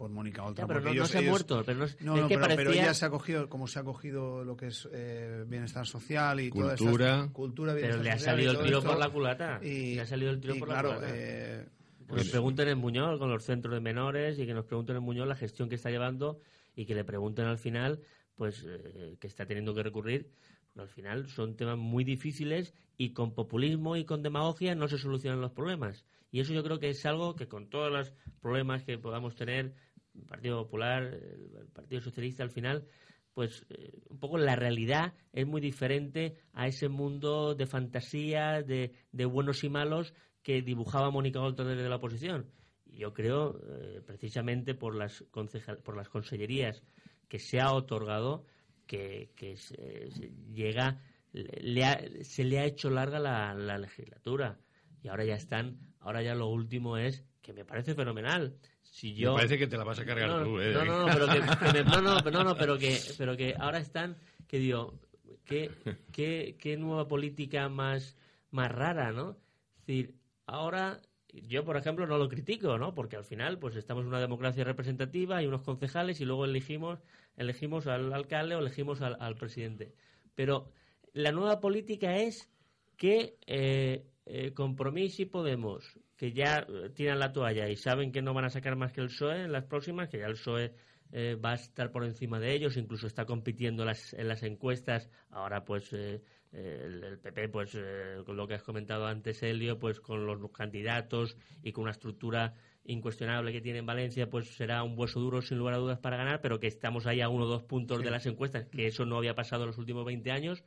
por 0.01 0.09
Mónica 0.09 0.43
Oltra. 0.43 0.65
pero 0.65 0.79
no, 0.79 1.05
se 1.05 1.19
ha 1.19 1.21
muerto. 1.21 1.61
Pero, 1.63 1.77
no, 1.77 1.85
es 1.85 1.95
que 1.95 2.35
pero, 2.39 2.55
pero, 2.55 2.73
ya 2.73 2.91
se 2.91 3.05
ha 3.05 3.11
cogido, 3.11 3.47
como 3.47 3.67
se 3.67 3.77
ha 3.77 3.83
cogido 3.83 4.43
lo 4.43 4.57
que 4.57 4.67
es 4.67 4.89
eh, 4.91 5.45
bienestar 5.47 5.85
social 5.85 6.39
y 6.39 6.49
cultura. 6.49 6.75
toda 6.75 7.15
esta 7.19 7.33
cultura, 7.33 7.73
Pero 7.75 7.97
le 8.01 8.09
ha 8.09 8.17
salido 8.17 8.53
el 8.53 8.63
tiro 8.63 8.81
por 8.81 8.97
la 8.97 9.09
culata. 9.11 9.59
Y, 9.61 9.93
le 9.93 10.01
ha 10.01 10.07
salido 10.07 10.31
el 10.31 10.41
tiro 10.41 10.55
por 10.55 10.69
la 10.69 10.81
culata. 10.81 11.05
Eh, 11.07 11.67
que 12.07 12.15
nos 12.15 12.29
pregunten 12.29 12.67
en 12.69 12.79
Muñoz 12.79 13.19
con 13.19 13.29
los 13.29 13.43
centros 13.43 13.75
de 13.75 13.79
menores 13.79 14.39
y 14.39 14.47
que 14.47 14.55
nos 14.55 14.65
pregunten 14.65 14.95
en 14.95 15.03
Muñoz 15.03 15.27
la 15.27 15.35
gestión 15.35 15.69
que 15.69 15.75
está 15.75 15.91
llevando 15.91 16.39
y 16.75 16.85
que 16.85 16.95
le 16.95 17.03
pregunten 17.03 17.45
al 17.45 17.57
final 17.57 18.01
pues 18.35 18.65
eh, 18.67 19.17
que 19.19 19.27
está 19.27 19.45
teniendo 19.45 19.73
que 19.73 19.83
recurrir. 19.83 20.31
Porque 20.73 20.81
al 20.81 20.89
final 20.89 21.27
son 21.27 21.55
temas 21.55 21.77
muy 21.77 22.03
difíciles 22.03 22.73
y 22.97 23.13
con 23.13 23.33
populismo 23.33 23.97
y 23.97 24.05
con 24.05 24.23
demagogia 24.23 24.73
no 24.73 24.87
se 24.87 24.97
solucionan 24.97 25.41
los 25.41 25.51
problemas. 25.51 26.05
Y 26.31 26.39
eso 26.39 26.53
yo 26.53 26.63
creo 26.63 26.79
que 26.79 26.89
es 26.89 27.05
algo 27.05 27.35
que 27.35 27.47
con 27.47 27.69
todos 27.69 27.91
los 27.91 28.13
problemas 28.41 28.83
que 28.83 28.97
podamos 28.97 29.35
tener 29.35 29.73
el 30.15 30.25
Partido 30.25 30.63
Popular, 30.63 31.03
el 31.03 31.67
Partido 31.73 32.01
Socialista, 32.01 32.43
al 32.43 32.51
final, 32.51 32.87
pues 33.33 33.65
eh, 33.69 33.99
un 34.09 34.19
poco 34.19 34.37
la 34.37 34.55
realidad 34.55 35.13
es 35.33 35.45
muy 35.45 35.61
diferente 35.61 36.35
a 36.53 36.67
ese 36.67 36.89
mundo 36.89 37.55
de 37.55 37.65
fantasía, 37.65 38.61
de, 38.61 38.93
buenos 39.25 39.63
y 39.63 39.69
malos 39.69 40.13
que 40.41 40.61
dibujaba 40.61 41.11
Mónica 41.11 41.39
Oltra 41.39 41.65
desde 41.65 41.87
la 41.87 41.97
oposición. 41.97 42.49
Yo 42.91 43.13
creo, 43.13 43.59
eh, 43.67 44.01
precisamente 44.05 44.75
por 44.75 44.95
las, 44.95 45.23
por 45.31 45.95
las 45.95 46.09
consellerías 46.09 46.83
que 47.27 47.39
se 47.39 47.59
ha 47.59 47.71
otorgado, 47.71 48.45
que, 48.85 49.29
se, 49.55 50.11
llega, 50.53 51.01
le 51.31 52.23
se 52.25 52.43
le 52.43 52.59
ha 52.59 52.65
hecho 52.65 52.89
larga 52.89 53.19
la, 53.19 53.53
la 53.53 53.77
legislatura. 53.77 54.59
y 55.01 55.07
ahora 55.07 55.23
ya 55.23 55.35
están, 55.35 55.79
ahora 56.01 56.21
ya 56.21 56.35
lo 56.35 56.47
último 56.47 56.97
es 56.97 57.23
que 57.41 57.53
me 57.53 57.65
parece 57.65 57.95
fenomenal. 57.95 58.57
Si 58.81 59.13
yo... 59.13 59.31
Me 59.31 59.37
parece 59.37 59.57
que 59.57 59.67
te 59.67 59.77
la 59.77 59.85
vas 59.85 59.99
a 59.99 60.05
cargar 60.05 60.29
no, 60.29 60.43
tú, 60.43 60.59
¿eh? 60.59 60.73
No, 60.73 60.83
no, 60.83 61.07
no, 61.07 61.13
pero 61.13 61.27
que, 61.27 61.83
no, 61.83 62.01
no, 62.01 62.19
no, 62.19 62.43
no, 62.43 62.55
pero 62.57 62.77
que, 62.77 62.99
pero 63.17 63.37
que 63.37 63.55
ahora 63.57 63.79
están, 63.79 64.17
que 64.47 64.59
digo, 64.59 64.99
qué, 65.45 65.71
qué, 66.11 66.57
qué 66.59 66.77
nueva 66.77 67.07
política 67.07 67.69
más, 67.69 68.17
más 68.51 68.71
rara, 68.71 69.11
¿no? 69.11 69.37
Es 69.79 69.85
decir, 69.85 70.15
ahora 70.45 71.01
yo, 71.33 71.63
por 71.63 71.77
ejemplo, 71.77 72.07
no 72.07 72.17
lo 72.17 72.29
critico, 72.29 72.77
¿no? 72.77 72.93
Porque 72.93 73.15
al 73.15 73.23
final, 73.23 73.59
pues 73.59 73.75
estamos 73.75 74.03
en 74.03 74.09
una 74.09 74.19
democracia 74.19 74.63
representativa, 74.63 75.37
hay 75.37 75.47
unos 75.47 75.63
concejales 75.63 76.19
y 76.21 76.25
luego 76.25 76.45
elegimos, 76.45 76.99
elegimos 77.37 77.87
al 77.87 78.13
alcalde 78.13 78.55
o 78.55 78.59
elegimos 78.59 79.01
al, 79.01 79.35
presidente. 79.35 79.93
Pero 80.35 80.71
la 81.13 81.31
nueva 81.31 81.59
política 81.59 82.17
es 82.17 82.49
que 82.97 83.37
eh, 83.47 84.05
eh, 84.25 84.53
y 84.55 85.25
Podemos, 85.25 85.99
que 86.15 86.33
ya 86.33 86.67
tiran 86.93 87.19
la 87.19 87.33
toalla 87.33 87.69
y 87.69 87.75
saben 87.75 88.11
que 88.11 88.21
no 88.21 88.33
van 88.33 88.45
a 88.45 88.49
sacar 88.49 88.75
más 88.75 88.91
que 88.91 89.01
el 89.01 89.07
PSOE 89.07 89.43
en 89.43 89.51
las 89.51 89.65
próximas, 89.65 90.09
que 90.09 90.19
ya 90.19 90.27
el 90.27 90.33
PSOE 90.33 90.73
eh, 91.11 91.35
va 91.35 91.51
a 91.51 91.55
estar 91.55 91.91
por 91.91 92.05
encima 92.05 92.39
de 92.39 92.53
ellos, 92.53 92.77
incluso 92.77 93.07
está 93.07 93.25
compitiendo 93.25 93.85
las, 93.85 94.13
en 94.13 94.27
las 94.27 94.43
encuestas. 94.43 95.09
Ahora, 95.29 95.65
pues, 95.65 95.91
eh, 95.93 96.21
el, 96.51 97.19
PP, 97.19 97.49
pues, 97.49 97.75
eh, 97.75 98.21
con 98.25 98.37
lo 98.37 98.47
que 98.47 98.55
has 98.55 98.63
comentado 98.63 99.05
antes, 99.05 99.41
Helio, 99.43 99.79
pues, 99.79 99.99
con 99.99 100.25
los 100.25 100.51
candidatos 100.51 101.37
y 101.63 101.71
con 101.71 101.83
una 101.83 101.91
estructura 101.91 102.53
incuestionable 102.83 103.51
que 103.51 103.61
tiene 103.61 103.79
en 103.79 103.85
Valencia, 103.85 104.29
pues 104.29 104.55
será 104.55 104.83
un 104.83 104.97
hueso 104.97 105.19
duro 105.19 105.41
sin 105.41 105.57
lugar 105.57 105.75
a 105.75 105.77
dudas 105.77 105.99
para 105.99 106.17
ganar, 106.17 106.41
pero 106.41 106.59
que 106.59 106.67
estamos 106.67 107.05
ahí 107.05 107.21
a 107.21 107.29
uno 107.29 107.45
o 107.45 107.47
dos 107.47 107.63
puntos 107.63 108.03
de 108.03 108.09
las 108.09 108.25
encuestas, 108.25 108.65
que 108.65 108.87
eso 108.87 109.05
no 109.05 109.17
había 109.17 109.35
pasado 109.35 109.63
en 109.63 109.67
los 109.67 109.77
últimos 109.77 110.05
20 110.05 110.31
años. 110.31 110.63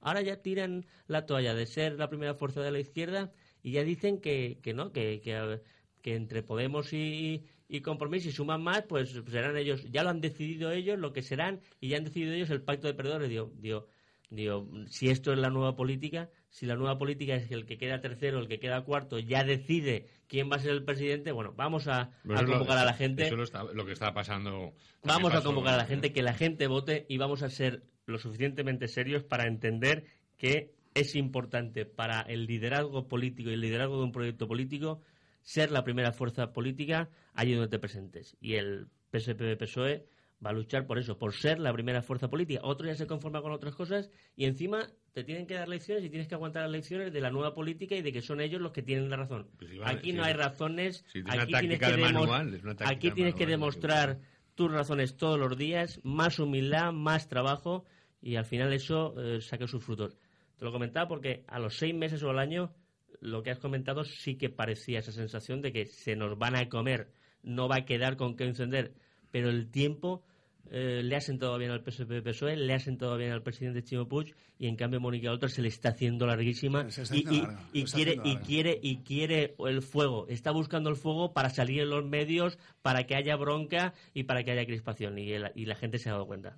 Ahora 0.00 0.22
ya 0.22 0.40
tiran 0.40 0.86
la 1.06 1.26
toalla 1.26 1.54
de 1.54 1.66
ser 1.66 1.98
la 1.98 2.08
primera 2.08 2.34
fuerza 2.34 2.62
de 2.62 2.70
la 2.70 2.78
izquierda 2.78 3.32
y 3.62 3.72
ya 3.72 3.82
dicen 3.82 4.20
que, 4.20 4.60
que 4.62 4.72
no, 4.72 4.92
que, 4.92 5.20
que, 5.20 5.60
que 6.02 6.14
entre 6.14 6.42
Podemos 6.42 6.92
y, 6.92 7.44
y 7.68 7.82
Compromís, 7.82 8.22
si 8.22 8.32
suman 8.32 8.62
más, 8.62 8.82
pues 8.82 9.10
serán 9.28 9.56
ellos, 9.56 9.84
ya 9.90 10.02
lo 10.02 10.10
han 10.10 10.20
decidido 10.20 10.72
ellos, 10.72 10.98
lo 10.98 11.12
que 11.12 11.22
serán, 11.22 11.60
y 11.80 11.88
ya 11.88 11.98
han 11.98 12.04
decidido 12.04 12.32
ellos 12.32 12.50
el 12.50 12.62
pacto 12.62 12.86
de 12.86 12.94
perdedores. 12.94 13.28
Digo, 13.28 13.52
digo, 13.56 13.86
digo, 14.30 14.66
si 14.88 15.10
esto 15.10 15.32
es 15.32 15.38
la 15.38 15.50
nueva 15.50 15.76
política, 15.76 16.30
si 16.48 16.64
la 16.64 16.76
nueva 16.76 16.96
política 16.98 17.34
es 17.34 17.46
que 17.46 17.54
el 17.54 17.66
que 17.66 17.76
queda 17.76 18.00
tercero, 18.00 18.38
el 18.38 18.48
que 18.48 18.58
queda 18.58 18.82
cuarto, 18.84 19.18
ya 19.18 19.44
decide 19.44 20.06
quién 20.28 20.50
va 20.50 20.56
a 20.56 20.60
ser 20.60 20.70
el 20.70 20.84
presidente, 20.84 21.30
bueno, 21.30 21.52
vamos 21.56 21.88
a, 21.88 22.10
a 22.34 22.44
convocar 22.44 22.78
a 22.78 22.84
la 22.86 22.94
gente. 22.94 23.26
Eso 23.26 23.36
lo, 23.36 23.44
está, 23.44 23.64
lo 23.64 23.84
que 23.84 23.92
está 23.92 24.14
pasando. 24.14 24.72
Vamos 25.04 25.34
a 25.34 25.42
convocar 25.42 25.74
a 25.74 25.78
la 25.78 25.86
gente, 25.86 26.12
que 26.12 26.22
la 26.22 26.34
gente 26.34 26.66
vote 26.68 27.04
y 27.08 27.18
vamos 27.18 27.42
a 27.42 27.50
ser 27.50 27.82
lo 28.06 28.18
suficientemente 28.18 28.88
serios 28.88 29.24
para 29.24 29.46
entender 29.46 30.06
que 30.38 30.72
es 30.94 31.14
importante 31.16 31.84
para 31.84 32.22
el 32.22 32.46
liderazgo 32.46 33.06
político 33.08 33.50
y 33.50 33.52
el 33.54 33.60
liderazgo 33.60 33.98
de 33.98 34.04
un 34.04 34.12
proyecto 34.12 34.48
político 34.48 35.02
ser 35.48 35.70
la 35.70 35.82
primera 35.82 36.12
fuerza 36.12 36.52
política 36.52 37.08
allí 37.32 37.54
donde 37.54 37.70
te 37.70 37.78
presentes. 37.78 38.36
Y 38.38 38.56
el 38.56 38.88
PSPB-PSOE 39.10 40.04
va 40.44 40.50
a 40.50 40.52
luchar 40.52 40.86
por 40.86 40.98
eso, 40.98 41.16
por 41.16 41.32
ser 41.32 41.58
la 41.58 41.72
primera 41.72 42.02
fuerza 42.02 42.28
política. 42.28 42.60
Otro 42.64 42.86
ya 42.86 42.94
se 42.94 43.06
conforma 43.06 43.40
con 43.40 43.52
otras 43.52 43.74
cosas 43.74 44.10
y 44.36 44.44
encima 44.44 44.90
te 45.14 45.24
tienen 45.24 45.46
que 45.46 45.54
dar 45.54 45.66
lecciones 45.66 46.04
y 46.04 46.10
tienes 46.10 46.28
que 46.28 46.34
aguantar 46.34 46.64
las 46.64 46.72
lecciones 46.72 47.14
de 47.14 47.22
la 47.22 47.30
nueva 47.30 47.54
política 47.54 47.94
y 47.94 48.02
de 48.02 48.12
que 48.12 48.20
son 48.20 48.42
ellos 48.42 48.60
los 48.60 48.72
que 48.72 48.82
tienen 48.82 49.08
la 49.08 49.16
razón. 49.16 49.48
Pues 49.56 49.70
si 49.70 49.80
aquí 49.82 50.10
si 50.10 50.16
no 50.18 50.22
hay 50.22 50.34
razones, 50.34 51.02
si 51.10 51.20
aquí 51.26 51.54
tienes 51.58 51.78
que, 51.78 51.92
de 51.92 51.96
manual, 51.96 52.60
aquí 52.84 53.10
demostrar 53.46 54.18
tus 54.54 54.70
razones 54.70 55.16
todos 55.16 55.38
los 55.38 55.56
días, 55.56 55.98
más 56.04 56.38
humildad, 56.38 56.92
más 56.92 57.26
trabajo 57.26 57.86
y 58.20 58.36
al 58.36 58.44
final 58.44 58.70
eso 58.74 59.14
eh, 59.18 59.40
saque 59.40 59.66
sus 59.66 59.82
frutos. 59.82 60.18
Te 60.58 60.66
lo 60.66 60.72
comentaba 60.72 61.08
porque 61.08 61.44
a 61.46 61.58
los 61.58 61.78
seis 61.78 61.94
meses 61.94 62.22
o 62.22 62.28
al 62.28 62.38
año 62.38 62.74
lo 63.20 63.42
que 63.42 63.50
has 63.50 63.58
comentado 63.58 64.04
sí 64.04 64.36
que 64.36 64.48
parecía 64.50 64.98
esa 65.00 65.12
sensación 65.12 65.60
de 65.62 65.72
que 65.72 65.86
se 65.86 66.16
nos 66.16 66.38
van 66.38 66.56
a 66.56 66.68
comer, 66.68 67.08
no 67.42 67.68
va 67.68 67.76
a 67.78 67.84
quedar 67.84 68.16
con 68.16 68.36
qué 68.36 68.44
encender, 68.44 68.92
pero 69.30 69.48
el 69.50 69.70
tiempo 69.70 70.22
eh, 70.70 71.00
le 71.02 71.16
ha 71.16 71.20
sentado 71.20 71.56
bien 71.56 71.70
al 71.70 71.82
PSP-PSOE, 71.82 72.56
le 72.56 72.74
ha 72.74 72.78
sentado 72.78 73.16
bien 73.16 73.32
al 73.32 73.42
presidente 73.42 73.82
Chimo 73.82 74.06
Puig 74.06 74.34
y 74.58 74.66
en 74.66 74.76
cambio 74.76 75.00
Mónica 75.00 75.30
Oltra 75.30 75.48
se 75.48 75.62
le 75.62 75.68
está 75.68 75.90
haciendo 75.90 76.26
larguísima 76.26 76.82
está 76.88 77.16
y, 77.16 77.22
larga, 77.40 77.60
quiere 77.96 78.12
y 78.12 78.16
larga. 78.16 78.40
quiere 78.46 78.78
y 78.82 78.96
quiere 78.98 79.54
el 79.66 79.82
fuego, 79.82 80.26
está 80.28 80.50
buscando 80.50 80.90
el 80.90 80.96
fuego 80.96 81.32
para 81.32 81.48
salir 81.50 81.80
en 81.80 81.90
los 81.90 82.04
medios, 82.04 82.58
para 82.82 83.04
que 83.04 83.14
haya 83.14 83.36
bronca 83.36 83.94
y 84.12 84.24
para 84.24 84.42
que 84.44 84.50
haya 84.52 84.66
crispación 84.66 85.18
y, 85.18 85.32
el- 85.32 85.52
y 85.54 85.64
la 85.64 85.74
gente 85.74 85.98
se 85.98 86.10
ha 86.10 86.12
dado 86.12 86.26
cuenta. 86.26 86.56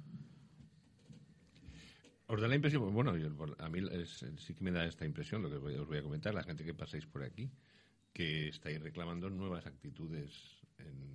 Os 2.33 2.41
da 2.41 2.47
la 2.47 2.55
impresión, 2.55 2.95
bueno, 2.95 3.17
yo- 3.17 3.31
a 3.59 3.69
mí 3.69 3.81
es- 3.91 4.25
sí 4.39 4.55
que 4.55 4.63
me 4.63 4.71
da 4.71 4.85
esta 4.85 5.05
impresión, 5.05 5.43
lo 5.43 5.51
que 5.51 5.57
os 5.57 5.89
voy 5.89 5.99
a 5.99 6.03
comentar, 6.03 6.33
la 6.33 6.45
gente 6.45 6.65
que 6.65 6.75
pasáis 6.75 7.07
por 7.07 7.25
aquí, 7.25 7.51
que 8.13 8.49
estáis 8.49 8.81
reclamando 8.81 9.29
nuevas 9.31 9.67
actitudes 9.67 10.31
en, 10.79 11.11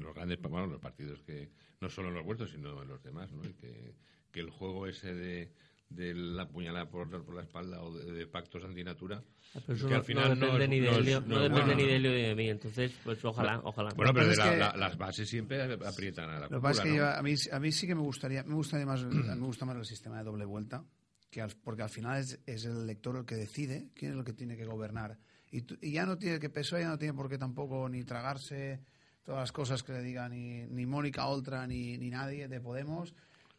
los 0.00 0.14
grandes, 0.14 0.38
partidos 0.78 1.20
que, 1.22 1.50
no 1.80 1.88
solo 1.88 2.08
en 2.08 2.14
los 2.14 2.24
vuestros, 2.24 2.50
sino 2.50 2.80
en 2.82 2.88
los 2.88 3.02
demás, 3.02 3.32
¿no? 3.32 3.44
Y 3.44 3.54
que, 3.54 3.94
que 4.30 4.40
el 4.40 4.50
juego 4.50 4.86
ese 4.86 5.14
de, 5.14 5.50
de 5.88 6.14
la 6.14 6.48
puñalada 6.48 6.88
por, 6.88 7.08
por 7.24 7.34
la 7.36 7.42
espalda 7.42 7.80
o 7.82 7.96
de, 7.96 8.12
de 8.12 8.26
pactos 8.26 8.64
antinatura, 8.64 9.22
Pero 9.66 9.74
eso 9.74 9.86
que 9.86 9.92
no, 9.92 9.98
al 10.00 10.04
final 10.04 10.28
no 10.30 10.34
no 10.46 10.52
depende 10.54 10.68
ni 10.68 10.80
de 10.80 10.88
Helio, 10.90 11.20
no 11.20 11.40
depende 11.40 11.76
ni 11.76 11.84
de 11.84 11.96
Helio 11.96 12.10
ni 12.12 12.22
de 12.22 12.34
mí, 12.34 12.48
entonces 12.48 12.92
pues 13.04 13.24
ojalá, 13.24 13.60
ojalá. 13.62 13.90
Bueno, 13.94 14.12
pero 14.12 14.26
de 14.28 14.36
la- 14.36 14.74
las 14.76 14.96
bases 14.98 15.28
siempre 15.28 15.62
aprietan 15.62 16.30
a 16.30 16.40
la 16.40 16.48
Lo 16.48 16.56
que 16.56 16.60
pasa 16.62 16.82
es 16.82 16.88
que 16.90 16.96
yo- 16.96 17.06
a, 17.08 17.22
mí, 17.22 17.34
a 17.52 17.60
mí 17.60 17.70
sí 17.72 17.86
que 17.86 17.94
me 17.94 18.00
gustaría, 18.00 18.42
me 18.42 18.54
gustaría 18.54 18.86
más, 18.86 19.04
me 19.04 19.36
gusta 19.46 19.64
más 19.66 19.76
el 19.76 19.84
sistema 19.84 20.18
de 20.18 20.24
doble 20.24 20.44
vuelta, 20.44 20.84
que 21.30 21.40
al- 21.40 21.54
porque 21.62 21.82
al 21.82 21.90
final 21.90 22.18
es, 22.20 22.40
es 22.46 22.64
el 22.64 22.76
elector 22.82 23.16
el 23.16 23.24
que 23.24 23.36
decide 23.36 23.90
quién 23.94 24.12
es 24.12 24.18
el 24.18 24.24
que 24.24 24.32
tiene 24.32 24.56
que 24.56 24.64
gobernar. 24.64 25.16
Y, 25.52 25.62
tú- 25.62 25.78
y 25.80 25.92
ya 25.92 26.06
no 26.06 26.18
tiene 26.18 26.40
que 26.40 26.50
PSOE 26.50 26.80
ya 26.80 26.88
no 26.88 26.98
tiene 26.98 27.14
por 27.14 27.28
qué 27.28 27.38
tampoco 27.38 27.88
ni 27.88 28.02
tragarse 28.02 28.80
todas 29.22 29.42
las 29.42 29.52
cosas 29.52 29.82
que 29.84 29.92
le 29.92 30.02
diga 30.02 30.28
ni, 30.28 30.66
ni 30.66 30.84
Mónica 30.86 31.26
Oltra 31.28 31.66
ni, 31.68 31.96
ni 31.98 32.10
nadie 32.10 32.48
de 32.48 32.60
Podemos, 32.60 33.14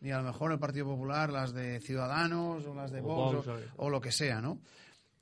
ni 0.05 0.11
a 0.11 0.17
lo 0.19 0.23
mejor 0.23 0.51
el 0.51 0.59
Partido 0.59 0.85
Popular, 0.85 1.31
las 1.31 1.51
de 1.51 1.79
Ciudadanos 1.81 2.63
o 2.65 2.75
las 2.75 2.91
de 2.91 2.99
O 3.01 3.03
Vox 3.03 3.47
Vox, 3.47 3.61
o, 3.75 3.85
o 3.85 3.89
lo 3.89 3.99
que 3.99 4.11
sea, 4.11 4.39
¿no? 4.39 4.59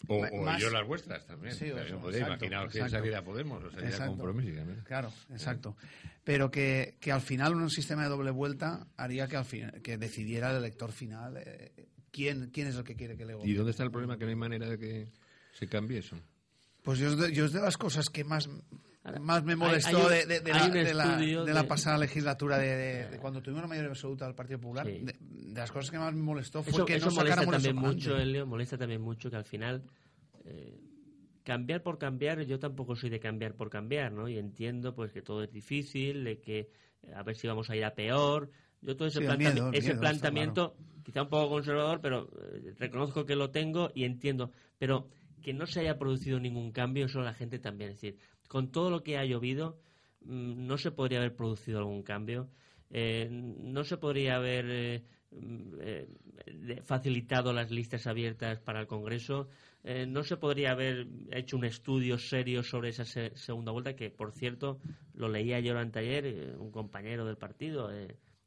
O, 0.09 0.19
Ma- 0.19 0.27
o 0.33 0.41
más- 0.43 0.61
yo 0.61 0.69
las 0.69 0.85
vuestras 0.85 1.25
también. 1.25 1.55
Sí, 1.55 1.71
O 1.71 1.75
sea, 1.75 1.85
eso, 1.85 1.97
podría 1.99 2.23
exacto, 2.23 2.45
imaginaros 2.45 2.73
que 2.73 2.89
saliera 2.89 3.23
Podemos 3.23 3.63
o 3.63 3.67
Exacto. 3.79 4.07
Compromiso. 4.17 4.61
Claro, 4.83 5.13
exacto. 5.31 5.77
Pero 6.25 6.51
que, 6.51 6.97
que 6.99 7.13
al 7.13 7.21
final 7.21 7.55
un 7.55 7.69
sistema 7.69 8.03
de 8.03 8.09
doble 8.09 8.31
vuelta 8.31 8.85
haría 8.97 9.27
que 9.29 9.37
al 9.37 9.45
fin, 9.45 9.71
que 9.81 9.97
decidiera 9.97 10.51
el 10.51 10.57
elector 10.57 10.91
final 10.91 11.37
eh, 11.37 11.71
quién, 12.11 12.49
quién 12.51 12.67
es 12.67 12.75
el 12.75 12.83
que 12.83 12.97
quiere 12.97 13.15
que 13.15 13.23
le 13.25 13.31
¿Y 13.31 13.35
gobierne. 13.35 13.55
dónde 13.57 13.71
está 13.71 13.83
el 13.83 13.91
problema? 13.91 14.17
Que 14.17 14.25
no 14.25 14.29
hay 14.31 14.35
manera 14.35 14.67
de 14.67 14.77
que 14.77 15.07
se 15.57 15.67
cambie 15.67 15.99
eso. 15.99 16.17
Pues 16.83 16.99
yo 16.99 17.07
es, 17.07 17.17
de, 17.17 17.31
yo 17.31 17.45
es 17.45 17.53
de 17.53 17.61
las 17.61 17.77
cosas 17.77 18.09
que 18.09 18.25
más, 18.25 18.49
más 19.21 19.43
me 19.43 19.55
molestó 19.55 19.97
hay 19.97 20.03
un- 20.03 20.09
de, 20.09 20.25
de- 20.25 20.39
de 20.39 20.51
hay 20.53 20.69
la, 20.93 21.17
de 21.17 21.53
la- 21.53 21.61
de 21.61 21.67
pasada 21.67 21.97
legislatura, 21.97 22.57
de, 22.57 23.17
cuando 23.21 23.41
tuvimos 23.41 23.61
la 23.63 23.67
mayoría 23.67 23.89
absoluta 23.89 24.25
del 24.25 24.35
Partido 24.35 24.59
Popular. 24.59 24.85
Sí. 24.87 24.99
De, 24.99 25.15
las 25.53 25.71
cosas 25.71 25.91
que 25.91 25.97
más 25.99 26.13
me 26.13 26.21
molestó 26.21 26.63
fue 26.63 26.71
Eso, 26.73 26.85
que 26.85 26.95
eso 26.95 27.07
no 27.09 27.15
molesta 27.15 27.45
también 27.45 27.75
mucho. 27.75 28.17
Helio, 28.17 28.45
molesta 28.47 28.77
también 28.77 29.01
mucho 29.01 29.29
que 29.29 29.35
al 29.35 29.45
final 29.45 29.83
eh, 30.45 30.79
cambiar 31.43 31.83
por 31.83 31.97
cambiar, 31.97 32.41
yo 32.43 32.59
tampoco 32.59 32.95
soy 32.95 33.09
de 33.09 33.19
cambiar 33.19 33.55
por 33.55 33.69
cambiar, 33.69 34.11
¿no? 34.13 34.27
Y 34.29 34.37
entiendo 34.37 34.95
pues 34.95 35.11
que 35.11 35.21
todo 35.21 35.43
es 35.43 35.51
difícil, 35.51 36.23
de 36.23 36.39
que 36.39 36.59
eh, 37.03 37.13
a 37.13 37.23
ver 37.23 37.35
si 37.35 37.47
vamos 37.47 37.69
a 37.69 37.75
ir 37.75 37.83
a 37.85 37.93
peor. 37.93 38.49
Yo 38.81 38.95
todo 38.95 39.07
ese, 39.07 39.19
Sí, 39.19 39.25
el 39.25 39.29
planta- 39.31 39.51
miedo, 39.53 39.69
el 39.69 39.75
ese 39.75 39.87
miedo, 39.89 39.99
planteamiento, 40.01 40.75
quizá 41.03 41.21
un 41.23 41.29
poco 41.29 41.49
conservador, 41.49 41.99
pero 42.01 42.29
eh, 42.53 42.73
reconozco 42.77 43.25
que 43.25 43.35
lo 43.35 43.49
tengo 43.51 43.91
y 43.93 44.05
entiendo. 44.05 44.51
Pero 44.77 45.09
que 45.41 45.53
no 45.53 45.65
se 45.65 45.81
haya 45.81 45.97
producido 45.97 46.39
ningún 46.39 46.71
cambio, 46.71 47.05
eso 47.05 47.19
la 47.21 47.33
gente 47.33 47.59
también. 47.59 47.91
Es 47.91 47.97
decir, 48.01 48.17
con 48.53 48.71
todo 48.71 48.91
lo 48.91 49.01
que 49.01 49.17
ha 49.17 49.25
llovido, 49.25 49.79
mm, 50.21 50.67
no 50.67 50.77
se 50.77 50.91
podría 50.91 51.17
haber 51.17 51.35
producido 51.35 51.79
algún 51.79 52.03
cambio. 52.03 52.51
Eh, 52.91 53.27
no 53.31 53.83
se 53.83 53.97
podría 53.97 54.35
haber 54.35 54.65
eh, 54.69 55.03
mm, 55.31 55.73
eh, 55.79 56.81
facilitado 56.83 57.51
las 57.51 57.71
listas 57.71 58.05
abiertas 58.05 58.59
para 58.59 58.81
el 58.81 58.85
Congreso. 58.85 59.47
No 60.07 60.23
se 60.23 60.37
podría 60.37 60.71
haber 60.71 61.07
hecho 61.31 61.57
un 61.57 61.65
estudio 61.65 62.19
serio 62.19 62.61
sobre 62.61 62.89
esa 62.89 63.05
se- 63.05 63.35
segunda 63.35 63.71
vuelta, 63.71 63.95
que 63.95 64.11
por 64.11 64.31
cierto 64.31 64.79
lo 65.15 65.27
leía 65.29 65.59
yo 65.59 65.75
anteayer, 65.77 66.55
un 66.57 66.71
compañero 66.71 67.25
del 67.25 67.37
partido, 67.37 67.89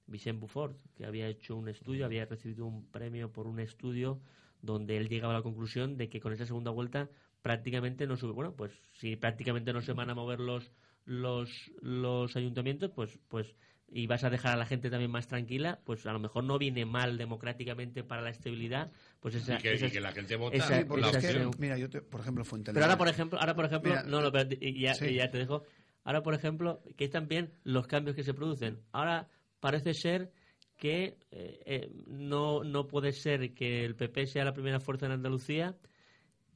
Vicente 0.07 0.41
Bufford, 0.41 0.77
que 0.95 1.05
había 1.05 1.27
hecho 1.27 1.57
un 1.57 1.69
estudio, 1.69 2.07
había 2.07 2.25
recibido 2.27 2.65
un 2.65 2.87
premio 2.91 3.33
por 3.33 3.49
un 3.49 3.59
estudio 3.59 4.21
donde 4.63 4.97
él 4.97 5.09
llegaba 5.09 5.35
a 5.35 5.39
la 5.39 5.43
conclusión 5.43 5.97
de 5.97 6.09
que 6.09 6.21
con 6.21 6.33
esa 6.33 6.47
segunda 6.47 6.71
vuelta 6.71 7.11
prácticamente 7.43 8.07
no 8.07 8.17
sube. 8.17 8.33
Bueno, 8.33 8.55
pues 8.55 8.73
si 8.95 9.17
prácticamente 9.17 9.73
no 9.73 9.81
se 9.81 9.93
van 9.93 10.11
a 10.11 10.15
mover 10.15 10.41
los 10.41 10.71
los, 11.05 11.71
los 11.83 12.35
ayuntamientos, 12.37 12.91
pues 12.95 13.19
pues 13.29 13.55
y 13.89 14.09
vas 14.09 14.25
a 14.25 14.31
dejar 14.31 14.53
a 14.55 14.57
la 14.57 14.67
gente 14.67 14.91
también 14.91 15.13
más 15.13 15.29
tranquila, 15.29 15.79
pues 15.85 16.05
a 16.07 16.13
lo 16.13 16.19
mejor 16.19 16.43
no 16.43 16.59
viene 16.59 16.85
mal 16.85 17.17
democráticamente 17.17 18.03
para 18.03 18.21
la 18.21 18.31
estabilidad, 18.31 18.91
pues 19.21 19.37
esa, 19.37 19.55
y, 19.55 19.59
que, 19.59 19.75
y 19.77 19.91
que 19.93 20.01
la 20.01 20.11
gente 20.11 20.35
vota 20.35 20.57
esa- 20.57 20.79
Sí, 20.81 20.85
porque 20.85 21.03
la 21.03 21.11
que, 21.13 21.17
opción. 21.19 21.51
mira, 21.59 21.79
yo 21.79 21.89
te- 21.89 22.03
por 22.03 22.21
ejemplo, 22.21 22.45
Fuente 22.45 22.73
pero 22.73 22.85
ahora 22.87 22.99
por 22.99 23.09
ejemplo, 23.09 23.39
ahora 23.39 23.55
por 23.55 23.65
ejemplo, 23.67 23.91
Mira, 23.91 24.03
no, 24.03 24.21
no, 24.21 24.33
pero 24.33 24.49
y 24.61 24.81
ya, 24.81 24.95
sí. 24.95 25.15
ya 25.15 25.31
te 25.31 25.39
dejo. 25.39 25.63
Ahora 26.03 26.23
por 26.23 26.35
ejemplo, 26.35 26.83
que 26.97 27.09
también 27.09 27.53
los 27.63 27.87
cambios 27.87 28.17
que 28.17 28.25
se 28.25 28.35
producen. 28.35 28.81
Ahora 28.91 29.29
parece 29.61 29.95
ser 29.95 30.33
que 30.77 31.17
eh, 31.31 31.61
eh, 31.65 31.91
no 32.09 32.65
no 32.65 32.89
puede 32.89 33.13
ser 33.13 33.55
que 33.55 33.85
el 33.85 33.95
PP 33.95 34.27
sea 34.27 34.45
la 34.45 34.53
primera 34.53 34.81
fuerza 34.81 35.07
en 35.07 35.13
Andalucía 35.13 35.77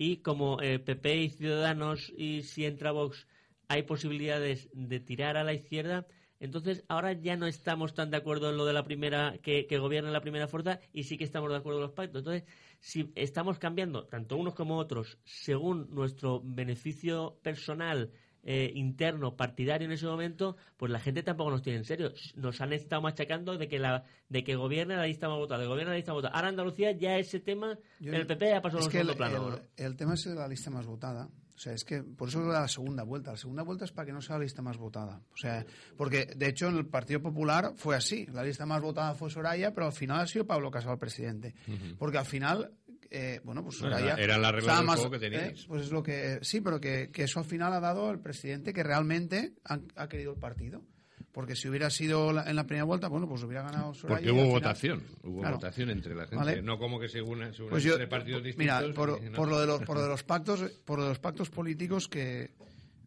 y 0.01 0.16
como 0.22 0.57
PP 0.57 1.16
y 1.16 1.28
Ciudadanos 1.28 2.11
y 2.16 2.40
si 2.40 2.64
entra 2.64 2.90
Vox 2.90 3.28
hay 3.68 3.82
posibilidades 3.82 4.70
de 4.72 4.98
tirar 4.98 5.36
a 5.36 5.44
la 5.44 5.53
izquierda, 5.53 6.07
entonces, 6.40 6.84
ahora 6.88 7.12
ya 7.12 7.36
no 7.36 7.46
estamos 7.46 7.92
tan 7.92 8.11
de 8.11 8.16
acuerdo 8.16 8.48
en 8.48 8.57
lo 8.57 8.64
de 8.64 8.72
la 8.72 8.82
primera, 8.82 9.36
que, 9.42 9.66
que 9.66 9.76
gobierna 9.76 10.11
la 10.11 10.22
primera 10.22 10.48
fuerza 10.48 10.80
y 10.90 11.03
sí 11.03 11.18
que 11.18 11.24
estamos 11.24 11.51
de 11.51 11.57
acuerdo 11.57 11.80
en 11.80 11.82
los 11.82 11.92
pactos. 11.92 12.20
Entonces, 12.20 12.44
si 12.78 13.12
estamos 13.14 13.59
cambiando, 13.59 14.07
tanto 14.07 14.38
unos 14.38 14.55
como 14.55 14.78
otros, 14.78 15.18
según 15.24 15.88
nuestro 15.90 16.40
beneficio 16.42 17.38
personal, 17.42 18.11
eh, 18.43 18.70
interno 18.74 19.36
partidario 19.36 19.86
en 19.86 19.93
ese 19.93 20.07
momento, 20.07 20.57
pues 20.76 20.91
la 20.91 21.01
gente 21.01 21.22
tampoco 21.22 21.51
nos 21.51 21.62
tiene 21.62 21.78
en 21.78 21.84
serio. 21.84 22.12
Nos 22.36 22.61
han 22.61 22.72
estado 22.72 23.03
machacando 23.03 23.57
de 23.59 23.68
que 23.68 23.78
la 23.78 24.05
de 24.28 24.45
que 24.45 24.55
gobierne 24.55 24.97
la 24.97 25.07
lista 25.07 25.28
más 25.28 25.38
votada, 25.38 25.61
de 25.61 25.68
gobierna 25.68 25.91
la 25.91 25.97
lista 25.97 26.12
más 26.12 26.22
votada. 26.22 26.34
Ahora 26.34 26.49
Andalucía 26.49 26.93
ya 26.93 27.18
ese 27.18 27.41
tema, 27.41 27.78
el 28.01 28.26
PP 28.26 28.49
ya 28.49 28.62
pasó 28.62 28.78
a 28.78 28.84
un 28.84 28.91
segundo 28.91 29.14
plano. 29.14 29.61
el, 29.76 29.97
tema 29.97 30.14
es 30.14 30.26
la 30.26 30.49
lista 30.49 30.70
más 30.70 30.86
votada. 30.86 31.28
O 31.61 31.62
sea, 31.62 31.74
es 31.74 31.84
que 31.84 32.03
por 32.03 32.28
eso 32.28 32.41
la 32.41 32.66
segunda 32.68 33.03
vuelta. 33.03 33.32
La 33.32 33.36
segunda 33.36 33.62
vuelta 33.62 33.84
es 33.84 33.93
para 33.93 34.07
que 34.07 34.12
no 34.12 34.22
sea 34.22 34.38
la 34.38 34.45
lista 34.45 34.62
más 34.62 34.78
votada. 34.78 35.20
O 35.30 35.36
sea, 35.36 35.66
porque 35.95 36.24
de 36.34 36.49
hecho 36.49 36.68
en 36.68 36.78
el 36.78 36.86
Partido 36.86 37.20
Popular 37.20 37.74
fue 37.76 37.97
así. 37.97 38.24
La 38.32 38.43
lista 38.43 38.64
más 38.64 38.80
votada 38.80 39.14
fue 39.14 39.28
Soraya, 39.28 39.74
pero 39.74 39.88
al 39.88 39.93
final 39.93 40.20
ha 40.20 40.26
sido 40.26 40.47
Pablo 40.47 40.70
Casado 40.70 40.95
el 40.95 40.99
presidente. 40.99 41.55
Porque 41.99 42.16
al 42.16 42.24
final 42.24 42.72
eh, 43.11 43.40
bueno, 43.42 43.64
pues. 43.64 43.82
Era, 43.82 44.38
la 44.38 44.52
regla 44.52 44.82
del 44.82 45.11
que 45.11 45.18
teníais. 45.18 45.62
Eh, 45.62 45.64
pues 45.66 45.82
es 45.82 45.90
lo 45.90 46.02
que... 46.02 46.38
Sí, 46.42 46.61
pero 46.61 46.80
que, 46.80 47.11
que, 47.11 47.24
eso 47.24 47.40
al 47.40 47.44
final 47.44 47.72
ha 47.72 47.80
dado 47.80 48.11
el 48.11 48.20
presidente 48.20 48.72
que 48.72 48.82
realmente 48.82 49.54
ha 49.64 50.08
querido 50.08 50.32
el 50.32 50.38
partido. 50.38 50.84
Porque 51.32 51.54
si 51.54 51.68
hubiera 51.68 51.90
sido 51.90 52.30
en 52.30 52.56
la 52.56 52.66
primera 52.66 52.84
vuelta, 52.84 53.08
bueno, 53.08 53.28
pues 53.28 53.42
hubiera 53.44 53.62
ganado 53.62 53.94
Soraya. 53.94 54.18
Porque 54.18 54.32
hubo 54.32 54.50
votación, 54.50 55.04
hubo 55.22 55.42
votación 55.48 55.90
entre 55.90 56.14
la 56.14 56.26
gente, 56.26 56.61
no 56.61 56.76
como 56.76 56.98
que 56.98 57.08
según, 57.08 57.54
según 57.54 57.70
pues 57.70 57.86
entre 57.86 58.08
partidos 58.08 58.42
distintos. 58.42 58.82
Mira, 58.82 58.94
por, 58.94 59.32
por, 59.32 59.48
lo 59.48 59.61
de 59.61 59.66
los, 59.66 59.80
por 59.82 59.96
lo 59.96 60.02
de 60.02 60.08
los 60.08 60.24
pactos, 60.24 60.61
por 60.84 60.98
lo 60.98 61.04
de 61.04 61.11
los 61.11 61.20
pactos 61.20 61.48
políticos 61.48 62.08
que, 62.08 62.50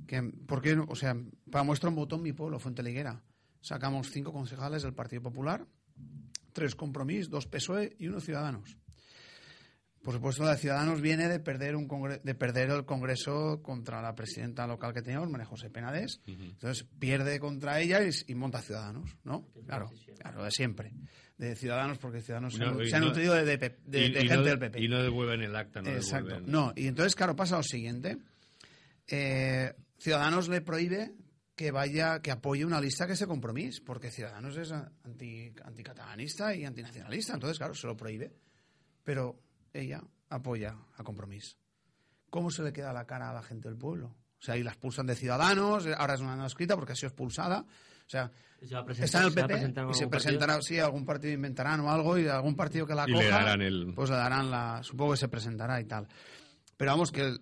que 0.08 0.24
porque, 0.48 0.74
o 0.88 0.96
sea, 0.96 1.18
para 1.52 1.66
muestra 1.66 1.90
un 1.90 1.96
botón 1.96 2.22
mi 2.22 2.32
pueblo, 2.32 2.60
Fuente 2.60 2.82
Liguera. 2.82 3.22
Sacamos 3.60 4.10
cinco 4.10 4.32
concejales 4.32 4.84
del 4.84 4.94
Partido 4.94 5.22
Popular, 5.22 5.66
tres 6.54 6.76
compromisos, 6.76 7.30
dos 7.30 7.46
PSOE 7.46 7.94
y 8.00 8.08
uno 8.08 8.22
Ciudadanos. 8.22 8.78
Por 10.04 10.14
supuesto, 10.14 10.44
la 10.44 10.52
de 10.52 10.58
Ciudadanos 10.58 11.00
viene 11.00 11.30
de 11.30 11.40
perder 11.40 11.78
un 11.78 11.88
de 12.22 12.36
perder 12.36 12.70
el 12.72 12.84
Congreso 12.84 13.62
contra 13.64 14.02
la 14.02 14.14
presidenta 14.14 14.68
local 14.68 14.94
que 14.94 15.02
teníamos, 15.02 15.30
María 15.30 15.46
José 15.46 15.70
Penades. 15.70 16.20
Entonces 16.28 16.86
pierde 17.00 17.40
contra 17.40 17.80
ella 17.80 18.02
y, 18.28 18.36
monta 18.36 18.62
Ciudadanos, 18.62 19.16
¿no? 19.24 19.48
Claro, 19.66 19.90
claro, 20.20 20.44
de 20.44 20.52
siempre. 20.52 20.92
De 21.38 21.56
Ciudadanos, 21.56 22.00
porque 22.00 22.20
Ciudadanos 22.20 22.54
se, 22.54 22.64
han, 22.64 23.02
nutrido 23.02 23.34
de, 23.34 23.58
gente 23.58 24.38
del 24.38 24.60
PP. 24.60 24.82
Y 24.82 24.90
no 24.90 25.02
devuelven 25.02 25.42
el 25.42 25.56
acta, 25.56 25.82
no 25.82 25.90
Exacto. 25.90 26.42
No, 26.42 26.74
y 26.76 26.88
entonces, 26.88 27.16
claro, 27.16 27.38
pasa 27.38 27.56
lo 27.56 27.64
siguiente. 27.64 28.18
Eh, 29.08 29.74
Ciudadanos 29.98 30.50
le 30.50 30.60
prohíbe 30.60 31.14
que 31.56 31.72
vaya, 31.72 32.22
que 32.22 32.32
apoye 32.32 32.66
una 32.66 32.82
lista 32.82 33.08
que 33.08 33.16
se 33.16 33.26
compromise, 33.26 33.82
porque 33.86 34.12
Ciudadanos 34.12 34.58
es 34.58 34.74
anti, 34.74 35.54
anticatalanista 35.64 36.54
y 36.54 36.66
antinacionalista, 36.66 37.36
entonces, 37.36 37.58
claro, 37.58 37.74
se 37.74 37.88
lo 37.88 37.96
prohíbe. 37.96 38.34
Pero 39.06 39.40
ella 39.74 40.02
apoya 40.30 40.78
a 40.98 41.04
Compromís. 41.04 41.58
¿Cómo 42.30 42.50
se 42.50 42.64
le 42.64 42.74
queda 42.74 42.94
la 42.94 43.06
cara 43.06 43.30
a 43.30 43.34
la 43.34 43.44
gente 43.44 43.68
del 43.68 43.78
pueblo? 43.78 44.08
O 44.08 44.46
sea, 44.46 44.56
ahí 44.56 44.64
la 44.64 44.72
expulsan 44.72 45.06
de 45.06 45.16
Ciudadanos, 45.16 45.88
ahora 45.98 46.16
es 46.16 46.20
una 46.20 46.36
no 46.36 46.46
escrita 46.46 46.76
porque 46.76 46.94
ha 46.94 46.96
sido 46.96 47.10
expulsada. 47.10 47.66
O 48.06 48.10
sea, 48.10 48.32
está 48.62 49.22
en 49.22 49.28
el 49.28 49.34
PP 49.34 49.74
y 49.90 49.94
se 49.94 50.08
presentará, 50.08 50.62
sí, 50.62 50.80
algún 50.80 51.06
partido 51.06 51.34
inventarán 51.34 51.80
o 51.82 51.92
algo 51.92 52.18
y 52.18 52.28
algún 52.28 52.56
partido 52.56 52.86
que 52.86 52.96
la 52.96 53.06
coja, 53.06 53.20
le 53.20 53.30
darán 53.30 53.62
el... 53.62 53.94
pues 53.96 54.10
le 54.10 54.16
darán 54.16 54.52
la, 54.52 54.82
supongo 54.84 55.12
que 55.12 55.18
se 55.18 55.28
presentará 55.30 55.80
y 55.80 55.86
tal. 55.86 56.08
Pero 56.76 56.92
vamos, 56.92 57.12
que, 57.12 57.38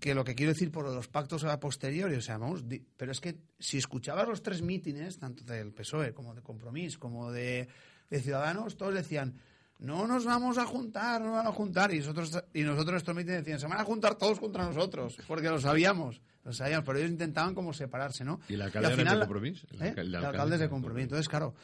que 0.00 0.14
lo 0.14 0.24
que 0.24 0.34
quiero 0.34 0.52
decir 0.52 0.72
por 0.72 0.84
los 0.86 1.08
pactos 1.08 1.44
a 1.44 1.60
posteriori, 1.60 2.16
o 2.16 2.20
sea, 2.20 2.38
vamos, 2.38 2.64
pero 2.96 3.12
es 3.12 3.20
que 3.20 3.36
si 3.58 3.78
escuchabas 3.78 4.26
los 4.26 4.42
tres 4.42 4.62
mítines, 4.62 5.18
tanto 5.18 5.44
del 5.44 5.72
PSOE 5.72 6.12
como 6.12 6.34
de 6.34 6.42
Compromís, 6.42 6.98
como 6.98 7.30
de, 7.30 7.68
de 8.10 8.20
Ciudadanos, 8.20 8.76
todos 8.76 8.94
decían 8.94 9.38
no 9.78 10.06
nos 10.06 10.24
vamos 10.24 10.58
a 10.58 10.64
juntar, 10.64 11.20
no 11.20 11.32
van 11.32 11.46
a 11.46 11.52
juntar. 11.52 11.92
Y 11.92 11.98
nosotros, 11.98 12.44
y 12.52 12.62
nosotros 12.62 12.98
estos 12.98 13.14
mítines 13.14 13.38
decían, 13.38 13.60
se 13.60 13.66
van 13.66 13.80
a 13.80 13.84
juntar 13.84 14.16
todos 14.16 14.40
contra 14.40 14.64
nosotros, 14.64 15.16
porque 15.26 15.48
lo 15.48 15.60
sabíamos, 15.60 16.20
lo 16.44 16.52
sabíamos, 16.52 16.84
pero 16.86 16.98
ellos 16.98 17.10
intentaban 17.10 17.54
como 17.54 17.72
separarse, 17.72 18.24
¿no? 18.24 18.40
¿Y 18.48 18.54
el 18.54 18.62
alcalde 18.62 18.96
de 18.96 19.18
compromiso? 19.18 19.66
¿El, 19.72 19.82
¿Eh? 19.82 20.16
alcalde, 20.16 20.58
de 20.58 20.68
compromiso. 20.68 21.02
Entonces, 21.02 21.28
claro, 21.28 21.54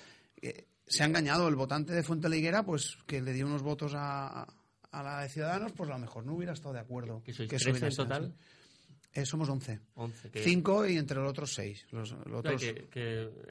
eh, 0.43 0.67
se 0.87 1.03
ha 1.03 1.07
engañado 1.07 1.49
el 1.49 1.57
votante 1.57 1.93
de 1.93 2.03
Fuente 2.03 2.29
Liguera, 2.29 2.65
pues 2.65 2.99
que 3.07 3.23
le 3.23 3.33
dio 3.33 3.47
unos 3.47 3.63
votos 3.63 3.93
a, 3.95 4.47
a 4.91 5.03
la 5.03 5.23
de 5.23 5.29
Ciudadanos, 5.29 5.73
pues 5.73 5.89
a 5.91 5.95
lo 5.95 5.99
mejor 5.99 6.27
no 6.27 6.35
hubiera 6.35 6.53
estado 6.53 6.75
de 6.75 6.81
acuerdo. 6.81 7.23
¿Que 7.23 7.33
sois 7.33 7.49
que 7.49 7.57
en 7.57 7.95
total? 7.95 8.35
Eh, 9.13 9.27
somos 9.27 9.49
11. 9.49 9.81
5 10.35 10.87
y 10.87 10.97
entre 10.97 11.19
los 11.19 11.31
otros 11.31 11.53
6. 11.55 11.87
Los, 11.91 12.13
otros... 12.13 12.63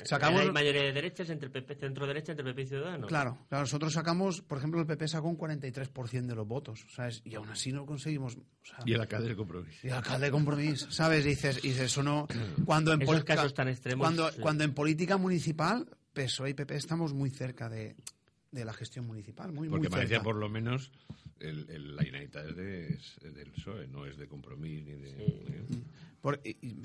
sacamos... 0.05 0.41
Hay 0.41 0.51
mayoría 0.51 0.83
de 0.83 0.93
derechas 0.93 1.29
entre 1.29 1.47
el 1.47 1.51
PP, 1.51 1.75
centro 1.75 2.07
derecha, 2.07 2.31
entre 2.31 2.47
el 2.47 2.55
PP 2.55 2.61
y 2.61 2.67
Ciudadanos. 2.67 3.07
Claro, 3.09 3.37
claro, 3.49 3.63
nosotros 3.63 3.91
sacamos, 3.91 4.41
por 4.41 4.57
ejemplo, 4.57 4.79
el 4.79 4.87
PP 4.87 5.09
sacó 5.09 5.27
un 5.27 5.37
43% 5.37 6.25
de 6.27 6.35
los 6.35 6.47
votos, 6.47 6.85
¿sabes? 6.89 7.21
Y 7.25 7.35
aún 7.35 7.49
así 7.49 7.73
no 7.73 7.85
conseguimos. 7.85 8.37
y 8.85 8.93
el 8.93 9.01
alcalde 9.01 9.29
de 9.29 9.35
compromiso. 9.35 9.79
Y 9.83 9.87
el 9.87 9.95
alcalde 9.95 10.27
de 10.27 10.31
compromiso, 10.31 10.91
¿sabes? 10.91 11.25
Y 11.25 11.29
dices, 11.29 11.63
y 11.63 11.71
eso 11.71 12.03
no. 12.03 12.25
Cuando 12.65 12.93
en 12.93 13.01
Esos 13.01 13.25
casos 13.25 13.53
tan 13.53 13.67
extremos. 13.67 14.05
Cuando, 14.05 14.29
cuando 14.39 14.63
en 14.63 14.73
política 14.73 15.17
municipal, 15.17 15.89
PSOE 16.13 16.51
y 16.51 16.53
PP 16.53 16.75
estamos 16.75 17.13
muy 17.13 17.31
cerca 17.31 17.67
de, 17.67 17.97
de 18.51 18.63
la 18.63 18.71
gestión 18.71 19.05
municipal. 19.05 19.51
Muy, 19.51 19.67
Porque 19.67 19.89
muy 19.89 19.97
parecía 19.97 20.21
por 20.21 20.35
lo 20.35 20.47
menos 20.47 20.91
el, 21.39 21.95
la 21.95 22.03
Generalitat 22.03 22.47
es, 22.49 22.55
de, 22.55 22.87
es, 22.89 23.19
del 23.33 23.51
PSOE, 23.51 23.87
no 23.87 24.05
es 24.05 24.17
de 24.17 24.27
compromiso 24.27 24.85
ni 24.85 24.93
de... 24.93 25.09
¿eh? 25.09 25.83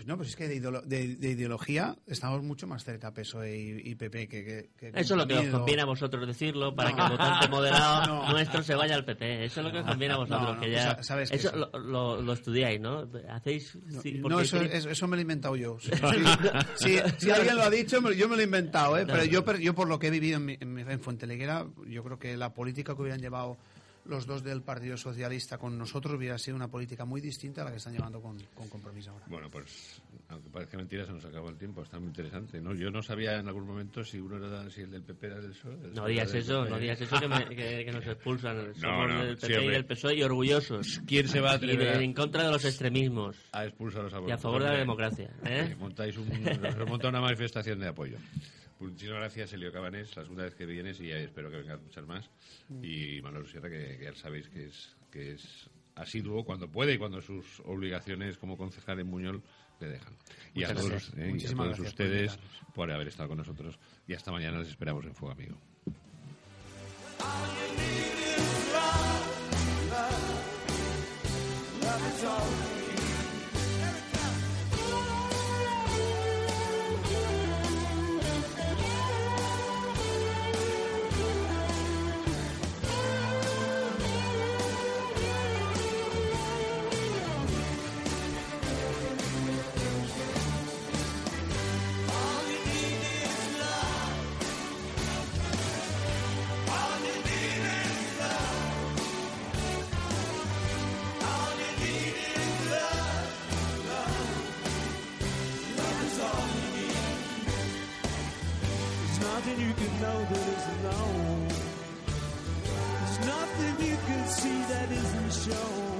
no, 0.06 0.16
pues 0.16 0.28
es 0.28 0.36
que 0.36 0.48
de, 0.48 0.60
de, 0.60 1.30
ideología 1.30 1.96
estamos 2.06 2.42
mucho 2.42 2.66
más 2.66 2.84
cerca 2.84 3.12
PSOE 3.12 3.82
y, 3.84 3.94
PP 3.96 4.28
que, 4.28 4.70
que, 4.76 4.88
Eso 4.94 5.14
es 5.14 5.18
lo 5.18 5.26
que 5.26 5.34
os 5.34 5.46
conviene 5.48 5.82
a 5.82 5.86
vosotros 5.86 6.26
decirlo 6.26 6.74
para 6.74 6.94
que 6.94 7.02
el 7.02 7.08
votante 7.10 7.48
moderado 7.48 8.28
nuestro 8.30 8.62
se 8.62 8.74
vaya 8.74 8.94
al 8.94 9.04
PP. 9.04 9.46
Eso 9.46 9.60
es 9.60 9.66
lo 9.66 9.72
que 9.72 9.78
os 9.80 9.86
conviene 9.86 10.14
a 10.14 10.18
vosotros. 10.18 10.56
que 10.58 10.70
ya, 10.70 11.02
¿sabes 11.02 11.32
eso, 11.32 11.50
lo, 11.56 12.22
lo, 12.22 12.32
estudiáis, 12.32 12.80
¿no? 12.80 13.08
¿Hacéis, 13.28 13.76
no, 14.22 14.40
eso, 14.40 14.60
eso, 14.60 15.08
me 15.08 15.16
lo 15.16 15.20
he 15.20 15.22
inventado 15.22 15.56
yo. 15.56 15.78
si, 16.76 16.98
alguien 17.30 17.56
lo 17.56 17.62
ha 17.62 17.70
dicho, 17.70 18.00
yo 18.12 18.28
me 18.28 18.36
lo 18.36 18.40
he 18.40 18.44
inventado. 18.44 18.96
¿eh? 18.98 19.04
Pero 19.06 19.24
yo, 19.24 19.44
yo, 19.58 19.74
por 19.74 19.88
lo 19.88 19.98
que 19.98 20.08
he 20.08 20.10
vivido 20.10 20.36
en, 20.36 20.50
en, 20.50 20.78
en 20.78 21.00
Fuenteleguera, 21.00 21.66
yo 21.88 22.04
creo 22.04 22.18
que 22.18 22.36
la 22.36 22.54
política 22.54 22.94
que 22.94 23.02
hubieran 23.02 23.20
llevado 23.20 23.58
los 24.06 24.26
dos 24.26 24.42
del 24.42 24.62
Partido 24.62 24.96
Socialista 24.96 25.58
con 25.58 25.78
nosotros 25.78 26.14
hubiera 26.14 26.38
sido 26.38 26.56
una 26.56 26.68
política 26.68 27.04
muy 27.04 27.20
distinta 27.20 27.62
a 27.62 27.64
la 27.64 27.70
que 27.70 27.78
están 27.78 27.92
llevando 27.92 28.20
con, 28.20 28.38
compromiso 28.68 29.10
ahora. 29.10 29.26
Bueno, 29.28 29.50
pues 29.50 30.02
aunque 30.28 30.50
parezca 30.50 30.76
mentira, 30.76 31.06
se 31.06 31.12
nos 31.12 31.24
acabó 31.24 31.48
el 31.48 31.56
tiempo. 31.56 31.82
Está 31.82 31.98
muy 31.98 32.08
interesante. 32.08 32.60
¿no? 32.60 32.74
Yo 32.74 32.90
no 32.90 33.02
sabía 33.02 33.38
en 33.38 33.46
algún 33.46 33.66
momento 33.66 34.04
si 34.04 34.18
uno 34.18 34.36
era 34.36 34.68
si 34.70 34.82
el 34.82 34.90
del 34.90 35.02
PP 35.02 35.26
era 35.26 35.40
del 35.40 35.50
PSOE. 35.50 35.76
no 35.94 36.06
digas 36.06 36.34
eso, 36.34 36.64
no 36.64 36.78
digas 36.78 37.00
eso 37.00 37.20
que, 37.20 37.90
nos 37.92 38.06
expulsan. 38.06 38.74
Somos 38.74 39.24
del 39.24 39.36
PP 39.36 39.64
y 39.64 39.68
del 39.68 39.86
PSOE 39.86 40.14
y 40.16 40.22
orgullosos. 40.22 41.00
¿Quién 41.06 41.28
se 41.28 41.40
va 41.40 41.52
a 41.52 41.54
atrever? 41.54 42.02
en 42.02 42.12
contra 42.12 42.44
de 42.44 42.50
los 42.50 42.64
extremismos. 42.64 43.36
A 43.52 43.64
expulsar 43.64 44.06
a 44.06 44.28
Y 44.28 44.32
a 44.32 44.38
favor 44.38 44.62
de 44.62 44.68
la 44.68 44.78
democracia. 44.78 45.30
¿eh? 45.44 45.74
Montáis 45.78 46.16
un, 46.16 46.28
monta 46.88 47.08
una 47.08 47.20
manifestación 47.20 47.78
de 47.78 47.88
apoyo. 47.88 48.18
Muchísimas 48.84 49.20
gracias, 49.20 49.52
Elio 49.54 49.72
Cabanés, 49.72 50.14
la 50.14 50.22
segunda 50.22 50.44
vez 50.44 50.54
que 50.54 50.66
vienes 50.66 51.00
y 51.00 51.10
espero 51.10 51.50
que 51.50 51.56
vengas 51.56 51.80
muchas 51.80 52.06
más. 52.06 52.30
Mm. 52.68 52.84
Y 52.84 53.22
Manuel 53.22 53.46
Sierra, 53.46 53.70
que, 53.70 53.98
ya 54.02 54.14
sabéis 54.14 54.48
que 54.48 54.66
es, 54.66 54.96
que 55.10 55.32
es 55.32 55.70
asiduo 55.94 56.44
cuando 56.44 56.68
puede 56.70 56.94
y 56.94 56.98
cuando 56.98 57.20
sus 57.22 57.60
obligaciones 57.60 58.36
como 58.36 58.56
concejal 58.56 59.00
en 59.00 59.06
Muñol 59.06 59.42
le 59.80 59.88
dejan. 59.88 60.14
Y 60.54 60.64
a, 60.64 60.74
todos, 60.74 61.12
eh, 61.16 61.34
y 61.36 61.46
a 61.46 61.54
todos, 61.54 61.78
ustedes 61.80 62.38
por, 62.74 62.90
haber 62.90 63.08
estado 63.08 63.30
con 63.30 63.38
nosotros. 63.38 63.78
Y 64.06 64.14
hasta 64.14 64.30
mañana 64.30 64.58
les 64.58 64.68
esperamos 64.68 65.04
en 65.04 65.14
Fuego 65.14 65.32
Amigo. 65.32 65.58
that 110.30 110.38
is 110.38 110.66
known. 110.82 111.48
There's 112.58 113.26
nothing 113.26 113.86
you 113.86 113.96
can 114.06 114.26
see 114.28 114.62
that 114.72 114.90
isn't 114.90 115.52
shown. 115.52 115.93